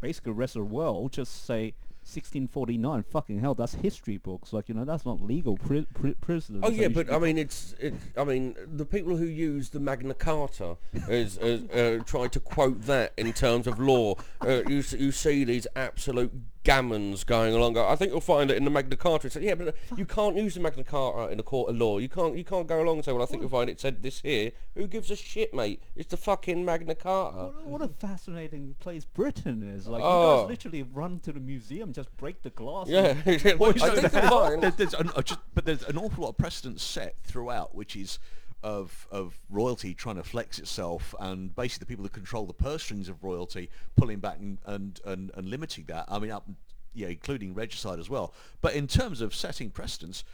basically 0.01 0.31
the 0.33 0.39
rest 0.39 0.57
of 0.57 0.61
the 0.69 0.75
world 0.75 1.13
just 1.13 1.45
say 1.45 1.75
1649 2.07 3.03
fucking 3.03 3.41
hell 3.41 3.55
that's 3.55 3.75
history 3.77 4.17
books 4.19 4.53
like 4.53 4.69
you 4.69 4.75
know 4.75 4.85
that's 4.85 5.05
not 5.07 5.21
legal 5.23 5.57
pri- 5.57 5.87
pri- 5.95 6.15
precedent 6.21 6.65
Oh 6.65 6.71
yeah, 6.71 6.89
but 6.89 7.11
I 7.13 7.19
mean, 7.19 7.39
it's 7.39 7.75
it. 7.81 7.95
I 8.17 8.25
mean, 8.25 8.55
the 8.67 8.85
people 8.85 9.17
who 9.17 9.25
use 9.25 9.71
the 9.71 9.81
Magna 9.81 10.13
Carta 10.15 10.77
is, 11.09 11.39
is 11.39 11.63
uh, 11.71 12.03
try 12.05 12.29
to 12.29 12.41
quote 12.41 12.83
that 12.83 13.13
in 13.17 13.33
terms 13.33 13.67
of 13.67 13.79
law. 13.79 14.17
Uh, 14.43 14.63
you 14.69 14.83
you 14.99 15.13
see 15.13 15.45
these 15.45 15.67
absolute 15.77 16.33
gammons 16.65 17.25
going 17.25 17.55
along. 17.55 17.77
I 17.79 17.95
think 17.95 18.11
you'll 18.11 18.21
find 18.21 18.51
it 18.51 18.57
in 18.57 18.65
the 18.65 18.71
Magna 18.71 18.97
Carta. 18.97 19.27
It's 19.27 19.37
like, 19.37 19.45
yeah, 19.45 19.55
but 19.55 19.69
uh, 19.69 19.73
you 19.97 20.07
can't 20.07 20.37
use 20.37 20.55
the 20.55 20.61
Magna 20.61 20.83
Carta 20.83 21.31
in 21.33 21.39
a 21.39 21.43
court 21.43 21.71
of 21.71 21.77
law. 21.77 21.99
You 21.99 22.09
can't 22.09 22.37
you 22.37 22.45
can't 22.45 22.67
go 22.67 22.83
along 22.83 22.97
and 22.97 23.05
say, 23.05 23.13
well, 23.13 23.23
I 23.23 23.27
think 23.27 23.43
you'll 23.43 23.51
find 23.51 23.71
it 23.71 23.79
said 23.81 24.03
this 24.03 24.21
here. 24.23 24.53
Who 24.75 24.87
gives 24.87 25.11
a 25.11 25.17
shit, 25.17 25.55
mate? 25.55 25.83
It's 25.95 26.11
the 26.11 26.17
fucking 26.17 26.65
Magna 26.65 26.95
Carta. 26.95 27.37
what, 27.37 27.67
what 27.67 27.83
a 27.83 27.89
fascinating 27.89 28.75
place 28.81 29.05
Britain 29.05 29.63
is 29.63 29.87
like 29.87 30.01
you 30.01 30.07
Oh. 30.09 30.41
guys 30.43 30.51
literally 30.51 30.83
run 30.83 31.21
to 31.21 31.33
the 31.33 31.41
museum 31.41 31.93
just 31.93 32.15
break 32.17 32.43
the 32.43 32.51
glass 32.51 32.89
Yeah, 32.89 33.15
and- 33.25 33.43
Well, 33.61 33.71
I 33.71 33.91
think 33.91 34.13
that- 34.13 34.23
you'll 34.23 34.31
find. 34.31 34.63
there's, 34.63 34.75
there's 34.77 34.95
an, 34.95 35.11
uh, 35.15 35.23
just, 35.23 35.41
but 35.55 35.65
there's 35.65 35.83
an 35.85 35.99
awful 35.99 36.25
lot 36.25 36.31
of 36.31 36.39
precedent 36.39 36.81
set 36.81 37.17
throughout, 37.25 37.75
which 37.75 37.95
is 37.95 38.19
of 38.65 39.07
of 39.11 39.39
royalty 39.51 39.93
trying 39.95 40.17
to 40.17 40.23
flex 40.25 40.59
itself, 40.59 41.15
and 41.21 41.55
basically 41.55 41.85
the 41.85 41.87
people 41.87 42.03
that 42.05 42.15
control 42.15 42.47
the 42.47 42.55
purse 42.55 42.83
strings 42.83 43.11
of 43.11 43.23
royalty 43.23 43.71
pulling 43.95 44.19
back 44.19 44.39
and 44.41 44.59
and, 44.65 45.01
and, 45.05 45.31
and 45.35 45.49
limiting 45.49 45.85
that. 45.85 46.07
I 46.09 46.19
mean, 46.19 46.31
up 46.31 46.49
yeah, 46.95 47.09
including 47.09 47.55
regicide 47.55 47.99
as 47.99 48.09
well. 48.09 48.33
But 48.63 48.75
in 48.75 48.87
terms 48.87 49.21
of 49.21 49.35
setting 49.35 49.71
precedents, 49.71 50.25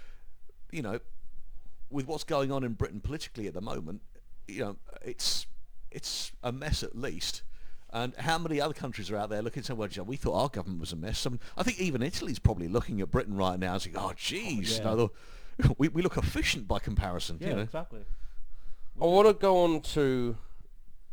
you 0.71 0.81
know, 0.81 1.01
with 1.91 2.07
what's 2.07 2.23
going 2.23 2.53
on 2.53 2.63
in 2.63 2.75
Britain 2.75 3.01
politically 3.01 3.49
at 3.49 3.55
the 3.55 3.61
moment, 3.61 4.01
you 4.47 4.61
know, 4.61 4.77
it's 5.03 5.47
it's 5.91 6.31
a 6.43 6.53
mess 6.53 6.85
at 6.85 6.97
least. 6.97 7.43
And 7.93 8.15
how 8.15 8.39
many 8.39 8.61
other 8.61 8.75
countries 8.75 9.11
are 9.11 9.17
out 9.17 9.31
there 9.31 9.43
looking 9.43 9.65
saying, 9.65 9.77
well, 9.77 9.89
we 10.07 10.15
thought 10.15 10.41
our 10.41 10.49
government 10.49 10.79
was 10.79 10.93
a 10.93 10.97
mess. 10.97 11.27
I, 11.27 11.31
mean, 11.31 11.41
I 11.57 11.65
think 11.65 11.81
even 11.81 12.03
Italy's 12.03 12.39
probably 12.39 12.69
looking 12.69 13.01
at 13.01 13.11
Britain 13.11 13.37
right 13.37 13.59
now 13.59 13.73
and 13.73 13.83
saying, 13.83 13.97
oh, 13.99 14.11
oh, 14.11 14.13
geez, 14.17 14.79
yeah. 14.79 14.85
no, 14.85 15.11
we, 15.79 15.89
we 15.89 16.01
look 16.01 16.17
efficient 16.17 16.69
by 16.69 16.79
comparison. 16.79 17.39
yeah 17.41 17.49
you 17.49 17.55
know? 17.57 17.63
exactly 17.63 18.05
I 19.03 19.07
want 19.07 19.29
to 19.29 19.33
go 19.33 19.65
on 19.65 19.81
to 19.95 20.37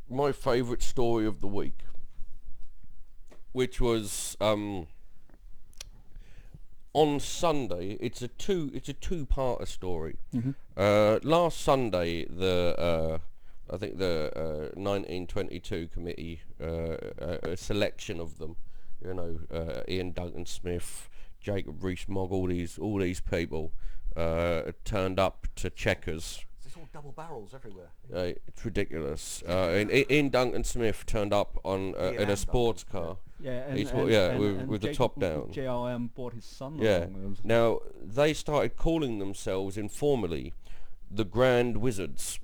my 0.09 0.33
favourite 0.33 0.81
story 0.81 1.25
of 1.25 1.39
the 1.39 1.47
week, 1.47 1.79
which 3.53 3.79
was 3.79 4.35
um, 4.41 4.87
on 6.91 7.21
Sunday. 7.21 7.97
It's 8.01 8.21
a 8.21 8.27
two. 8.27 8.71
It's 8.73 8.89
a 8.89 8.93
two-parter 8.93 9.65
story. 9.65 10.17
Uh, 10.75 11.19
last 11.23 11.61
Sunday, 11.61 12.25
the 12.25 12.75
uh, 12.77 13.73
I 13.73 13.77
think 13.77 13.99
the 13.99 14.33
uh, 14.35 14.79
1922 14.79 15.87
committee, 15.87 16.41
uh, 16.61 16.97
a, 17.19 17.51
a 17.51 17.57
selection 17.57 18.19
of 18.19 18.37
them, 18.37 18.57
you 19.01 19.13
know, 19.13 19.39
uh, 19.49 19.83
Iain 19.89 20.11
Duncan 20.11 20.45
Smith, 20.45 21.09
Jacob 21.39 21.81
Rees-Mogg, 21.81 22.33
all 22.33 22.47
these 22.47 22.77
all 22.77 22.99
these 22.99 23.21
people 23.21 23.71
uh, 24.17 24.73
turned 24.83 25.19
up 25.21 25.47
to 25.55 25.69
Chequers. 25.69 26.43
It's 26.97 27.05
all 27.05 27.11
double 27.11 27.23
barrels 27.27 27.53
everywhere. 27.53 27.89
Uh, 28.13 28.33
it's 28.47 28.65
ridiculous. 28.65 29.43
Uh, 29.47 29.69
and 29.69 29.91
I- 29.91 30.05
Iain 30.09 30.29
Duncan 30.29 30.63
Smith 30.63 31.05
turned 31.05 31.31
up 31.33 31.59
on 31.63 31.93
uh, 31.95 32.05
Ian 32.11 32.13
in 32.15 32.27
a 32.27 32.31
and 32.31 32.39
sports 32.39 32.83
car. 32.83 33.17
yeah 33.39 33.67
and, 33.67 33.77
It's 33.79 33.91
and, 33.91 33.99
what- 34.01 34.11
yeah, 34.11 34.29
and- 34.31 34.39
with- 34.39 34.59
and 34.59 34.67
with 34.67 34.81
the 34.81 34.87
Jacob 34.87 34.97
top 34.97 35.19
down. 35.19 35.51
JRM 35.51 36.13
brought 36.15 36.33
his 36.33 36.45
son 36.45 36.77
Yeah. 36.79 36.99
along. 37.05 37.23
It 37.23 37.29
was- 37.29 37.43
Now 37.45 37.79
they 38.01 38.33
started 38.33 38.75
calling 38.77 39.19
themselves 39.19 39.77
informally 39.77 40.53
the 41.11 41.23
Grand 41.25 41.77
Wizards. 41.77 42.39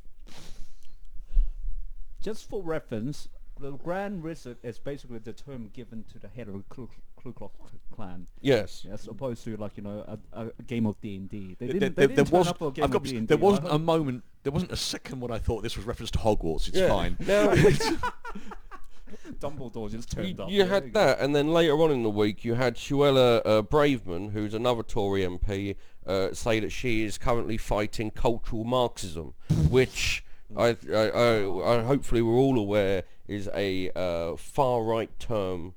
Just 2.21 2.47
for 2.49 2.61
reference, 2.61 3.27
the 3.59 3.71
Grand 3.71 4.23
Wizard 4.23 4.57
is 4.63 4.79
basically 4.79 5.19
the 5.19 5.33
term 5.33 5.69
given 5.73 6.03
to 6.13 6.19
the 6.19 6.27
head 6.29 6.47
of 6.47 6.53
the 6.53 6.63
Ku, 6.69 6.89
Ku 7.23 7.31
Klux 7.33 7.53
Klan, 7.95 8.27
Yes. 8.41 8.85
as 8.91 9.07
opposed 9.07 9.43
to 9.45 9.55
like 9.57 9.77
you 9.77 9.83
know 9.83 10.17
a, 10.33 10.47
a 10.47 10.63
game 10.67 10.85
of 10.85 10.99
D 10.99 11.15
and 11.15 11.29
D. 11.29 11.55
They 11.59 11.67
There, 11.67 11.73
didn't. 11.79 11.95
there- 11.95 12.07
they 12.07 12.15
didn't 12.15 12.29
turn 12.29 12.39
was, 12.39 12.47
up 12.49 12.61
a 12.61 12.71
game 12.71 12.83
I've 12.85 12.91
got, 12.91 12.97
of 13.03 13.07
D&D, 13.07 13.25
There 13.27 13.37
wasn't 13.37 13.67
a 13.71 13.79
moment, 13.79 14.23
there 14.43 14.51
wasn't 14.51 14.71
a 14.71 14.75
second 14.77 15.19
when 15.21 15.31
I 15.31 15.37
thought 15.39 15.63
this 15.63 15.77
was 15.77 15.85
reference 15.85 16.11
to 16.11 16.19
Hogwarts. 16.19 16.67
It's 16.67 16.77
Yeah. 16.77 16.89
fine. 16.89 17.17
Now 17.27 17.53
Dumbledore 19.39 19.91
just 19.91 20.11
turned 20.11 20.37
you, 20.37 20.43
up. 20.43 20.49
you 20.49 20.59
There 20.63 20.67
had 20.73 20.91
go. 20.93 20.99
that, 21.05 21.19
and 21.19 21.35
then 21.35 21.47
later 21.53 21.73
on 21.81 21.91
in 21.91 22.03
the 22.03 22.09
week 22.09 22.43
you 22.43 22.55
had 22.55 22.75
Suella 22.75 23.41
uh, 23.45 23.61
Braverman, 23.61 24.31
who's 24.31 24.53
another 24.53 24.83
Tory 24.83 25.21
MP, 25.21 25.75
uh, 26.05 26.33
say 26.33 26.59
that 26.59 26.71
she 26.71 27.03
is 27.03 27.17
currently 27.17 27.57
fighting 27.57 28.11
cultural 28.11 28.63
Marxism, 28.63 29.33
which 29.69 30.25
I, 30.57 30.75
I, 30.91 30.95
I, 31.09 31.77
I 31.79 31.83
hopefully 31.83 32.21
we're 32.21 32.33
all 32.35 32.57
aware 32.59 33.03
is 33.27 33.49
a 33.53 33.89
uh, 33.95 34.35
far 34.35 34.83
right 34.83 35.17
term 35.19 35.73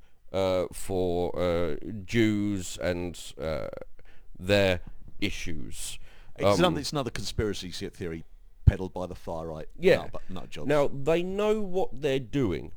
for 0.72 1.38
uh, 1.38 1.76
Jews 2.04 2.78
and 2.82 3.18
uh, 3.40 3.68
their 4.38 4.80
issues. 5.20 5.98
It's, 6.38 6.44
Um, 6.44 6.58
another, 6.58 6.80
it's 6.80 6.92
another 6.92 7.10
conspiracy 7.10 7.70
theory 7.70 8.24
peddled 8.66 8.92
by 8.92 9.06
the 9.06 9.14
far 9.14 9.46
right. 9.46 9.68
Yeah. 9.78 10.08
nut, 10.28 10.56
nut. 10.56 10.66
Now 10.66 10.88
they 10.88 11.22
know 11.22 11.60
what 11.60 12.02
they're 12.02 12.18
doing. 12.18 12.72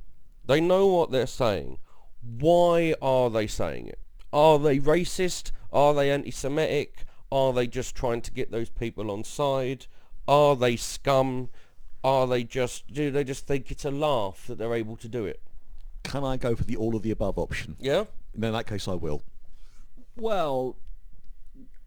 They 0.45 0.62
know 0.62 0.88
what 0.88 1.12
they're 1.12 1.28
saying. 1.28 1.78
Why 2.22 2.95
are 3.02 3.30
they 3.30 3.47
saying 3.47 3.88
it? 3.88 4.00
Are 4.32 4.60
they 4.60 4.80
racist? 4.80 5.52
Are 5.72 5.93
they 5.93 6.12
anti-Semitic? 6.12 7.06
Are 7.32 7.54
they 7.54 7.68
just 7.68 7.95
trying 7.95 8.22
to 8.22 8.32
get 8.32 8.52
those 8.52 8.70
people 8.70 9.12
on 9.12 9.24
side? 9.24 9.88
Are 10.28 10.56
they 10.56 10.76
scum? 10.76 11.50
Are 12.04 12.26
they 12.28 12.43
just 12.43 12.91
do 12.93 13.12
they 13.12 13.24
just 13.24 13.45
think 13.45 13.72
it's 13.72 13.86
a 13.86 13.91
laugh 13.91 14.47
that 14.47 14.58
they're 14.58 14.74
able 14.74 14.95
to 14.97 15.08
do 15.08 15.26
it? 15.26 15.41
Can 16.04 16.24
I 16.24 16.38
go 16.38 16.56
for 16.56 16.64
the 16.64 16.76
all 16.76 16.95
of 16.95 17.04
the 17.04 17.12
above 17.12 17.38
option? 17.38 17.76
Yeah. 17.80 18.06
In 18.34 18.41
that 18.41 18.68
case, 18.68 18.88
I 18.88 18.93
will. 18.93 19.24
Well, 20.16 20.76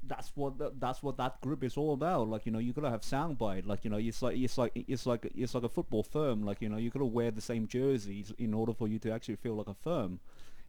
that's 0.06 0.32
what 0.34 0.58
th- 0.58 0.72
that's 0.78 1.02
what 1.02 1.16
that 1.16 1.40
group 1.40 1.62
is 1.64 1.76
all 1.76 1.94
about. 1.94 2.28
Like 2.28 2.46
you 2.46 2.52
know, 2.52 2.58
you 2.58 2.72
gotta 2.72 2.90
have 2.90 3.02
soundbite. 3.02 3.66
Like 3.66 3.84
you 3.84 3.90
know, 3.90 3.98
it's 3.98 4.22
like 4.22 4.36
it's 4.36 4.58
like 4.58 4.72
it's 4.74 5.06
like 5.06 5.30
it's 5.34 5.54
like 5.54 5.64
a 5.64 5.68
football 5.68 6.02
firm. 6.02 6.44
Like 6.44 6.60
you 6.60 6.68
know, 6.68 6.76
you 6.76 6.90
gotta 6.90 7.04
wear 7.04 7.30
the 7.30 7.40
same 7.40 7.66
jerseys 7.66 8.32
in 8.38 8.54
order 8.54 8.72
for 8.72 8.88
you 8.88 8.98
to 9.00 9.12
actually 9.12 9.36
feel 9.36 9.54
like 9.54 9.68
a 9.68 9.74
firm. 9.74 10.20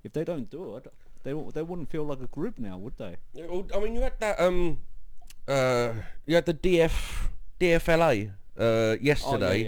If 0.03 0.13
they 0.13 0.23
don't 0.23 0.49
do 0.49 0.75
it, 0.77 0.87
they 1.23 1.33
they 1.53 1.63
wouldn't 1.63 1.89
feel 1.89 2.03
like 2.03 2.21
a 2.21 2.27
group 2.27 2.59
now, 2.59 2.77
would 2.77 2.97
they? 2.97 3.17
I 3.37 3.79
mean, 3.79 3.95
you 3.95 4.01
had 4.01 4.19
that 4.19 4.39
um, 4.39 4.79
uh, 5.47 5.93
you 6.25 6.35
had 6.35 6.45
the 6.45 6.53
DF 6.53 7.27
DFLA 7.59 8.31
uh, 8.57 8.97
yesterday 9.01 9.63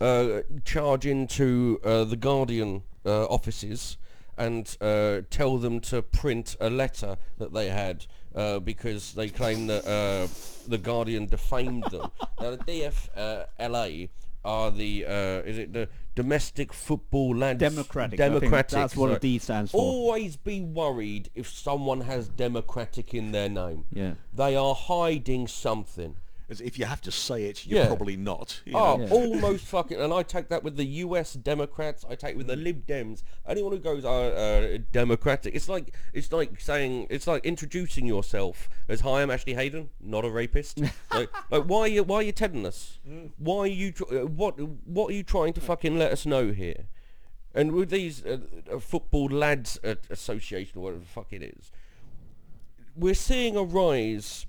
yeah, 0.00 0.06
uh, 0.06 0.42
charge 0.64 1.06
into 1.06 1.80
uh, 1.84 2.04
the 2.04 2.16
Guardian 2.16 2.82
uh, 3.06 3.24
offices 3.26 3.96
and 4.36 4.76
uh, 4.80 5.22
tell 5.30 5.56
them 5.58 5.80
to 5.80 6.02
print 6.02 6.56
a 6.60 6.68
letter 6.68 7.16
that 7.38 7.54
they 7.54 7.70
had 7.70 8.06
uh, 8.34 8.58
because 8.58 9.14
they 9.14 9.28
claim 9.28 9.66
that 9.66 9.86
uh, 9.86 10.28
the 10.68 10.78
Guardian 10.78 11.26
defamed 11.26 11.84
them. 11.90 12.10
now 12.40 12.50
the 12.50 12.58
DFLA 12.58 14.10
are 14.44 14.70
the 14.70 15.04
uh, 15.04 15.42
is 15.44 15.58
it 15.58 15.72
the 15.72 15.88
domestic 16.14 16.72
football 16.72 17.34
lads 17.34 17.58
Democratic. 17.58 18.16
Democratic 18.18 18.70
that's 18.70 18.96
what 18.96 19.08
sorry. 19.08 19.16
a 19.16 19.20
D 19.20 19.38
stands 19.38 19.72
for. 19.72 19.78
Always 19.78 20.36
be 20.36 20.60
worried 20.60 21.30
if 21.34 21.48
someone 21.48 22.02
has 22.02 22.28
democratic 22.28 23.12
in 23.14 23.32
their 23.32 23.48
name. 23.48 23.84
Yeah. 23.92 24.12
They 24.32 24.54
are 24.54 24.74
hiding 24.74 25.48
something. 25.48 26.16
As 26.48 26.60
if 26.60 26.78
you 26.78 26.84
have 26.84 27.00
to 27.00 27.10
say 27.10 27.46
it, 27.46 27.66
you're 27.66 27.80
Yeah. 27.80 27.86
probably 27.88 28.16
not. 28.16 28.60
you 28.64 28.74
Oh, 28.76 28.96
know. 28.96 29.04
Yeah. 29.06 29.10
almost 29.12 29.64
fucking. 29.64 30.00
And 30.00 30.12
I 30.12 30.22
take 30.22 30.48
that 30.48 30.62
with 30.62 30.76
the 30.76 30.84
U.S. 30.84 31.32
Democrats. 31.32 32.04
I 32.08 32.14
take 32.14 32.34
it 32.34 32.36
with 32.36 32.46
the 32.46 32.54
Lib 32.54 32.86
Dems. 32.86 33.24
Anyone 33.48 33.72
who 33.72 33.78
goes 33.80 34.04
uh, 34.04 34.10
uh, 34.10 34.78
Democratic, 34.92 35.56
it's 35.56 35.68
like 35.68 35.92
it's 36.12 36.30
like 36.30 36.60
saying 36.60 37.08
it's 37.10 37.26
like 37.26 37.44
introducing 37.44 38.06
yourself 38.06 38.68
as 38.88 39.00
"Hi, 39.00 39.22
I'm 39.22 39.30
Ashley 39.30 39.54
Hayden, 39.54 39.90
not 40.00 40.24
a 40.24 40.30
rapist." 40.30 40.78
like, 41.12 41.30
like, 41.50 41.64
why 41.64 41.80
are 41.80 41.88
you 41.88 42.04
why 42.04 42.16
are 42.18 42.22
you 42.22 42.30
telling 42.32 42.64
us? 42.64 42.98
Why 43.38 43.58
are 43.58 43.66
you 43.66 43.90
tr- 43.90 44.04
uh, 44.14 44.26
what 44.26 44.54
what 44.86 45.10
are 45.10 45.14
you 45.14 45.24
trying 45.24 45.52
to 45.54 45.60
fucking 45.60 45.98
let 45.98 46.12
us 46.12 46.24
know 46.26 46.52
here? 46.52 46.86
And 47.56 47.72
with 47.72 47.90
these 47.90 48.24
uh, 48.24 48.38
uh, 48.70 48.78
football 48.78 49.26
lads 49.28 49.80
association, 50.10 50.78
or 50.78 50.82
whatever 50.82 51.00
the 51.00 51.06
fuck 51.08 51.32
it 51.32 51.42
is, 51.42 51.72
we're 52.94 53.14
seeing 53.14 53.56
a 53.56 53.62
rise 53.64 54.46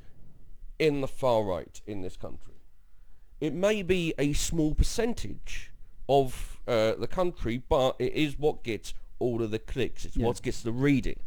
in 0.79 1.01
the 1.01 1.07
far 1.07 1.43
right 1.43 1.81
in 1.87 2.01
this 2.01 2.15
country 2.17 2.53
it 3.39 3.53
may 3.53 3.83
be 3.83 4.13
a 4.17 4.33
small 4.33 4.73
percentage 4.73 5.71
of 6.09 6.57
uh, 6.67 6.93
the 6.95 7.05
country, 7.07 7.61
but 7.69 7.95
it 7.99 8.13
is 8.13 8.39
what 8.39 8.63
gets 8.63 8.95
all 9.19 9.43
of 9.43 9.51
the 9.51 9.59
clicks. 9.59 10.05
It's 10.05 10.17
Yeah. 10.17 10.25
what 10.25 10.41
gets 10.41 10.61
the 10.63 10.71
reading. 10.71 11.19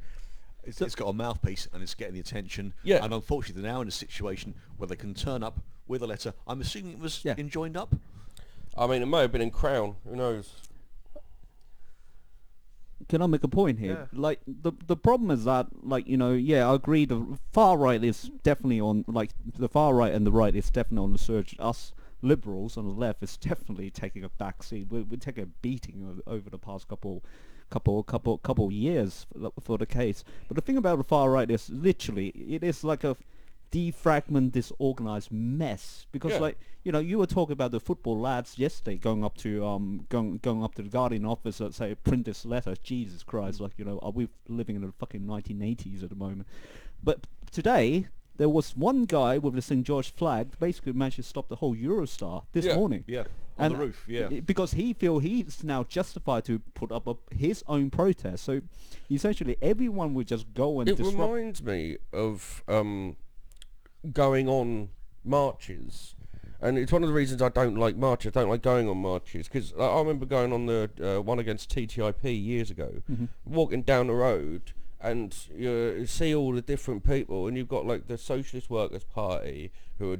It's, 0.65 0.81
it's 0.81 0.97
got 0.97 1.07
a 1.07 1.13
mouthpiece 1.13 1.69
and 1.73 1.83
it's 1.85 1.95
getting 1.95 2.15
the 2.15 2.21
attention. 2.21 2.75
Yeah. 2.83 3.05
And 3.05 3.15
unfortunately, 3.15 3.63
they're 3.63 3.73
now 3.73 3.81
in 3.81 3.87
a 3.89 3.93
situation 3.93 4.55
where 4.77 4.89
they 4.89 4.97
can 4.97 5.15
turn 5.15 5.45
up 5.45 5.61
with 5.87 6.03
a 6.03 6.07
letter. 6.09 6.35
I'm 6.49 6.61
assuming 6.61 6.95
it 6.95 6.99
was 6.99 7.25
Yeah. 7.25 7.35
enjoined 7.39 7.77
up. 7.77 7.95
I 8.77 8.87
mean, 8.89 9.03
it 9.03 9.07
may 9.07 9.21
have 9.21 9.31
been 9.33 9.41
in 9.43 9.51
Crown. 9.53 9.95
Who 10.09 10.17
knows? 10.17 10.51
Can 13.09 13.23
I 13.23 13.27
make 13.27 13.43
a 13.45 13.49
point 13.49 13.79
here? 13.79 14.09
Like 14.13 14.41
the 14.47 14.73
the 14.87 14.97
problem 14.97 15.31
is 15.31 15.45
that 15.45 15.67
like 15.83 16.07
you 16.07 16.17
know 16.17 16.33
yeah 16.33 16.69
I 16.71 16.75
agree 16.75 17.05
the 17.07 17.39
far 17.53 17.77
right 17.77 18.03
is 18.03 18.31
definitely 18.43 18.81
on 18.81 19.05
like 19.09 19.31
the 19.59 19.69
far 19.69 19.95
right 19.95 20.13
and 20.13 20.27
the 20.27 20.33
right 20.33 20.55
is 20.55 20.71
definitely 20.71 21.05
on 21.05 21.13
the 21.13 21.19
surge. 21.19 21.57
Us 21.59 21.93
liberals 22.23 22.77
on 22.77 22.85
the 22.87 22.93
left 22.93 23.23
is 23.23 23.37
definitely 23.49 23.91
taking 23.91 24.23
a 24.25 24.29
back 24.29 24.63
seat. 24.63 24.87
We're, 24.91 25.03
we're 25.03 25.17
taking 25.17 25.45
a 25.45 25.47
beating 25.47 26.23
o- 26.27 26.31
over 26.31 26.51
the 26.51 26.59
past 26.59 26.89
couple 26.89 27.25
couple 27.71 28.03
couple 28.03 28.37
couple 28.39 28.73
years 28.73 29.27
for, 29.33 29.53
for 29.61 29.79
the 29.79 29.87
case. 29.87 30.25
But 30.49 30.57
the 30.57 30.61
thing 30.61 30.77
about 30.77 30.99
the 30.99 31.05
far 31.05 31.31
right 31.31 31.51
is 31.51 31.71
literally 31.71 32.29
it 32.29 32.63
is 32.63 32.85
like 32.85 33.05
a 33.05 33.17
defragment 33.73 34.53
this 34.53 34.73
organized 34.79 35.31
mess 35.31 36.07
because 36.13 36.33
Yeah. 36.33 36.39
like 36.39 36.59
you 36.83 36.91
know 36.93 36.99
you 36.99 37.19
were 37.19 37.27
talking 37.27 37.53
about 37.53 37.71
the 37.71 37.79
football 37.81 38.19
lads 38.19 38.59
yesterday 38.59 38.97
going 38.97 39.25
up 39.25 39.37
to 39.39 39.65
um 39.65 40.07
going 40.09 40.39
going 40.39 40.63
up 40.65 40.75
to 40.75 40.83
the 40.83 40.89
guardian 40.89 41.25
office 41.25 41.61
and 41.61 41.75
say 41.75 41.95
print 41.95 42.25
this 42.27 42.45
letter 42.45 42.75
jesus 42.83 43.23
christ 43.23 43.61
like 43.61 43.73
you 43.77 43.85
know 43.85 43.99
are 44.03 44.11
we 44.11 44.29
living 44.49 44.75
in 44.77 44.83
the 44.83 44.93
fucking 44.99 45.21
1980s 45.23 46.03
at 46.03 46.09
the 46.09 46.17
moment 46.17 46.49
but 47.03 47.27
today 47.53 48.07
there 48.39 48.49
was 48.49 48.77
one 48.77 49.05
guy 49.05 49.39
with 49.39 49.55
the 49.55 49.63
st 49.63 49.87
george 49.87 50.13
flag 50.15 50.59
basically 50.59 50.93
managed 50.93 51.17
to 51.17 51.23
stop 51.23 51.49
the 51.49 51.57
whole 51.57 51.77
eurostar 51.77 52.45
this 52.53 52.65
Yeah. 52.65 52.75
morning 52.77 53.05
Yeah. 53.07 53.25
On 53.59 53.67
and 53.67 53.75
the 53.75 53.79
roof. 53.79 54.05
Yeah. 54.09 54.29
because 54.41 54.73
he 54.73 54.95
feel 54.95 55.19
he's 55.19 55.63
now 55.63 55.85
justified 55.85 56.45
to 56.47 56.61
put 56.75 56.91
up 56.91 57.07
a, 57.07 57.15
his 57.35 57.63
own 57.69 57.91
protest 57.91 58.43
so 58.45 58.63
essentially 59.11 59.57
everyone 59.63 60.15
would 60.15 60.27
just 60.27 60.53
go 60.55 60.81
and 60.81 60.89
It 60.89 60.97
disrupt 60.97 61.19
reminds 61.19 61.63
me 61.63 61.99
of 62.13 62.65
um, 62.69 63.17
going 64.13 64.49
on 64.49 64.89
marches. 65.25 66.15
And 66.63 66.77
it's 66.77 66.93
one 66.93 67.03
of 67.03 67.09
the 67.09 67.15
reasons 67.15 67.41
I 67.41 67.49
don't 67.49 67.77
like 67.77 67.97
marches. 67.97 68.37
I 68.37 68.41
don't 68.41 68.51
like 68.51 68.61
going 68.63 68.87
on 68.89 68.99
marches 68.99 69.49
because 69.49 69.73
I 69.81 69.99
remember 69.99 70.27
going 70.27 70.53
on 70.53 70.67
the 70.67 70.91
uh, 71.03 71.23
one 71.23 71.39
against 71.39 71.75
TTIP 71.75 72.23
years 72.45 72.71
ago, 72.71 73.03
walking 73.47 73.83
down 73.83 74.09
the 74.09 74.13
road, 74.15 74.73
and 75.01 75.35
you 75.57 76.05
see 76.07 76.35
all 76.35 76.53
the 76.53 76.61
different 76.61 77.03
people, 77.03 77.47
and 77.47 77.57
you've 77.57 77.69
got 77.69 77.87
like 77.87 78.09
the 78.09 78.19
Socialist 78.19 78.69
Workers 78.69 79.05
Party 79.05 79.73
who 79.99 80.13
are 80.13 80.19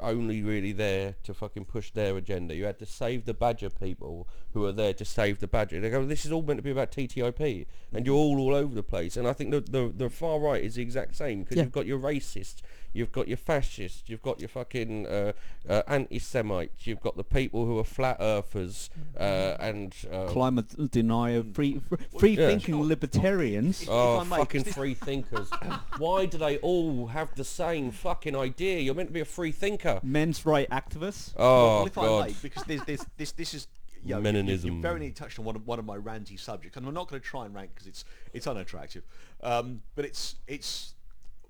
only 0.00 0.42
really 0.42 0.72
there 0.72 1.14
to 1.24 1.34
fucking 1.34 1.66
push 1.66 1.90
their 1.90 2.16
agenda. 2.16 2.54
You 2.56 2.64
had 2.64 2.78
to 2.78 2.86
save 2.86 3.26
the 3.26 3.34
Badger 3.34 3.68
people 3.68 4.26
who 4.54 4.64
are 4.64 4.72
there 4.72 4.94
to 4.94 5.04
save 5.04 5.40
the 5.40 5.46
Badger. 5.46 5.78
They 5.78 5.90
go, 5.90 6.04
this 6.06 6.24
is 6.24 6.32
all 6.32 6.42
meant 6.42 6.56
to 6.58 6.62
be 6.62 6.70
about 6.70 6.90
TTIP, 6.90 7.66
and 7.92 8.06
you're 8.06 8.16
all 8.16 8.40
all 8.40 8.54
over 8.54 8.74
the 8.74 8.82
place. 8.82 9.18
And 9.18 9.28
I 9.28 9.34
think 9.34 9.50
the 9.50 9.60
the, 9.60 9.92
the 9.94 10.08
far 10.08 10.40
right 10.40 10.64
is 10.64 10.76
the 10.76 10.82
exact 10.82 11.16
same 11.16 11.40
because 11.42 11.58
Yeah. 11.58 11.64
you've 11.64 11.72
got 11.72 11.84
your 11.84 11.98
racists, 11.98 12.62
you've 12.92 13.12
got 13.12 13.28
your 13.28 13.36
fascists, 13.36 14.02
you've 14.06 14.22
got 14.22 14.40
your 14.40 14.48
fucking 14.48 15.06
uh, 15.06 15.32
uh, 15.68 15.82
anti-Semites, 15.86 16.86
you've 16.86 17.00
got 17.00 17.16
the 17.16 17.24
people 17.24 17.66
who 17.66 17.78
are 17.78 17.84
flat 17.84 18.16
earthers, 18.20 18.90
uh, 19.18 19.56
and 19.60 19.94
uh, 20.12 20.26
climate 20.26 20.90
denier 20.90 21.42
free 21.54 21.80
free 22.18 22.36
yeah. 22.36 22.48
thinking 22.48 22.82
libertarians 22.82 23.86
Oh, 23.88 24.20
If 24.20 24.32
I 24.32 24.36
may, 24.36 24.36
fucking 24.36 24.64
free 24.64 24.94
thinkers. 24.94 25.50
Why 25.98 26.26
do 26.26 26.38
they 26.38 26.58
all 26.58 27.06
have 27.08 27.34
the 27.34 27.44
same 27.44 27.90
fucking 27.90 28.36
idea? 28.36 28.80
You're 28.80 28.94
meant 28.94 29.08
to 29.08 29.14
be 29.14 29.20
a 29.20 29.24
free 29.24 29.52
thinker. 29.52 30.00
men's 30.02 30.44
right 30.44 30.68
activists. 30.70 31.32
Oh, 31.36 31.78
well, 31.78 31.86
if 31.86 31.98
I 31.98 32.02
God. 32.02 32.26
may, 32.26 32.34
because 32.42 32.64
there's, 32.64 32.82
there's, 32.84 33.06
this, 33.16 33.32
this 33.32 33.54
is 33.54 33.66
you 34.04 34.14
know, 34.14 34.20
Meninism. 34.20 34.64
You, 34.64 34.74
you 34.74 34.82
very 34.82 34.98
nearly 34.98 35.12
touched 35.12 35.38
on 35.38 35.44
one 35.44 35.56
of, 35.56 35.66
one 35.66 35.78
of 35.78 35.84
my 35.84 35.96
ranty 35.96 36.38
subjects, 36.38 36.76
and 36.76 36.86
I'm 36.86 36.94
not 36.94 37.08
going 37.08 37.20
to 37.20 37.26
try 37.26 37.46
and 37.46 37.54
rank 37.54 37.70
because 37.74 37.86
it's 37.86 38.04
it's 38.32 38.46
unattractive. 38.46 39.04
Um, 39.42 39.82
but 39.94 40.04
it's 40.04 40.36
it's 40.46 40.94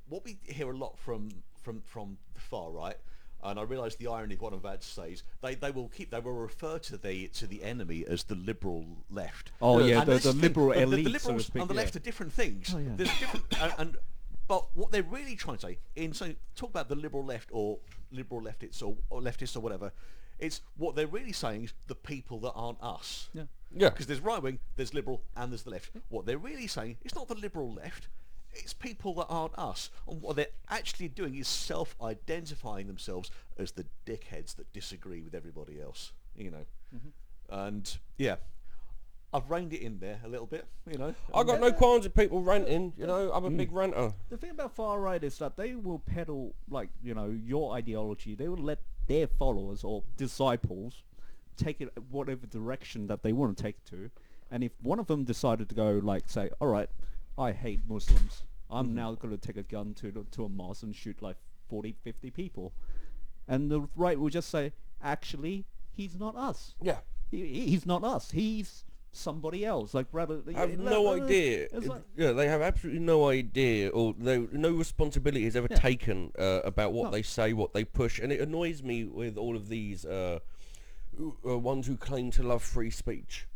what 0.09 0.25
we 0.25 0.39
hear 0.45 0.71
a 0.71 0.77
lot 0.77 0.99
from 0.99 1.31
from 1.63 1.81
from 1.83 2.19
the 2.35 2.41
far 2.41 2.71
right. 2.71 2.97
And 3.45 3.59
I 3.59 3.63
realise 3.63 3.97
the 3.97 4.07
irony 4.07 4.35
of 4.37 4.41
what 4.41 4.53
I'm 4.53 4.61
about 4.61 4.83
to 4.83 4.87
say 4.87 5.11
is 5.15 5.25
they, 5.41 5.57
they 5.57 5.73
will 5.73 5.89
keep 5.89 6.11
they 6.13 6.21
will 6.21 6.33
refer 6.33 6.79
to 6.79 6.97
the 6.97 7.27
to 7.29 7.47
the 7.49 7.65
enemy 7.65 8.05
as 8.07 8.23
the 8.25 8.37
liberal 8.37 8.87
left. 9.11 9.51
Oh, 9.61 9.81
yeah, 9.85 10.03
And 10.03 10.09
the- 10.09 10.13
the 10.13 10.17
is 10.19 10.25
thing, 10.27 10.41
liberal 10.41 10.69
the- 10.69 10.75
the, 10.75 10.83
elite, 10.83 11.05
the 11.13 11.19
so 11.19 11.29
to 11.29 11.29
liberals 11.29 11.47
speak, 11.47 11.63
on 11.63 11.69
the 11.69 11.75
yeah. 11.75 11.81
left 11.81 11.97
are 11.97 12.01
different 12.01 12.33
things. 12.33 12.73
Oh, 12.73 12.79
yeah. 12.79 12.91
There's 12.95 13.19
different 13.19 13.45
and, 13.61 13.73
and 13.79 13.97
but 14.47 14.77
what 14.77 14.93
they're 14.93 15.03
really 15.03 15.35
trying 15.35 15.57
to 15.57 15.67
say 15.67 15.79
in 15.97 16.13
so 16.13 16.33
talk 16.55 16.71
about 16.71 16.89
the 16.89 16.95
liberal 16.95 17.25
left 17.25 17.49
or 17.53 17.79
liberal 18.13 18.41
leftists 18.43 18.81
or, 18.81 18.97
or 19.11 19.21
leftists 19.21 19.57
or 19.57 19.61
whatever, 19.61 19.93
it's 20.39 20.61
what 20.77 20.95
they're 20.95 21.07
really 21.09 21.33
saying 21.33 21.65
is 21.65 21.73
the 21.89 21.95
people 21.97 22.39
that 22.41 22.53
aren't 22.53 22.81
us. 22.81 23.29
Yeah. 23.33 23.45
Yeah. 23.75 23.89
Because 23.91 24.07
there's 24.07 24.21
right 24.21 24.43
wing, 24.43 24.61
there's 24.77 24.93
liberal, 24.95 25.23
and 25.37 25.51
there's 25.51 25.63
the 25.63 25.71
left. 25.71 25.91
What 26.11 26.27
they're 26.27 26.39
really 26.39 26.67
saying 26.69 26.99
is 27.05 27.15
not 27.15 27.27
the 27.27 27.35
liberal 27.35 27.73
left. 27.73 28.09
It's 28.55 28.73
people 28.75 29.15
that 29.15 29.27
aren't 29.29 29.59
us. 29.59 29.91
And 30.09 30.21
what 30.21 30.37
they're 30.37 30.47
actually 30.69 31.09
doing 31.09 31.35
is 31.37 31.49
self-identifying 31.49 32.87
themselves 32.87 33.31
as 33.59 33.73
the 33.73 33.87
dickheads 34.07 34.57
that 34.57 34.73
disagree 34.73 35.21
with 35.23 35.35
everybody 35.35 35.81
else. 35.81 36.13
You 36.37 36.51
know. 36.51 36.65
And 37.49 37.99
yeah, 38.19 38.37
I've 39.33 39.51
reined 39.51 39.73
it 39.73 39.81
in 39.83 39.99
there 39.99 40.21
a 40.25 40.29
little 40.29 40.47
bit. 40.47 40.67
You 40.91 40.99
know. 40.99 41.15
I 41.35 41.43
got 41.45 41.61
no 41.61 41.73
qualms 41.73 42.05
with 42.05 42.15
people 42.15 42.43
ranting. 42.43 42.93
You 42.99 43.07
know, 43.07 43.31
I'm 43.33 43.45
a 43.45 43.51
Mm. 43.51 43.57
big 43.57 43.73
ranter. 43.73 44.13
The 44.29 44.37
thing 44.37 44.51
about 44.51 44.75
far 44.75 45.01
right 45.01 45.23
is 45.23 45.39
that 45.39 45.57
they 45.57 45.75
will 45.75 45.99
peddle 46.01 46.55
like 46.71 46.91
you 47.03 47.15
know 47.15 47.31
your 47.31 47.75
ideology. 47.75 48.35
They 48.35 48.49
will 48.49 48.59
let 48.59 48.81
their 49.07 49.27
followers 49.27 49.83
or 49.85 50.03
disciples 50.17 51.03
take 51.57 51.81
it 51.81 51.91
whatever 52.11 52.47
direction 52.47 53.07
that 53.09 53.23
they 53.23 53.33
want 53.33 53.57
to 53.57 53.63
take 53.63 53.77
it 53.77 53.91
to. 53.91 54.11
And 54.51 54.63
if 54.65 54.73
one 54.83 54.99
of 54.99 55.07
them 55.07 55.25
decided 55.25 55.69
to 55.71 55.75
go 55.75 56.01
like 56.03 56.29
say, 56.29 56.51
all 56.61 56.69
right, 56.69 56.89
I 57.39 57.53
hate 57.53 57.81
Muslims. 57.89 58.43
I'm 58.71 58.95
now 58.95 59.15
going 59.15 59.37
to 59.37 59.41
take 59.47 59.57
a 59.57 59.63
gun 59.63 59.95
to 59.95 60.27
to 60.33 60.45
a 60.45 60.49
mosque 60.49 60.83
and 60.83 60.95
shoot 60.97 61.21
like 61.21 61.37
40, 61.69 61.95
50 62.03 62.31
people. 62.31 62.73
And 63.49 63.71
the 63.71 63.83
right 63.97 64.19
will 64.19 64.31
just 64.31 64.49
say, 64.49 64.73
actually, 65.03 65.65
he's 65.93 66.19
not 66.19 66.37
us. 66.37 66.75
Yeah. 66.81 66.99
He, 67.31 67.47
he- 67.47 67.67
he's 67.71 67.85
not 67.87 68.03
us. 68.05 68.31
He's 68.31 68.85
somebody 69.15 69.65
else. 69.67 69.93
Like 69.93 70.07
rather, 70.13 70.41
I 70.55 70.61
have 70.61 70.79
no 70.79 71.13
idea. 71.13 71.69
Like, 71.73 72.03
yeah, 72.17 72.33
they 72.33 72.49
have 72.49 72.63
absolutely 72.63 73.01
no 73.01 73.29
idea, 73.29 73.89
or 73.91 74.15
no, 74.17 74.49
no 74.53 74.71
responsibility 74.71 75.45
is 75.45 75.55
ever 75.57 75.69
Yeah. 75.71 75.77
taken 75.77 76.33
uh, 76.39 76.61
about 76.65 76.93
what 76.95 77.05
No. 77.05 77.11
they 77.11 77.23
say, 77.23 77.53
what 77.53 77.75
they 77.75 77.85
push, 77.85 78.19
and 78.21 78.33
it 78.33 78.41
annoys 78.41 78.83
me 78.83 79.05
with 79.05 79.37
all 79.37 79.55
of 79.57 79.69
these 79.69 80.07
uh, 80.07 80.39
uh, 81.47 81.59
ones 81.59 81.87
who 81.87 81.97
claim 81.99 82.31
to 82.33 82.43
love 82.43 82.63
free 82.63 82.91
speech, 82.91 83.47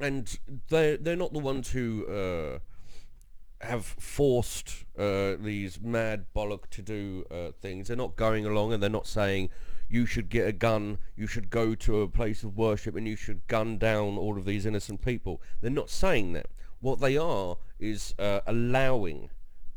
and 0.00 0.38
they 0.68 0.96
they're 0.96 1.16
not 1.16 1.34
the 1.34 1.38
ones 1.38 1.70
who 1.70 2.06
uh, 2.06 2.58
have 3.60 3.84
forced 3.84 4.84
uh, 4.98 5.34
these 5.38 5.80
mad 5.80 6.26
bollock 6.34 6.68
to 6.70 6.82
do 6.82 7.24
uh, 7.30 7.50
things. 7.60 7.88
They're 7.88 7.96
not 7.96 8.16
going 8.16 8.46
along 8.46 8.72
and 8.72 8.82
they're 8.82 8.90
not 8.90 9.06
saying 9.06 9.50
you 9.88 10.06
should 10.06 10.28
get 10.28 10.46
a 10.46 10.52
gun, 10.52 10.98
you 11.16 11.26
should 11.26 11.50
go 11.50 11.74
to 11.74 12.02
a 12.02 12.08
place 12.08 12.42
of 12.42 12.56
worship 12.56 12.94
and 12.94 13.08
you 13.08 13.16
should 13.16 13.46
gun 13.46 13.78
down 13.78 14.18
all 14.18 14.36
of 14.36 14.44
these 14.44 14.66
innocent 14.66 15.02
people. 15.04 15.40
They're 15.60 15.70
not 15.70 15.90
saying 15.90 16.34
that. 16.34 16.46
What 16.80 17.00
they 17.00 17.16
are 17.16 17.56
is 17.80 18.14
uh, 18.18 18.40
allowing 18.46 19.30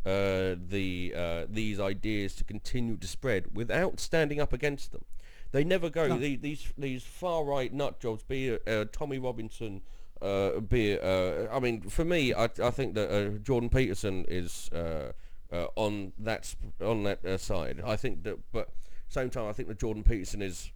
uh, 0.06 0.56
the 0.68 1.14
uh, 1.16 1.46
these 1.50 1.80
ideas 1.80 2.36
to 2.36 2.44
continue 2.44 2.98
to 2.98 3.08
spread 3.08 3.56
without 3.56 4.00
standing 4.00 4.40
up 4.40 4.54
against 4.54 4.92
them. 4.92 5.06
They 5.52 5.64
never 5.64 5.90
go. 5.90 6.08
No. 6.08 6.20
The, 6.20 6.36
these 6.36 6.72
these 6.78 7.04
far 7.04 7.44
right 7.44 7.74
nut 7.74 8.00
jobs, 8.00 8.24
be 8.24 8.50
it 8.50 8.68
uh, 8.68 8.86
Tommy 8.92 9.18
Robinson, 9.18 9.82
uh, 10.22 10.60
be 10.60 11.00
uh, 11.00 11.48
I 11.52 11.60
mean, 11.60 11.82
for 11.82 12.06
me, 12.06 12.34
I, 12.34 12.46
I 12.46 12.72
think 12.72 12.96
that 12.96 13.10
uh, 13.12 13.30
Jordan 13.40 13.70
Peterson 13.70 14.26
is 14.28 14.70
uh, 14.74 15.12
uh, 15.52 15.68
on 15.76 16.14
that 16.20 16.46
sp- 16.46 16.78
on 16.82 17.04
that 17.04 17.26
uh, 17.26 17.38
side. 17.38 17.82
I 17.86 17.96
think 17.96 18.24
that, 18.24 18.40
but 18.52 18.70
same 19.10 19.30
time, 19.30 19.48
I 19.48 19.54
think 19.54 19.68
that 19.68 19.80
Jordan 19.80 20.04
Peterson 20.04 20.42
is 20.42 20.72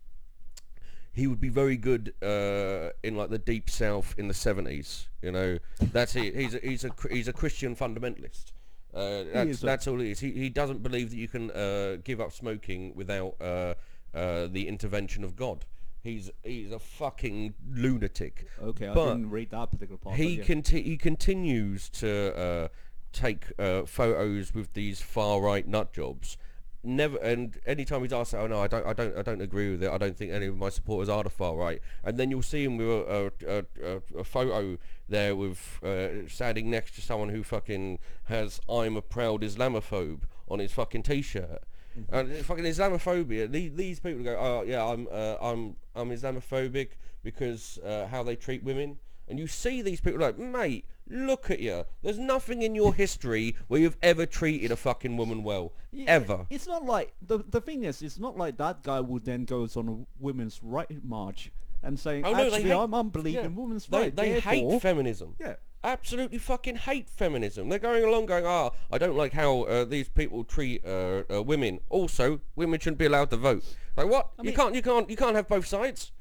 he 1.13 1.27
would 1.27 1.39
be 1.39 1.49
very 1.49 1.77
good 1.77 2.13
uh, 2.21 2.89
in 3.03 3.15
like 3.15 3.29
the 3.29 3.37
deep 3.39 3.69
south 3.69 4.13
in 4.17 4.27
the 4.27 4.33
seventies. 4.33 5.07
You 5.21 5.31
know, 5.31 5.59
that's 5.79 6.15
it. 6.15 6.35
He's 6.35 6.55
a, 6.55 6.59
he's 6.59 6.83
a 6.83 6.91
he's 7.09 7.27
a 7.27 7.33
Christian 7.33 7.75
fundamentalist. 7.75 8.51
Uh, 8.93 9.23
that's 9.33 9.59
that's 9.59 9.87
all 9.87 9.99
it 10.01 10.07
is. 10.07 10.19
He 10.19 10.31
he 10.31 10.49
doesn't 10.49 10.83
believe 10.83 11.09
that 11.11 11.17
you 11.17 11.27
can 11.27 11.51
uh, 11.51 11.97
give 12.03 12.19
up 12.19 12.31
smoking 12.31 12.93
without 12.95 13.35
uh, 13.41 13.75
uh, 14.13 14.47
the 14.47 14.67
intervention 14.67 15.23
of 15.23 15.35
God. 15.35 15.65
He's 16.05 16.29
he's 16.43 16.71
a 16.71 16.77
fucking 16.77 17.55
lunatic. 17.67 18.47
okay, 18.61 18.89
I 18.89 18.93
didn't 18.93 19.31
read 19.31 19.49
that 19.49 19.71
particular 19.71 19.97
part. 19.97 20.17
He 20.17 20.35
yeah. 20.35 20.43
conti- 20.43 20.83
he 20.83 20.97
continues 20.97 21.89
to 21.89 22.37
uh, 22.37 22.67
take 23.11 23.45
uh, 23.57 23.85
photos 23.85 24.53
with 24.53 24.73
these 24.73 25.01
far 25.01 25.41
right 25.41 25.67
nut 25.67 25.93
jobs. 25.93 26.37
Never 26.83 27.17
and 27.17 27.57
anytime 27.65 28.03
he's 28.03 28.13
asked, 28.13 28.35
oh 28.35 28.45
no, 28.45 28.61
I 28.61 28.67
don't, 28.67 28.85
I 28.85 28.93
don't, 28.93 29.17
I 29.17 29.23
don't 29.23 29.41
agree 29.41 29.71
with 29.71 29.81
it. 29.81 29.89
I 29.89 29.97
don't 29.97 30.15
think 30.15 30.31
any 30.31 30.45
of 30.45 30.57
my 30.57 30.69
supporters 30.69 31.09
are 31.09 31.23
the 31.23 31.31
far 31.31 31.55
right. 31.55 31.81
And 32.03 32.19
then 32.19 32.29
you'll 32.29 32.43
see 32.43 32.63
him 32.63 32.77
with 32.77 32.87
a, 32.87 33.31
a, 33.47 33.57
a, 33.57 33.95
a, 33.95 34.19
a 34.19 34.23
photo 34.23 34.77
there 35.09 35.35
with 35.35 35.79
uh, 35.83 36.27
standing 36.27 36.69
next 36.69 36.93
to 36.97 37.01
someone 37.01 37.29
who 37.29 37.41
fucking 37.41 37.97
has 38.25 38.61
"I'm 38.69 38.95
a 38.95 39.01
proud 39.01 39.41
Islamophobe" 39.41 40.21
on 40.47 40.59
his 40.59 40.71
fucking 40.71 41.01
t-shirt. 41.01 41.63
And 42.11 42.31
fucking 42.45 42.63
Islamophobia. 42.65 43.49
These, 43.51 43.73
these 43.75 43.99
people 43.99 44.23
go, 44.23 44.35
oh 44.37 44.63
yeah, 44.63 44.83
I'm 44.85 45.07
uh, 45.11 45.35
I'm 45.41 45.75
I'm 45.95 46.09
Islamophobic 46.09 46.89
because 47.23 47.79
uh, 47.85 48.07
how 48.07 48.23
they 48.23 48.35
treat 48.35 48.63
women. 48.63 48.97
And 49.27 49.39
you 49.39 49.47
see 49.47 49.81
these 49.81 49.99
people 50.01 50.19
like, 50.19 50.37
mate, 50.37 50.85
look 51.09 51.49
at 51.49 51.59
you. 51.59 51.85
There's 52.03 52.19
nothing 52.19 52.61
in 52.61 52.75
your 52.75 52.93
history 52.93 53.55
where 53.67 53.79
you've 53.81 53.97
ever 54.03 54.27
treated 54.27 54.69
a 54.71 54.75
fucking 54.75 55.17
woman 55.17 55.41
well, 55.43 55.73
Yeah, 55.91 56.05
ever. 56.07 56.45
It's 56.51 56.67
not 56.67 56.85
like 56.85 57.13
the 57.25 57.39
the 57.49 57.59
thing 57.61 57.85
is, 57.85 58.01
it's 58.03 58.19
not 58.19 58.37
like 58.37 58.57
that 58.57 58.83
guy 58.83 58.99
would 58.99 59.25
then 59.25 59.45
goes 59.45 59.75
on 59.77 59.89
a 59.89 60.23
women's 60.23 60.59
right 60.61 61.03
march 61.03 61.51
and 61.81 61.99
saying, 61.99 62.23
Oh, 62.25 62.33
no, 62.33 62.45
actually, 62.45 62.63
hate- 62.63 62.71
I'm 62.73 62.93
unbelieving 62.93 63.43
Yeah. 63.43 63.47
women's 63.47 63.87
They, 63.87 63.99
right. 63.99 64.15
they 64.15 64.39
hate 64.39 64.81
feminism. 64.81 65.35
Yeah. 65.39 65.55
Absolutely 65.85 66.39
fucking 66.39 66.77
hate 66.77 67.07
feminism. 67.07 67.69
They're 67.69 67.77
going 67.77 68.03
along 68.03 68.25
going, 68.25 68.43
ah, 68.43 68.71
I 68.91 68.97
don't 68.97 69.15
like 69.15 69.33
how 69.33 69.65
uh, 69.65 69.85
these 69.85 70.09
people 70.09 70.43
treat 70.43 70.83
uh, 70.83 71.21
uh, 71.31 71.43
women. 71.43 71.79
Also, 71.89 72.41
women 72.55 72.79
shouldn't 72.79 72.97
be 72.97 73.05
allowed 73.05 73.29
to 73.29 73.37
vote. 73.37 73.63
Like 73.95 74.07
what? 74.07 74.31
I 74.39 74.43
you 74.45 74.53
can't, 74.53 74.73
you 74.73 74.81
can't, 74.81 75.07
you 75.07 75.15
can't 75.15 75.35
have 75.35 75.47
both 75.47 75.67
sides. 75.67 76.11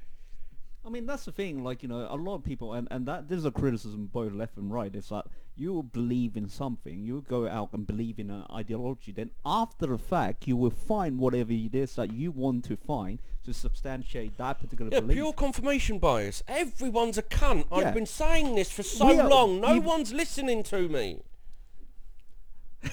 I 0.87 0.91
mean, 0.91 1.07
that's 1.07 1.25
the 1.25 1.33
thing. 1.33 1.65
Like 1.65 1.83
you 1.83 1.89
know, 1.89 2.07
a 2.11 2.17
lot 2.17 2.35
of 2.37 2.45
people, 2.45 2.75
and 2.75 2.87
and 2.91 3.07
that 3.07 3.29
this 3.29 3.39
is 3.39 3.45
a 3.47 3.51
criticism 3.51 4.07
both 4.13 4.33
left 4.33 4.57
and 4.59 4.71
right. 4.73 4.95
It's 4.95 5.09
that 5.09 5.25
you 5.57 5.73
will 5.73 5.83
believe 5.85 6.37
in 6.37 6.49
something, 6.49 7.05
you 7.05 7.15
will 7.15 7.21
go 7.23 7.47
out 7.49 7.71
and 7.73 7.87
believe 7.87 8.19
in 8.19 8.29
an 8.31 8.45
ideology. 8.53 9.13
Then 9.13 9.31
after 9.47 9.87
the 9.87 9.99
fact, 9.99 10.47
you 10.47 10.57
will 10.57 10.71
find 10.71 11.19
whatever 11.19 11.53
it 11.53 11.75
is 11.75 11.95
that 11.95 12.13
you 12.13 12.33
want 12.33 12.65
to 12.67 12.77
find 12.77 13.19
to 13.45 13.55
substantiate 13.55 14.37
that 14.37 14.59
particular 14.61 14.91
Yeah, 14.93 15.01
belief. 15.01 15.17
pure 15.17 15.33
confirmation 15.33 15.99
bias. 15.99 16.43
Everyone's 16.49 17.19
a 17.19 17.23
cunt. 17.23 17.65
Yeah. 17.71 17.77
I've 17.79 17.95
been 17.95 18.05
saying 18.07 18.55
this 18.57 18.71
for 18.73 18.83
so 18.83 19.19
are- 19.21 19.29
long. 19.29 19.61
No 19.61 19.79
one's 19.81 20.13
listening 20.13 20.63
to 20.65 20.89
me. 20.89 21.23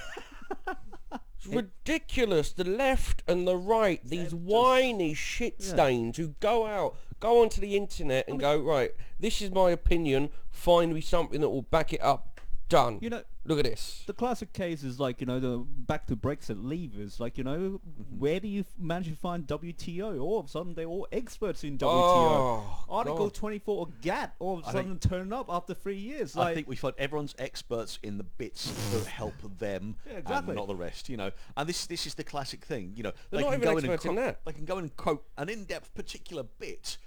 It's 1.44 1.48
ridiculous. 1.48 2.52
The 2.54 2.64
left 2.64 3.24
and 3.28 3.48
the 3.48 3.58
right, 3.58 4.00
these 4.08 4.32
whiny 4.36 5.16
shit 5.16 5.56
Yeah. 5.60 5.66
stains 5.74 6.18
who 6.18 6.36
go 6.40 6.68
out, 6.68 6.96
go 7.22 7.42
onto 7.42 7.62
the 7.62 7.78
internet 7.78 8.28
and 8.28 8.38
go, 8.40 8.60
right, 8.60 8.92
this 9.20 9.42
is 9.42 9.50
my 9.52 9.70
opinion, 9.72 10.30
find 10.50 10.94
me 10.94 11.00
something 11.00 11.40
that 11.40 11.50
will 11.50 11.62
back 11.62 11.94
it 11.94 12.02
up. 12.04 12.28
Done. 12.68 13.00
You 13.02 13.10
know, 13.10 13.22
Look 13.44 13.60
at 13.60 13.66
this. 13.66 14.04
the 14.08 14.14
classic 14.14 14.54
case 14.54 14.82
is 14.82 14.98
like 14.98 15.20
you 15.20 15.28
know 15.28 15.42
the 15.42 15.58
back 15.68 16.06
to 16.08 16.16
Brexit 16.16 16.56
leavers. 16.64 17.20
Like 17.20 17.38
you 17.38 17.44
know, 17.44 17.82
Mm-hmm. 17.86 18.18
where 18.18 18.40
do 18.40 18.48
you 18.48 18.62
f- 18.62 18.68
manage 18.80 19.10
to 19.10 19.16
find 19.18 19.46
WTO? 19.46 20.22
All 20.22 20.40
of 20.40 20.46
a 20.46 20.48
sudden, 20.50 20.74
they're 20.74 20.86
all 20.86 21.06
experts 21.12 21.66
in 21.66 21.78
WTO. 21.78 21.86
Oh, 21.90 22.86
Article 22.90 23.26
God. 23.26 23.34
24 23.34 23.82
of 23.88 24.02
GATT 24.02 24.32
all 24.40 24.60
of 24.60 24.64
a 24.64 24.68
I 24.70 24.72
sudden 24.72 25.00
turn 25.00 25.34
up 25.34 25.48
after 25.50 25.74
three 25.74 25.98
years. 25.98 26.38
I 26.38 26.54
think 26.54 26.70
we 26.70 26.78
find 26.78 26.94
everyone's 26.98 27.36
experts 27.38 28.00
in 28.04 28.18
the 28.18 28.24
bits 28.24 28.72
that 28.94 29.06
help 29.06 29.34
them 29.60 29.98
Yeah, 30.10 30.20
exactly. 30.20 30.52
and 30.52 30.56
not 30.58 30.68
the 30.70 30.76
rest, 30.78 31.10
you 31.10 31.18
know. 31.18 31.32
And 31.58 31.68
this 31.68 31.86
this 31.88 32.08
is 32.08 32.14
the 32.14 32.24
classic 32.24 32.64
thing, 32.64 32.94
you 32.96 33.04
know. 33.04 33.12
They're 33.32 33.40
they 33.40 33.44
not 33.44 33.52
can 33.52 33.62
even 33.64 33.66
go 33.74 33.78
in 33.80 33.84
and 33.84 33.94
experts 33.94 34.06
in 34.06 34.16
that. 34.16 34.46
They 34.46 34.54
can 34.54 34.64
go 34.64 34.78
and 34.78 34.96
quote 34.96 35.26
an 35.38 35.50
in-depth 35.50 35.94
particular 35.94 36.44
bit, 36.44 36.98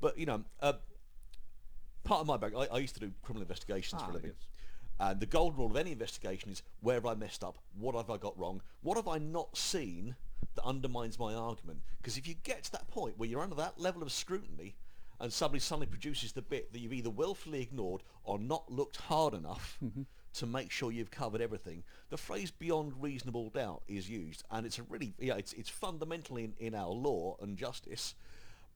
but 0.00 0.18
you 0.18 0.26
know, 0.26 0.44
uh, 0.60 0.74
part 2.04 2.20
of 2.20 2.26
my 2.26 2.36
back, 2.36 2.52
I, 2.56 2.66
I 2.72 2.78
used 2.78 2.94
to 2.94 3.00
do 3.00 3.12
criminal 3.22 3.42
investigations 3.42 4.02
for 4.02 4.08
Ah, 4.08 4.12
a 4.12 4.14
living. 4.14 4.30
yes. 4.36 4.46
And 5.00 5.20
the 5.20 5.26
golden 5.26 5.58
rule 5.58 5.70
of 5.70 5.76
any 5.76 5.92
investigation 5.92 6.50
is 6.50 6.62
where 6.80 6.94
have 6.96 7.06
I 7.06 7.14
messed 7.14 7.44
up? 7.44 7.58
What 7.78 7.94
have 7.94 8.10
I 8.10 8.16
got 8.16 8.36
wrong? 8.38 8.60
What 8.82 8.96
have 8.96 9.06
I 9.08 9.18
not 9.18 9.56
seen 9.56 10.16
that 10.56 10.64
undermines 10.64 11.18
my 11.18 11.34
argument? 11.34 11.80
Because 11.98 12.16
if 12.16 12.26
you 12.26 12.34
get 12.42 12.64
to 12.64 12.72
that 12.72 12.88
point 12.88 13.16
where 13.16 13.28
you're 13.28 13.40
under 13.42 13.54
that 13.56 13.78
level 13.78 14.02
of 14.02 14.10
scrutiny 14.10 14.74
and 15.20 15.32
somebody 15.32 15.60
suddenly 15.60 15.86
produces 15.86 16.32
the 16.32 16.42
bit 16.42 16.72
that 16.72 16.80
you've 16.80 16.92
either 16.92 17.10
willfully 17.10 17.60
ignored 17.62 18.02
or 18.24 18.38
not 18.38 18.70
looked 18.72 18.96
hard 18.96 19.34
enough 19.34 19.78
to 20.34 20.46
make 20.46 20.70
sure 20.70 20.90
you've 20.92 21.10
covered 21.10 21.40
everything, 21.40 21.82
the 22.10 22.16
phrase 22.16 22.50
beyond 22.50 22.92
reasonable 23.00 23.50
doubt 23.50 23.82
is 23.88 24.08
used. 24.08 24.44
And 24.50 24.66
it's 24.66 24.78
a 24.78 24.82
really, 24.84 25.14
yeah, 25.18 25.34
it's, 25.34 25.52
it's 25.52 25.68
fundamental 25.70 26.36
in, 26.38 26.54
in 26.58 26.74
our 26.74 26.90
law 26.90 27.36
and 27.40 27.56
justice. 27.56 28.14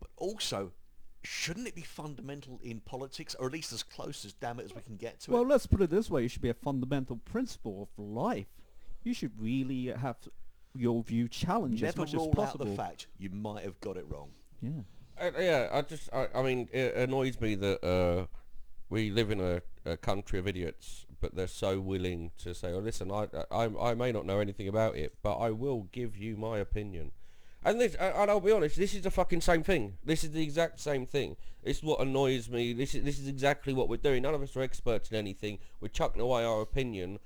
But 0.00 0.10
also, 0.16 0.72
shouldn't 1.24 1.68
it 1.68 1.74
be 1.74 1.82
fundamental 1.82 2.60
in 2.62 2.80
politics, 2.80 3.34
or 3.38 3.46
at 3.46 3.52
least 3.52 3.72
as 3.72 3.82
close 3.82 4.24
as 4.24 4.32
damn 4.32 4.58
it 4.58 4.64
as 4.64 4.74
we 4.74 4.82
can 4.82 4.96
get 4.96 5.20
to 5.20 5.30
it? 5.30 5.34
well, 5.34 5.46
let's 5.46 5.66
put 5.66 5.80
it 5.80 5.90
this 5.90 6.10
way: 6.10 6.24
it 6.24 6.30
should 6.30 6.42
be 6.42 6.48
a 6.50 6.54
fundamental 6.54 7.16
principle 7.16 7.82
of 7.82 8.04
life. 8.04 8.46
You 9.04 9.14
should 9.14 9.32
really 9.40 9.86
have 9.86 10.16
your 10.74 11.02
view 11.02 11.28
challenged 11.28 11.82
as 11.82 11.96
Never 11.96 12.00
much 12.00 12.08
as 12.10 12.14
rule 12.14 12.28
out 12.28 12.34
possible. 12.34 12.66
the 12.66 12.76
fact 12.76 13.06
you 13.18 13.30
might 13.30 13.64
have 13.64 13.80
got 13.80 13.96
it 13.96 14.06
wrong. 14.08 14.30
Yeah. 14.60 14.70
Uh, 15.20 15.30
yeah, 15.38 15.68
I 15.70 15.82
just, 15.82 16.08
I, 16.12 16.28
I 16.34 16.42
mean, 16.42 16.68
it 16.72 16.94
annoys 16.94 17.38
me 17.40 17.54
that 17.56 17.84
uh, 17.84 18.26
we 18.88 19.10
live 19.10 19.30
in 19.30 19.40
a, 19.40 19.60
a 19.84 19.96
country 19.96 20.38
of 20.38 20.48
idiots, 20.48 21.04
but 21.20 21.34
they're 21.34 21.46
so 21.46 21.78
willing 21.80 22.30
to 22.38 22.54
say, 22.54 22.72
"Oh, 22.72 22.78
listen, 22.78 23.10
I, 23.12 23.28
I, 23.50 23.68
I 23.80 23.94
may 23.94 24.10
not 24.12 24.24
know 24.24 24.38
anything 24.40 24.68
about 24.68 24.96
it, 24.96 25.14
but 25.22 25.36
I 25.36 25.50
will 25.50 25.88
give 25.92 26.16
you 26.16 26.36
my 26.36 26.58
opinion." 26.58 27.12
And 27.64 27.80
this, 27.80 27.94
and 27.94 28.30
I'll 28.30 28.40
be 28.40 28.50
honest, 28.50 28.76
this 28.76 28.94
is 28.94 29.02
the 29.02 29.10
fucking 29.10 29.40
same 29.40 29.62
thing. 29.62 29.98
This 30.04 30.24
is 30.24 30.32
the 30.32 30.42
exact 30.42 30.80
same 30.80 31.06
thing. 31.06 31.36
It's 31.62 31.82
what 31.82 32.00
annoys 32.00 32.48
me. 32.48 32.72
This 32.72 32.94
is, 32.94 33.04
this 33.04 33.20
is 33.20 33.28
exactly 33.28 33.72
what 33.72 33.88
we're 33.88 33.98
doing. 33.98 34.22
None 34.22 34.34
of 34.34 34.42
us 34.42 34.56
are 34.56 34.62
experts 34.62 35.10
in 35.10 35.16
anything. 35.16 35.58
We're 35.80 35.88
chucking 35.88 36.20
away 36.20 36.44
our 36.44 36.60
opinion, 36.60 37.20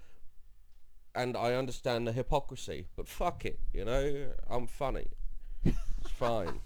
and 1.14 1.36
I 1.36 1.54
understand 1.54 2.06
the 2.06 2.12
hypocrisy, 2.12 2.86
but 2.96 3.08
fuck 3.08 3.46
it, 3.46 3.58
you 3.72 3.84
know, 3.84 4.28
I'm 4.48 4.66
funny. 4.66 5.06
It's 5.64 6.10
fine. 6.10 6.60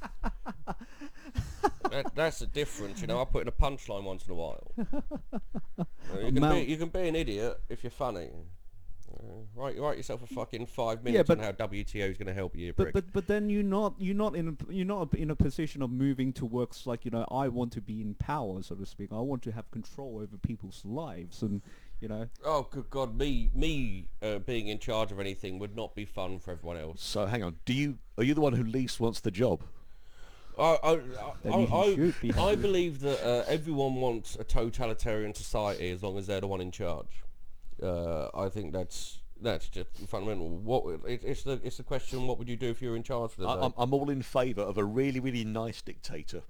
that, 1.91 2.15
that's 2.15 2.41
the 2.41 2.47
difference, 2.47 3.01
you 3.01 3.07
know. 3.07 3.23
I 3.23 3.25
put 3.25 3.43
in 3.43 3.49
a 3.49 3.53
punchline 3.53 4.03
once 4.03 4.27
in 4.27 4.33
a 4.33 4.35
while. 4.35 4.73
You, 4.77 6.33
can 6.33 6.55
be, 6.55 6.61
you 6.63 6.77
can 6.77 6.89
be 6.89 7.09
an 7.09 7.17
idiot 7.17 7.59
if 7.69 7.83
you're 7.83 7.91
funny. 7.91 8.31
Uh, 9.23 9.33
write, 9.55 9.79
write 9.79 9.97
yourself 9.97 10.23
a 10.23 10.27
fucking 10.27 10.67
five 10.67 11.05
minutes 11.05 11.29
but- 11.29 11.39
on 11.39 11.45
how 11.45 11.53
WTO 11.53 12.11
is 12.11 12.17
going 12.17 12.27
to 12.27 12.35
help 12.35 12.57
you, 12.57 12.67
you 12.67 12.73
But 12.73 12.93
but 12.93 13.13
but 13.13 13.27
then 13.27 13.51
you're 13.51 13.63
not 13.63 13.95
you're 13.99 14.15
not 14.15 14.35
in 14.35 14.49
a, 14.49 14.73
you're 14.73 14.87
not 14.87 15.13
in 15.15 15.31
a 15.31 15.37
position 15.37 15.83
of 15.83 15.91
moving 15.91 16.33
towards 16.33 16.87
like 16.87 17.05
you 17.05 17.11
know 17.11 17.27
I 17.31 17.49
want 17.49 17.73
to 17.73 17.81
be 17.81 18.01
in 18.01 18.15
power 18.15 18.63
so 18.63 18.75
to 18.75 18.87
speak. 18.87 19.11
I 19.13 19.21
want 19.21 19.43
to 19.43 19.53
have 19.53 19.71
control 19.71 20.21
over 20.23 20.37
people's 20.39 20.83
lives 20.85 21.43
and 21.43 21.61
you 22.01 22.09
know 22.09 22.29
oh, 22.45 22.67
good 22.71 22.89
God, 22.91 23.17
me 23.17 23.51
me 23.55 24.09
uh, 24.23 24.39
being 24.39 24.69
in 24.69 24.79
charge 24.79 25.13
of 25.13 25.21
anything 25.21 25.59
would 25.59 25.77
not 25.77 25.95
be 25.95 26.05
fun 26.05 26.39
for 26.39 26.53
everyone 26.53 26.79
else. 26.79 27.03
So 27.03 27.27
hang 27.27 27.43
on, 27.43 27.57
do 27.65 27.75
you 27.75 27.99
are 28.17 28.25
you 28.25 28.35
the 28.35 28.41
one 28.41 28.55
who 28.55 28.65
least 28.65 29.01
wants 29.01 29.21
the 29.21 29.31
job? 29.31 29.63
I, 30.59 30.77
I, 30.83 31.01
I, 31.49 31.51
I, 31.51 32.13
be 32.21 32.33
I 32.35 32.55
believe 32.55 33.01
that 33.01 33.25
uh, 33.25 33.45
everyone 33.47 33.95
wants 33.95 34.37
a 34.37 34.45
totalitarian 34.45 35.33
society 35.33 35.91
as 35.91 36.03
long 36.03 36.19
as 36.19 36.27
they're 36.27 36.41
the 36.41 36.49
one 36.49 36.61
in 36.61 36.71
charge. 36.71 37.23
Uh, 37.83 38.29
I 38.35 38.49
think 38.49 38.73
that's 38.73 39.19
that's 39.41 39.69
just 39.69 39.89
fundamental. 40.09 40.49
What 40.49 41.01
it, 41.07 41.23
it's 41.25 41.43
the 41.43 41.61
it's 41.65 41.79
the 41.79 41.83
question: 41.83 42.27
What 42.27 42.39
would 42.39 42.49
you 42.49 42.57
do 42.57 42.69
if 42.69 42.83
you 42.83 42.91
were 42.91 42.97
in 42.97 43.03
charge 43.03 43.33
for 43.33 43.43
the 43.43 43.49
I, 43.49 43.57
day? 43.57 43.63
I'm, 43.63 43.75
I'm 43.77 43.95
all 43.95 44.11
in 44.11 44.23
favour 44.23 44.63
of 44.63 44.79
a 44.79 44.85
really, 44.85 45.21
really 45.21 45.45
nice 45.45 45.83
dictator. 45.83 46.43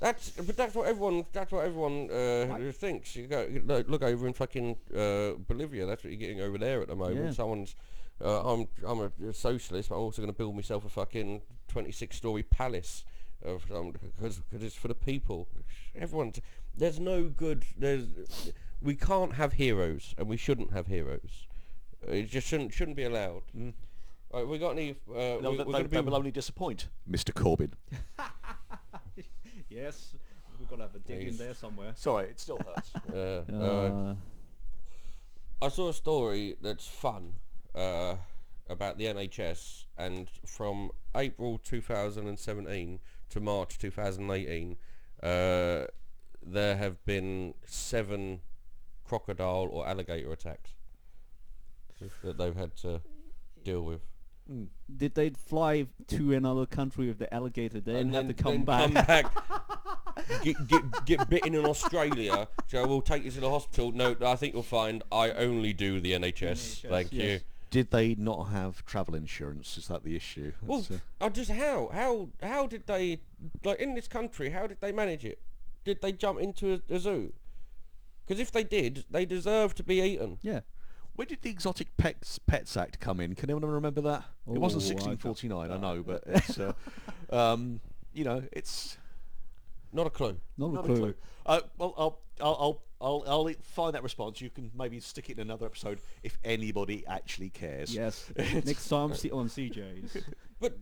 That's 0.00 0.30
but 0.30 0.56
that's 0.56 0.74
what 0.74 0.88
everyone 0.88 1.26
that's 1.32 1.52
what 1.52 1.64
everyone 1.64 2.10
uh, 2.10 2.72
thinks. 2.72 3.14
You 3.14 3.26
go 3.26 3.42
you 3.42 3.62
look, 3.66 3.88
look 3.88 4.02
over 4.02 4.26
in 4.26 4.32
fucking 4.32 4.76
uh, 4.96 5.32
Bolivia. 5.46 5.84
That's 5.84 6.02
what 6.02 6.10
you're 6.10 6.20
getting 6.20 6.40
over 6.40 6.56
there 6.56 6.80
at 6.80 6.88
the 6.88 6.96
moment. 6.96 7.26
Yeah. 7.26 7.32
Someone's 7.32 7.74
uh, 8.24 8.42
I'm 8.42 8.68
I'm 8.86 9.00
a, 9.00 9.32
socialist, 9.34 9.90
but 9.90 9.96
I'm 9.96 10.02
also 10.02 10.22
going 10.22 10.32
to 10.32 10.36
build 10.36 10.56
myself 10.56 10.86
a 10.86 10.88
fucking 10.88 11.42
26 11.68 12.16
story 12.16 12.42
palace 12.42 13.04
of 13.42 13.66
because 14.12 14.38
because 14.38 14.64
it's 14.64 14.74
for 14.74 14.88
the 14.88 14.94
people. 14.94 15.48
Everyone's 15.94 16.40
there's 16.76 16.98
no 16.98 17.24
good. 17.24 17.66
There's 17.76 18.06
we 18.82 18.94
can't 18.94 19.34
have 19.34 19.54
heroes, 19.54 20.14
and 20.18 20.28
we 20.28 20.36
shouldn't 20.36 20.72
have 20.72 20.86
heroes. 20.86 21.46
It 22.06 22.28
just 22.30 22.46
shouldn't 22.46 22.72
shouldn't 22.72 22.96
be 22.96 23.04
allowed. 23.04 23.42
Right, 24.32 24.46
we 24.46 24.58
got 24.58 24.70
any? 24.70 24.96
Uh, 25.08 25.38
No, 25.40 25.50
we, 25.50 25.56
that, 25.58 25.66
we're 25.66 25.72
that, 25.72 25.78
gonna 25.78 25.88
that 25.88 25.90
be, 25.90 26.00
will 26.00 26.14
only 26.16 26.30
disappoint 26.30 26.88
Mr. 27.10 27.32
Corbyn. 27.32 27.72
Yes, 29.68 30.14
we've 30.58 30.68
got 30.68 30.76
to 30.76 30.82
have 30.82 30.94
a 30.96 30.98
dig 30.98 31.28
in 31.28 31.36
there 31.36 31.54
somewhere. 31.54 31.92
Sorry, 31.94 32.26
it 32.26 32.40
still 32.40 32.58
hurts. 32.58 32.90
uh, 33.14 33.44
uh, 33.52 33.56
Uh, 33.56 34.14
I 35.62 35.68
saw 35.68 35.90
a 35.90 35.94
story 35.94 36.56
that's 36.60 36.88
fun 36.88 37.34
uh, 37.74 38.16
about 38.68 38.98
the 38.98 39.04
NHS, 39.04 39.84
and 39.96 40.28
from 40.44 40.90
April 41.14 41.58
2017 41.58 42.98
to 43.28 43.40
March 43.40 43.78
2018, 43.78 44.76
uh, 45.22 45.84
there 46.42 46.76
have 46.76 47.04
been 47.04 47.54
seven 47.64 48.40
crocodile 49.10 49.68
or 49.72 49.88
alligator 49.88 50.32
attacks 50.32 50.70
that 52.22 52.38
they've 52.38 52.54
had 52.54 52.76
to 52.76 53.00
deal 53.64 53.82
with. 53.82 54.00
did 54.96 55.16
they 55.16 55.30
fly 55.30 55.86
to 56.06 56.32
another 56.32 56.64
country 56.64 57.08
with 57.08 57.18
the 57.18 57.32
alligator 57.34 57.80
there 57.80 57.96
and, 57.96 58.14
have 58.14 58.28
to 58.28 58.34
come 58.34 58.64
then 58.64 58.64
back? 58.64 58.84
Come 58.84 58.94
back 58.94 59.32
get, 60.44 60.68
get, 60.68 61.04
get 61.04 61.28
bitten 61.28 61.54
in 61.56 61.66
Australia. 61.66 62.46
So 62.68 62.86
we'll 62.86 63.02
take 63.02 63.24
you 63.24 63.32
to 63.32 63.40
the 63.40 63.50
hospital. 63.50 63.90
No, 63.90 64.14
I 64.24 64.36
think 64.36 64.54
you'll 64.54 64.62
find 64.62 65.02
I 65.10 65.32
only 65.32 65.72
do 65.72 66.00
the 66.00 66.12
NHS. 66.12 66.84
NHS, 66.84 66.88
Thank 66.88 67.12
you. 67.12 67.40
Did 67.70 67.90
they 67.90 68.14
not 68.14 68.44
have 68.44 68.84
travel 68.84 69.16
insurance? 69.16 69.76
Is 69.76 69.88
that 69.88 70.04
the 70.04 70.14
issue? 70.14 70.52
Well, 70.62 70.78
That's, 70.88 71.02
uh, 71.20 71.24
I 71.24 71.28
just 71.30 71.50
how 71.50 71.90
how 71.92 72.28
how 72.42 72.66
did 72.66 72.86
they 72.86 73.20
like 73.64 73.80
in 73.80 73.94
this 73.94 74.08
country? 74.08 74.50
How 74.50 74.66
did 74.66 74.80
they 74.80 74.92
manage 74.92 75.24
it? 75.24 75.40
Did 75.84 76.00
they 76.00 76.12
jump 76.12 76.40
into 76.40 76.80
a, 76.88 76.94
a 76.94 76.98
zoo? 76.98 77.32
Because 78.30 78.40
if 78.40 78.52
they 78.52 78.62
did, 78.62 79.06
they 79.10 79.24
deserve 79.26 79.74
to 79.74 79.82
be 79.82 80.00
eaten. 80.00 80.38
yeah. 80.40 80.60
Where 81.16 81.26
did 81.26 81.42
the 81.42 81.50
Exotic 81.50 81.96
Pets, 81.96 82.38
Pets 82.38 82.76
Act 82.76 83.00
come 83.00 83.18
in? 83.18 83.34
Can 83.34 83.50
anyone 83.50 83.68
remember 83.68 84.00
that? 84.02 84.22
it 84.46 84.56
wasn't 84.56 84.84
I 84.84 85.02
don't- 85.02 85.24
1649, 85.24 85.72
I 85.72 85.76
know, 85.76 86.04
but 86.04 86.22
it's, 86.26 86.56
uh, 86.60 86.72
um, 87.32 87.80
you 88.14 88.22
know, 88.22 88.44
it's 88.52 88.98
Not 89.92 90.06
a 90.06 90.10
clue. 90.10 90.36
Not, 90.56 90.74
not 90.74 90.84
a 90.84 90.94
clue. 90.94 91.14
Uh, 91.44 91.60
well, 91.76 91.94
I'll, 91.98 92.20
I'll, 92.40 92.56
I'll, 92.60 92.82
I'll, 93.00 93.24
I'll 93.26 93.54
find 93.62 93.96
that 93.96 94.04
response. 94.04 94.40
You 94.40 94.48
can 94.48 94.70
maybe 94.78 95.00
stick 95.00 95.28
it 95.28 95.38
in 95.38 95.40
another 95.40 95.66
episode 95.66 95.98
if 96.22 96.38
anybody 96.44 97.04
actually 97.08 97.50
cares. 97.50 97.92
Yes. 97.92 98.30
Next 98.36 98.88
time 98.88 99.12
see 99.16 99.32
on 99.32 99.48
CJ's. 99.48 100.22
But 100.60 100.78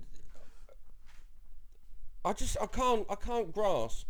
I 2.26 2.34
just 2.34 2.59
I 2.61 2.66
can't 2.66 3.07
I 3.09 3.14
can't 3.14 3.55
grasp 3.55 4.07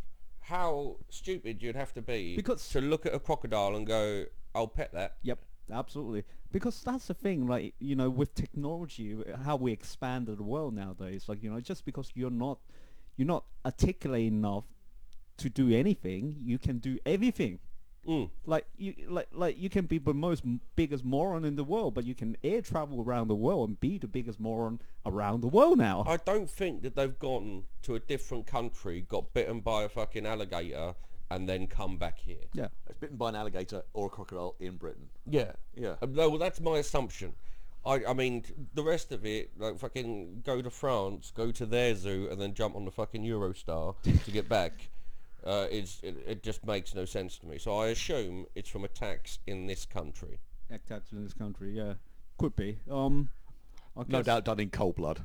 how 0.49 0.97
stupid 1.11 1.63
you'd 1.63 1.77
have 1.77 1.93
to 1.95 2.03
be 2.03 2.35
Because- 2.37 2.69
to 2.71 2.81
look 2.81 3.05
at 3.07 3.15
a 3.15 3.21
crocodile 3.21 3.77
and 3.77 3.87
go, 3.87 4.25
"I'll 4.55 4.69
pet 4.69 4.93
that." 4.93 5.17
Yep, 5.23 5.39
absolutely. 5.71 6.25
Because 6.51 6.83
that's 6.83 7.07
the 7.09 7.15
thing, 7.15 7.47
like 7.47 7.75
you 7.79 7.95
know, 7.95 8.09
with 8.11 8.35
technology, 8.35 9.17
how 9.45 9.57
we 9.57 9.71
expanded 9.73 10.39
the 10.39 10.43
world 10.43 10.75
nowadays. 10.75 11.29
Like 11.29 11.43
you 11.43 11.51
know, 11.51 11.61
just 11.61 11.85
because 11.85 12.11
you're 12.15 12.31
not, 12.47 12.59
you're 13.17 13.27
not 13.27 13.45
articulate 13.65 14.27
enough 14.27 14.65
to 15.37 15.49
do 15.51 15.71
anything, 15.71 16.37
you 16.43 16.59
can 16.59 16.79
do 16.79 16.99
everything. 17.05 17.61
Mm. 18.07 18.31
Like 18.47 18.67
you, 18.77 18.95
like 19.09 19.29
like 19.33 19.59
you 19.59 19.69
can 19.69 19.87
be 19.87 19.99
the 19.99 20.15
most 20.15 20.43
biggest 20.77 21.05
moron 21.05 21.45
in 21.45 21.57
the 21.57 21.65
world, 21.65 21.95
but 21.95 22.05
you 22.05 22.15
can 22.15 22.37
air 22.43 22.63
travel 22.63 23.03
around 23.03 23.29
the 23.29 23.35
world 23.35 23.69
and 23.69 23.81
be 23.81 23.99
the 23.99 24.07
biggest 24.07 24.41
moron 24.41 24.81
around 25.05 25.41
the 25.43 25.49
world 25.49 25.79
now. 25.79 26.05
I 26.07 26.17
don't 26.17 26.49
think 26.49 26.83
that 26.83 26.97
they've 26.97 27.19
gone 27.19 27.65
to 27.83 27.95
a 27.95 28.01
different 28.01 28.47
country, 28.47 29.03
got 29.09 29.35
bitten 29.35 29.61
by 29.61 29.83
a 29.83 29.89
fucking 29.89 30.25
alligator, 30.27 30.95
and 31.31 31.49
then 31.49 31.67
come 31.67 31.99
back 31.99 32.19
here. 32.19 32.47
yeah. 32.55 32.69
It's 32.89 32.99
bitten 32.99 33.17
by 33.17 33.29
an 33.31 33.37
alligator 33.37 33.83
or 33.93 34.07
a 34.07 34.09
crocodile 34.09 34.55
in 34.61 34.77
Britain. 34.77 35.09
Yeah. 35.27 35.53
Yeah. 35.75 35.97
Uh, 36.01 36.07
No, 36.07 36.31
well, 36.31 36.39
that's 36.39 36.61
my 36.61 36.79
assumption. 36.79 37.35
I, 37.85 38.05
I 38.09 38.13
mean, 38.13 38.45
the 38.75 38.83
rest 38.83 39.13
of 39.13 39.25
it, 39.25 39.51
like 39.59 39.79
fucking 39.79 40.43
go 40.45 40.61
to 40.63 40.71
France, 40.71 41.33
go 41.35 41.51
to 41.53 41.65
their 41.67 41.95
zoo, 41.95 42.29
and 42.31 42.41
then 42.41 42.55
jump 42.55 42.75
on 42.75 42.85
the 42.85 42.91
fucking 42.91 43.23
Eurostar 43.23 43.95
to 44.25 44.31
get 44.31 44.49
back. 44.49 44.89
Uh, 45.45 45.67
is 45.71 46.01
it, 46.03 46.17
it 46.27 46.43
just 46.43 46.67
makes 46.67 46.95
no 46.95 47.05
sense 47.05 47.39
to 47.39 47.47
me. 47.47 47.59
So 47.59 47.77
I 47.79 47.89
assume 47.89 48.47
it's 48.55 48.69
from 48.69 48.85
attacks 48.85 49.39
in 49.47 49.67
this 49.67 49.87
country. 49.87 50.41
Attacks 50.71 51.13
in 51.13 51.23
this 51.23 51.33
country, 51.33 51.71
yeah, 51.73 51.95
could 52.39 52.55
be. 52.57 52.79
Um, 52.91 53.29
I 53.97 54.03
No 54.09 54.23
doubt 54.23 54.45
done 54.45 54.61
in 54.61 54.71
cold 54.71 54.97
blood. 54.97 55.21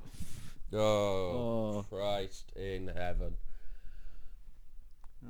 Oh, 0.72 0.80
Oh. 0.80 1.86
Christ 1.90 2.52
in 2.56 2.88
heaven. 2.88 3.36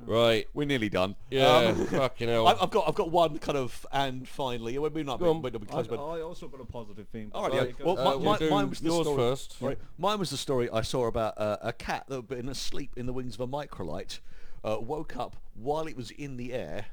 Right. 0.06 0.46
We're 0.54 0.66
nearly 0.66 0.88
done. 0.88 1.14
Yeah, 1.30 1.46
Um, 1.46 1.86
fucking 1.86 2.28
hell. 2.28 2.46
I- 2.48 2.56
I've 2.60 2.70
got 2.70 2.88
I've 2.88 2.94
got 2.96 3.10
one 3.12 3.38
kind 3.38 3.56
of 3.56 3.86
and 3.92 4.28
finally 4.28 4.76
we're 4.78 5.04
not 5.04 5.20
Go 5.20 5.30
on. 5.30 5.40
we're 5.42 5.50
not 5.50 5.62
I, 5.62 5.66
close, 5.66 5.86
but 5.86 6.04
I 6.04 6.20
also 6.20 6.48
got 6.48 6.60
a 6.60 6.64
positive 6.64 7.06
theme. 7.08 7.30
All 7.32 7.42
right, 7.44 7.50
but 7.52 7.54
yeah. 7.56 7.60
there 7.62 7.70
you 7.70 7.76
go. 7.78 7.84
Well, 7.94 7.98
Uh, 8.00 8.18
my- 8.18 8.36
we'll 8.38 8.50
mine 8.50 8.70
was 8.70 8.80
the 8.80 8.86
yours 8.88 9.06
story- 9.06 9.16
first. 9.16 9.56
Right. 9.60 9.78
Mine 9.98 10.18
was 10.18 10.30
the 10.30 10.36
story 10.36 10.68
I 10.70 10.82
saw 10.82 11.06
about 11.06 11.38
uh, 11.38 11.58
a 11.62 11.72
cat 11.72 12.04
that 12.08 12.16
had 12.16 12.28
been 12.28 12.48
asleep 12.48 12.90
in 12.96 13.06
the 13.06 13.12
wings 13.12 13.34
of 13.34 13.40
a 13.40 13.46
microlight, 13.46 14.18
uh, 14.64 14.78
woke 14.80 15.16
up 15.16 15.36
while 15.54 15.86
it 15.86 15.96
was 15.96 16.10
in 16.10 16.36
the 16.36 16.52
air. 16.52 16.86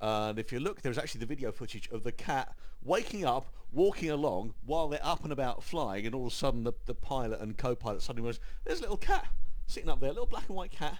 And 0.00 0.38
if 0.38 0.52
you 0.52 0.60
look, 0.60 0.82
there's 0.82 0.98
actually 0.98 1.20
the 1.20 1.26
video 1.26 1.52
footage 1.52 1.88
of 1.90 2.02
the 2.02 2.12
cat 2.12 2.54
waking 2.82 3.24
up, 3.24 3.46
walking 3.72 4.10
along 4.10 4.54
while 4.66 4.88
they're 4.88 5.00
up 5.02 5.24
and 5.24 5.32
about 5.32 5.62
flying, 5.62 6.04
and 6.04 6.14
all 6.14 6.26
of 6.26 6.32
a 6.32 6.36
sudden 6.36 6.64
the, 6.64 6.72
the 6.84 6.94
pilot 6.94 7.40
and 7.40 7.56
co-pilot 7.56 8.02
suddenly 8.02 8.26
was, 8.26 8.40
there's 8.64 8.80
a 8.80 8.82
little 8.82 8.98
cat 8.98 9.26
sitting 9.66 9.88
up 9.88 10.00
there, 10.00 10.10
a 10.10 10.12
little 10.12 10.26
black 10.26 10.44
and 10.48 10.56
white 10.56 10.70
cat, 10.72 10.98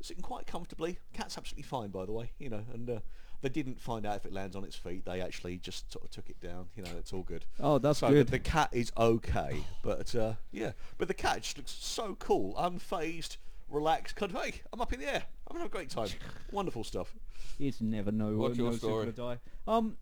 sitting 0.00 0.22
quite 0.22 0.46
comfortably. 0.46 0.98
Cat's 1.12 1.36
absolutely 1.36 1.64
fine, 1.64 1.88
by 1.88 2.04
the 2.04 2.12
way, 2.12 2.30
you 2.38 2.48
know, 2.48 2.62
and 2.72 2.88
uh, 2.88 3.00
they 3.42 3.48
didn't 3.48 3.80
find 3.80 4.06
out 4.06 4.16
if 4.16 4.26
it 4.26 4.32
lands 4.32 4.54
on 4.54 4.64
its 4.64 4.76
feet. 4.76 5.04
They 5.04 5.20
actually 5.20 5.58
just 5.58 5.92
sort 5.92 6.04
of 6.04 6.10
took 6.10 6.30
it 6.30 6.40
down. 6.40 6.66
You 6.76 6.84
know, 6.84 6.90
it's 6.98 7.12
all 7.12 7.22
good. 7.22 7.46
Oh, 7.58 7.78
that's 7.78 7.98
so 8.00 8.08
the- 8.08 8.14
good. 8.14 8.28
The, 8.28 8.38
cat 8.38 8.68
is 8.72 8.92
okay, 8.96 9.64
but 9.82 10.14
uh, 10.14 10.34
yeah, 10.52 10.72
but 10.98 11.08
the 11.08 11.14
cat 11.14 11.42
just 11.42 11.56
looks 11.56 11.72
so 11.72 12.14
cool, 12.20 12.54
unfazed, 12.54 13.38
relaxed. 13.68 14.16
Kind 14.16 14.34
of, 14.34 14.42
hey, 14.42 14.60
I'm 14.72 14.80
up 14.80 14.92
in 14.92 15.00
the 15.00 15.06
air. 15.12 15.22
I'm 15.48 15.56
having 15.56 15.66
a 15.66 15.70
great 15.70 15.90
time. 15.90 16.08
Wonderful 16.52 16.84
stuff. 16.84 17.14
It's 17.58 17.80
never 17.80 18.12
know 18.12 18.36
What's 18.36 18.50
when 18.52 18.58
your 18.58 18.70
those 18.70 18.80
people 18.80 19.12
story? 19.12 19.36
die. 19.36 19.38
Um, 19.66 19.96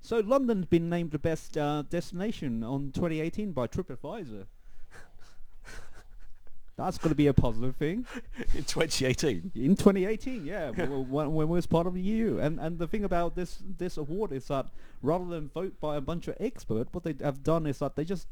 so 0.00 0.18
London's 0.20 0.66
been 0.66 0.88
named 0.88 1.10
the 1.12 1.18
best 1.18 1.56
uh, 1.56 1.82
destination 1.88 2.62
on 2.64 2.90
2018 2.92 3.52
by 3.52 3.66
TripAdvisor. 3.66 4.46
That's 6.76 6.96
going 6.96 7.10
to 7.10 7.14
be 7.14 7.26
a 7.26 7.34
positive 7.34 7.76
thing 7.76 8.06
In 8.54 8.64
2018. 8.64 9.52
in 9.54 9.76
2018. 9.76 10.46
Yeah, 10.46 10.70
when, 10.70 11.10
when 11.10 11.34
we 11.34 11.44
was 11.44 11.66
part 11.66 11.86
of 11.86 11.92
the 11.92 12.00
EU. 12.00 12.38
And 12.38 12.58
and 12.58 12.78
the 12.78 12.86
thing 12.86 13.04
about 13.04 13.36
this 13.36 13.58
this 13.76 13.98
award 13.98 14.32
is 14.32 14.46
that 14.46 14.66
rather 15.02 15.26
than 15.26 15.48
vote 15.50 15.78
by 15.78 15.96
a 15.96 16.00
bunch 16.00 16.26
of 16.28 16.36
experts, 16.40 16.88
what 16.92 17.04
they 17.04 17.14
have 17.22 17.42
done 17.42 17.66
is 17.66 17.80
that 17.80 17.96
they 17.96 18.04
just 18.04 18.28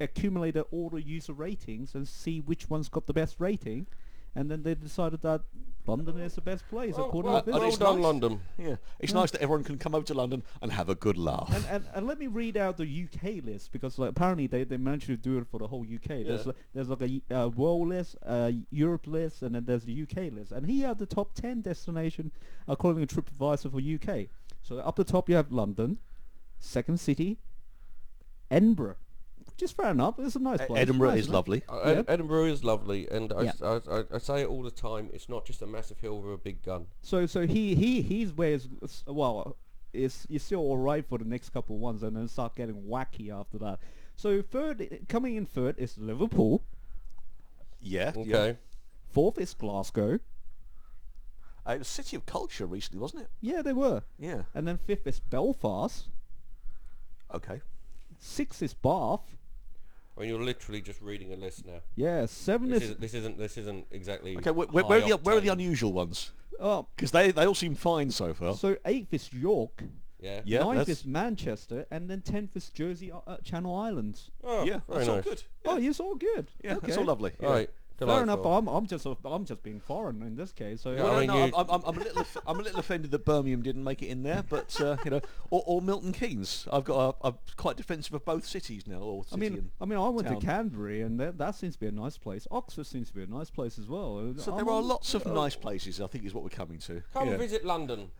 accumulated 0.00 0.64
all 0.70 0.90
the 0.90 1.02
user 1.02 1.32
ratings 1.32 1.94
and 1.94 2.06
see 2.06 2.40
which 2.40 2.68
one's 2.70 2.88
got 2.88 3.06
the 3.06 3.12
best 3.12 3.36
rating, 3.38 3.86
and 4.34 4.50
then 4.50 4.62
they 4.62 4.74
decided 4.74 5.22
that 5.22 5.42
London 5.86 6.20
is 6.20 6.34
the 6.34 6.42
best 6.42 6.68
place 6.68 6.96
Well, 6.96 7.06
according 7.06 7.32
well, 7.32 7.42
to 7.42 7.50
well 7.50 7.60
this. 7.60 7.68
it's 7.70 7.78
done, 7.78 7.96
nice. 7.96 8.04
London. 8.04 8.40
Yeah, 8.58 8.76
it's 9.00 9.14
nice 9.14 9.30
that 9.30 9.40
everyone 9.40 9.64
can 9.64 9.78
come 9.78 9.94
over 9.94 10.04
to 10.04 10.14
London 10.14 10.42
and 10.60 10.70
have 10.70 10.90
a 10.90 10.94
good 10.94 11.16
laugh. 11.16 11.50
And, 11.54 11.64
and, 11.70 11.84
and 11.94 12.06
let 12.06 12.18
me 12.18 12.26
read 12.26 12.58
out 12.58 12.76
the 12.76 12.84
UK 12.84 13.42
list 13.42 13.72
because 13.72 13.98
like, 13.98 14.10
apparently 14.10 14.46
they, 14.46 14.64
they 14.64 14.76
managed 14.76 15.06
to 15.06 15.16
do 15.16 15.38
it 15.38 15.46
for 15.50 15.58
the 15.58 15.66
whole 15.66 15.82
UK. 15.82 16.26
There's 16.26 16.46
like, 16.46 16.56
there's 16.74 16.90
like 16.90 17.00
a 17.30 17.34
uh, 17.34 17.48
world 17.48 17.88
list, 17.88 18.16
uh, 18.26 18.52
Europe 18.70 19.06
list, 19.06 19.40
and 19.40 19.54
then 19.54 19.64
there's 19.64 19.84
the 19.84 20.02
UK 20.02 20.30
list. 20.32 20.52
And 20.52 20.66
here 20.66 20.88
are 20.88 20.94
the 20.94 21.06
top 21.06 21.32
10 21.34 21.62
destination 21.62 22.32
according 22.68 23.06
to 23.06 23.22
TripAdvisor 23.22 23.70
for 23.70 24.12
UK. 24.12 24.26
So 24.62 24.78
up 24.78 24.96
the 24.96 25.04
top 25.04 25.30
you 25.30 25.36
have 25.36 25.50
London, 25.50 25.98
second 26.58 27.00
city, 27.00 27.38
Edinburgh, 28.50 28.96
which 29.58 29.64
is 29.64 29.72
fair 29.72 29.90
enough. 29.90 30.14
It's 30.20 30.36
a 30.36 30.38
nice 30.38 30.64
place. 30.64 30.80
Edinburgh 30.82 31.10
nice 31.10 31.20
is 31.22 31.28
lovely. 31.28 31.64
Uh, 31.68 31.80
Yeah. 31.84 32.02
Edinburgh 32.06 32.44
is 32.44 32.62
lovely, 32.62 33.08
and 33.10 33.32
I, 33.32 33.42
Yeah. 33.42 33.48
s- 33.48 33.60
I- 33.62 33.82
I- 33.90 34.04
I 34.12 34.18
say 34.18 34.42
it 34.42 34.46
all 34.46 34.62
the 34.62 34.70
time. 34.70 35.10
It's 35.12 35.28
not 35.28 35.44
just 35.44 35.62
a 35.62 35.66
massive 35.66 35.98
hill 35.98 36.22
with 36.22 36.32
a 36.32 36.36
big 36.36 36.62
gun. 36.62 36.86
So 37.02 37.26
so 37.26 37.44
he 37.44 37.74
he 37.74 38.00
he's 38.02 38.32
where 38.32 38.52
is 38.52 38.68
well 39.08 39.56
is 39.92 40.26
is 40.30 40.44
still 40.44 40.60
all 40.60 40.78
right 40.78 41.04
for 41.04 41.18
the 41.18 41.24
next 41.24 41.48
couple 41.50 41.74
of 41.74 41.82
ones 41.82 42.04
and 42.04 42.16
then 42.16 42.28
start 42.28 42.54
getting 42.54 42.82
wacky 42.84 43.30
after 43.34 43.58
that. 43.58 43.80
So 44.14 44.42
third 44.42 45.06
coming 45.08 45.34
in 45.34 45.44
third 45.44 45.76
is 45.76 45.98
Liverpool. 45.98 46.62
Yeah. 47.80 48.12
yeah. 48.16 48.36
Okay. 48.36 48.58
Fourth 49.10 49.38
is 49.38 49.54
Glasgow. 49.54 50.20
Uh, 51.66 51.72
it 51.72 51.78
was 51.78 51.88
City 51.88 52.14
of 52.14 52.26
Culture 52.26 52.64
recently, 52.66 53.00
wasn't 53.00 53.22
it? 53.24 53.30
Yeah, 53.40 53.62
they 53.62 53.72
were. 53.72 54.04
Yeah. 54.20 54.44
And 54.54 54.68
then 54.68 54.78
fifth 54.78 55.06
is 55.08 55.18
Belfast. 55.18 56.10
Okay. 57.34 57.60
Sixth 58.20 58.62
is 58.62 58.74
Bath. 58.74 59.36
I 60.18 60.22
mean, 60.22 60.30
you're 60.30 60.42
literally 60.42 60.80
just 60.80 61.00
reading 61.00 61.32
a 61.32 61.36
list 61.36 61.64
now. 61.64 61.80
Yeah, 61.94 62.26
seven 62.26 62.70
This, 62.70 62.82
is 62.82 62.90
is, 62.90 62.96
this 62.96 63.14
isn't 63.14 63.38
this 63.38 63.56
isn't 63.56 63.86
exactly. 63.92 64.36
Okay. 64.36 64.50
Where, 64.50 64.66
where, 64.66 64.84
where, 64.84 64.98
are, 64.98 65.08
the, 65.08 65.16
where 65.18 65.36
are 65.36 65.40
the 65.40 65.50
unusual 65.50 65.92
ones? 65.92 66.32
oh, 66.58 66.88
Because 66.96 67.12
they 67.12 67.30
they 67.30 67.46
all 67.46 67.54
seem 67.54 67.76
fine 67.76 68.10
so 68.10 68.34
far. 68.34 68.54
so 68.56 68.76
eighth 68.84 69.14
is 69.14 69.32
York. 69.32 69.84
Yeah. 70.20 70.40
Yeah, 70.44 70.58
ninth 70.64 70.78
that's- 70.78 70.98
is 71.00 71.06
Manchester, 71.06 71.86
and 71.92 72.10
then 72.10 72.22
tenth 72.22 72.56
is 72.56 72.68
Jersey 72.70 73.12
uh, 73.12 73.20
uh, 73.28 73.36
Channel 73.44 73.72
Islands. 73.76 74.30
Oh, 74.42 74.64
yeah, 74.64 74.80
very 74.88 74.98
that's 74.98 75.08
all 75.08 75.14
nice. 75.16 75.24
good. 75.24 75.42
Oh, 75.64 75.76
it's 75.78 76.00
all 76.00 76.14
good. 76.16 76.50
Yeah, 76.64 76.72
okay. 76.72 76.86
that's 76.88 76.98
all 76.98 77.04
lovely. 77.04 77.32
Yeah. 77.40 77.48
Right. 77.48 77.70
Fair 78.06 78.22
enough. 78.22 78.42
delightful. 78.42 78.56
I'm, 78.56 78.68
I'm 78.68 78.86
just 78.86 79.06
a, 79.06 79.16
I'm 79.24 79.44
just 79.44 79.62
being 79.62 79.80
foreign 79.80 80.22
in 80.22 80.36
this 80.36 80.52
case. 80.52 80.82
So 80.82 80.92
Yeah, 80.92 81.02
Well, 81.02 81.16
I 81.16 81.18
mean, 81.20 81.26
no, 81.28 81.46
you- 81.46 81.52
I'm, 81.56 81.70
I'm, 81.70 81.82
I'm 81.84 81.96
a 81.96 82.00
little 82.00 82.20
off- 82.20 82.36
I'm 82.46 82.60
a 82.60 82.62
little 82.62 82.78
offended 82.78 83.10
that 83.10 83.24
Birmingham 83.24 83.62
didn't 83.62 83.82
make 83.84 84.02
it 84.02 84.08
in 84.08 84.22
there, 84.22 84.44
but 84.48 84.80
uh, 84.80 84.96
you 85.04 85.10
know, 85.10 85.20
or, 85.50 85.62
or 85.66 85.82
Milton 85.82 86.12
Keynes. 86.12 86.66
I've 86.72 86.84
got 86.84 87.16
a, 87.22 87.26
I'm 87.26 87.38
quite 87.56 87.76
defensive 87.76 88.14
of 88.14 88.24
both 88.24 88.46
cities 88.46 88.86
now. 88.86 88.98
Or 88.98 89.24
I 89.26 89.34
city 89.34 89.40
mean, 89.40 89.58
and 89.58 89.70
I 89.80 89.84
mean, 89.86 89.98
I 89.98 90.08
went 90.08 90.28
town. 90.28 90.40
to 90.40 90.46
Canterbury, 90.46 91.00
and 91.02 91.18
that, 91.18 91.38
that 91.38 91.54
seems 91.54 91.74
to 91.74 91.80
be 91.80 91.86
a 91.86 91.92
nice 91.92 92.16
place. 92.16 92.46
Oxford 92.50 92.86
seems 92.86 93.08
to 93.08 93.14
be 93.14 93.22
a 93.22 93.26
nice 93.26 93.50
place 93.50 93.78
as 93.78 93.88
well. 93.88 94.34
so 94.38 94.52
I'm 94.52 94.58
there 94.64 94.72
are 94.72 94.82
lots 94.82 95.14
of 95.14 95.26
nice 95.26 95.56
places. 95.56 96.00
I 96.00 96.06
think 96.06 96.24
is 96.24 96.34
what 96.34 96.44
we're 96.44 96.50
coming 96.50 96.78
to. 96.80 97.02
Come 97.12 97.28
yeah. 97.28 97.36
visit 97.36 97.64
London. 97.64 98.10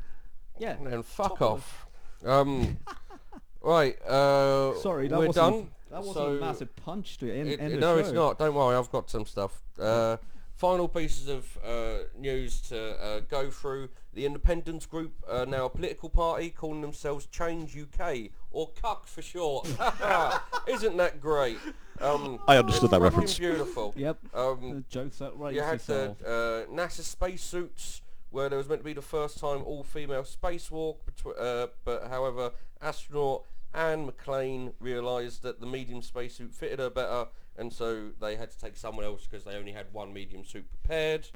Yeah. 0.59 0.77
And 0.85 1.05
fuck 1.05 1.39
Top 1.39 1.43
of 1.43 1.53
off. 1.53 1.87
Um, 2.25 2.79
right. 3.63 4.01
Uh, 4.03 4.75
Sorry, 4.77 5.09
that 5.09 5.19
we're 5.19 5.29
wasn't, 5.29 5.55
done. 5.55 5.71
That 5.91 5.99
wasn't 5.99 6.15
So 6.17 6.27
a 6.37 6.41
massive 6.41 6.75
punch 6.77 7.19
to 7.19 7.33
end, 7.33 7.49
it- 7.49 7.61
end 7.61 7.75
it- 7.75 7.81
no, 7.81 7.95
show. 7.97 8.01
it's 8.01 8.13
not. 8.13 8.39
Don't 8.39 8.55
worry. 8.55 8.77
I've 8.77 8.91
got 8.91 9.09
some 9.11 9.25
stuff. 9.27 9.63
Uh, 9.79 10.17
final 10.55 10.89
pieces 10.89 11.29
of 11.29 11.59
uh, 11.65 11.99
news 12.19 12.61
to 12.63 13.01
uh, 13.03 13.21
go 13.21 13.51
through. 13.51 13.89
The 14.15 14.27
Independence 14.27 14.87
Group 14.87 15.13
are 15.31 15.47
now 15.47 15.67
a 15.67 15.71
political 15.71 16.09
party 16.09 16.51
calling 16.51 16.81
themselves 16.81 17.27
Change 17.27 17.77
UK 17.77 18.31
or 18.51 18.69
CUCK 18.83 19.07
for 19.07 19.23
short. 19.23 19.69
Isn't 20.69 20.97
that 20.97 21.21
great? 21.21 21.59
Um, 22.01 22.41
I 22.49 22.57
understood 22.59 22.91
that 22.91 22.97
fucking 23.01 23.03
reference. 23.05 23.39
Beautiful. 23.39 23.93
Yep. 23.97 24.19
Um, 24.35 24.71
the 24.75 24.85
jokes 24.89 25.19
that 25.19 25.37
right 25.37 25.55
you 25.55 25.61
had 25.63 25.79
the 25.81 25.93
yourself. 25.93 26.23
uh, 26.25 26.73
NASA 26.73 27.03
spacesuits 27.03 28.03
where 28.31 28.49
there 28.49 28.59
was 28.59 28.69
meant 28.69 28.81
to 28.81 28.85
be 28.85 28.93
the 28.93 29.01
first 29.01 29.39
time 29.39 29.63
all-female 29.65 30.23
spacewalk, 30.23 30.97
betw- 31.11 31.41
uh, 31.41 31.69
but 31.85 32.09
however, 32.09 32.53
astronaut 32.83 33.45
Anne 33.75 34.11
McClain 34.11 34.73
realised 34.81 35.43
that 35.43 35.61
the 35.61 35.67
medium 35.67 36.03
spacesuit 36.03 36.53
fitted 36.55 36.79
her 36.79 36.91
better, 36.91 37.27
and 37.57 37.73
so 37.73 38.11
they 38.21 38.37
had 38.37 38.51
to 38.51 38.59
take 38.59 38.77
someone 38.77 39.05
else 39.05 39.27
because 39.27 39.45
they 39.45 39.55
only 39.55 39.73
had 39.73 39.87
one 39.93 40.13
medium 40.13 40.45
suit 40.45 40.67
prepared. 40.71 41.29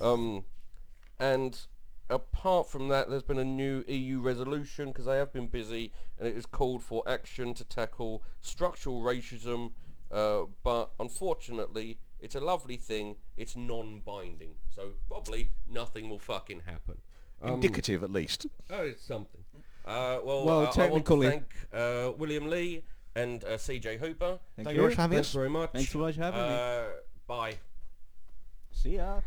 Um, 0.00 0.44
and 1.18 1.58
apart 2.10 2.70
from 2.70 2.88
that, 2.88 3.10
there's 3.10 3.22
been 3.22 3.38
a 3.38 3.44
new 3.44 3.84
EU 3.86 4.20
resolution 4.20 4.88
because 4.88 5.04
they 5.04 5.16
have 5.16 5.32
been 5.32 5.46
busy, 5.46 5.92
and 6.18 6.26
it 6.28 6.34
has 6.34 6.46
called 6.46 6.82
for 6.82 7.02
action 7.06 7.54
to 7.54 7.64
tackle 7.64 8.22
structural 8.40 9.02
racism. 9.02 9.72
Uh, 10.10 10.44
but 10.62 10.90
unfortunately, 10.98 11.98
it's 12.20 12.34
a 12.34 12.40
lovely 12.40 12.76
thing. 12.76 13.16
It's 13.36 13.56
non-binding, 13.56 14.54
so 14.74 14.92
probably 15.06 15.50
nothing 15.70 16.08
will 16.08 16.18
fucking 16.18 16.62
happen. 16.66 16.98
Um, 17.40 17.54
Indicative, 17.54 18.02
at 18.02 18.10
least. 18.10 18.46
Oh, 18.70 18.82
it's 18.82 19.04
something. 19.04 19.42
Uh, 19.88 20.20
well, 20.22 20.44
Well, 20.44 20.48
uh, 20.48 20.60
I 20.60 20.64
want 20.64 20.72
to 20.74 20.80
technically- 20.80 21.28
thank 21.30 21.44
uh, 21.72 22.12
William 22.18 22.48
Lee 22.48 22.82
and 23.16 23.42
uh, 23.44 23.56
CJ 23.56 23.98
Hooper. 23.98 24.38
Thank 24.54 24.66
Thank 24.66 24.68
you 24.68 24.74
you. 24.74 24.76
very 24.82 24.88
much 24.88 24.94
for 24.96 25.00
having 25.00 25.16
Thanks 25.16 25.28
us. 25.28 25.34
very 25.34 25.50
much. 25.50 25.70
Thanks 25.72 25.90
so 25.90 25.98
much 25.98 26.14
for 26.16 26.22
having 26.22 26.40
me. 26.42 26.46
Uh, 26.48 26.84
bye. 27.26 27.54
See 28.70 28.96
ya. 28.96 29.20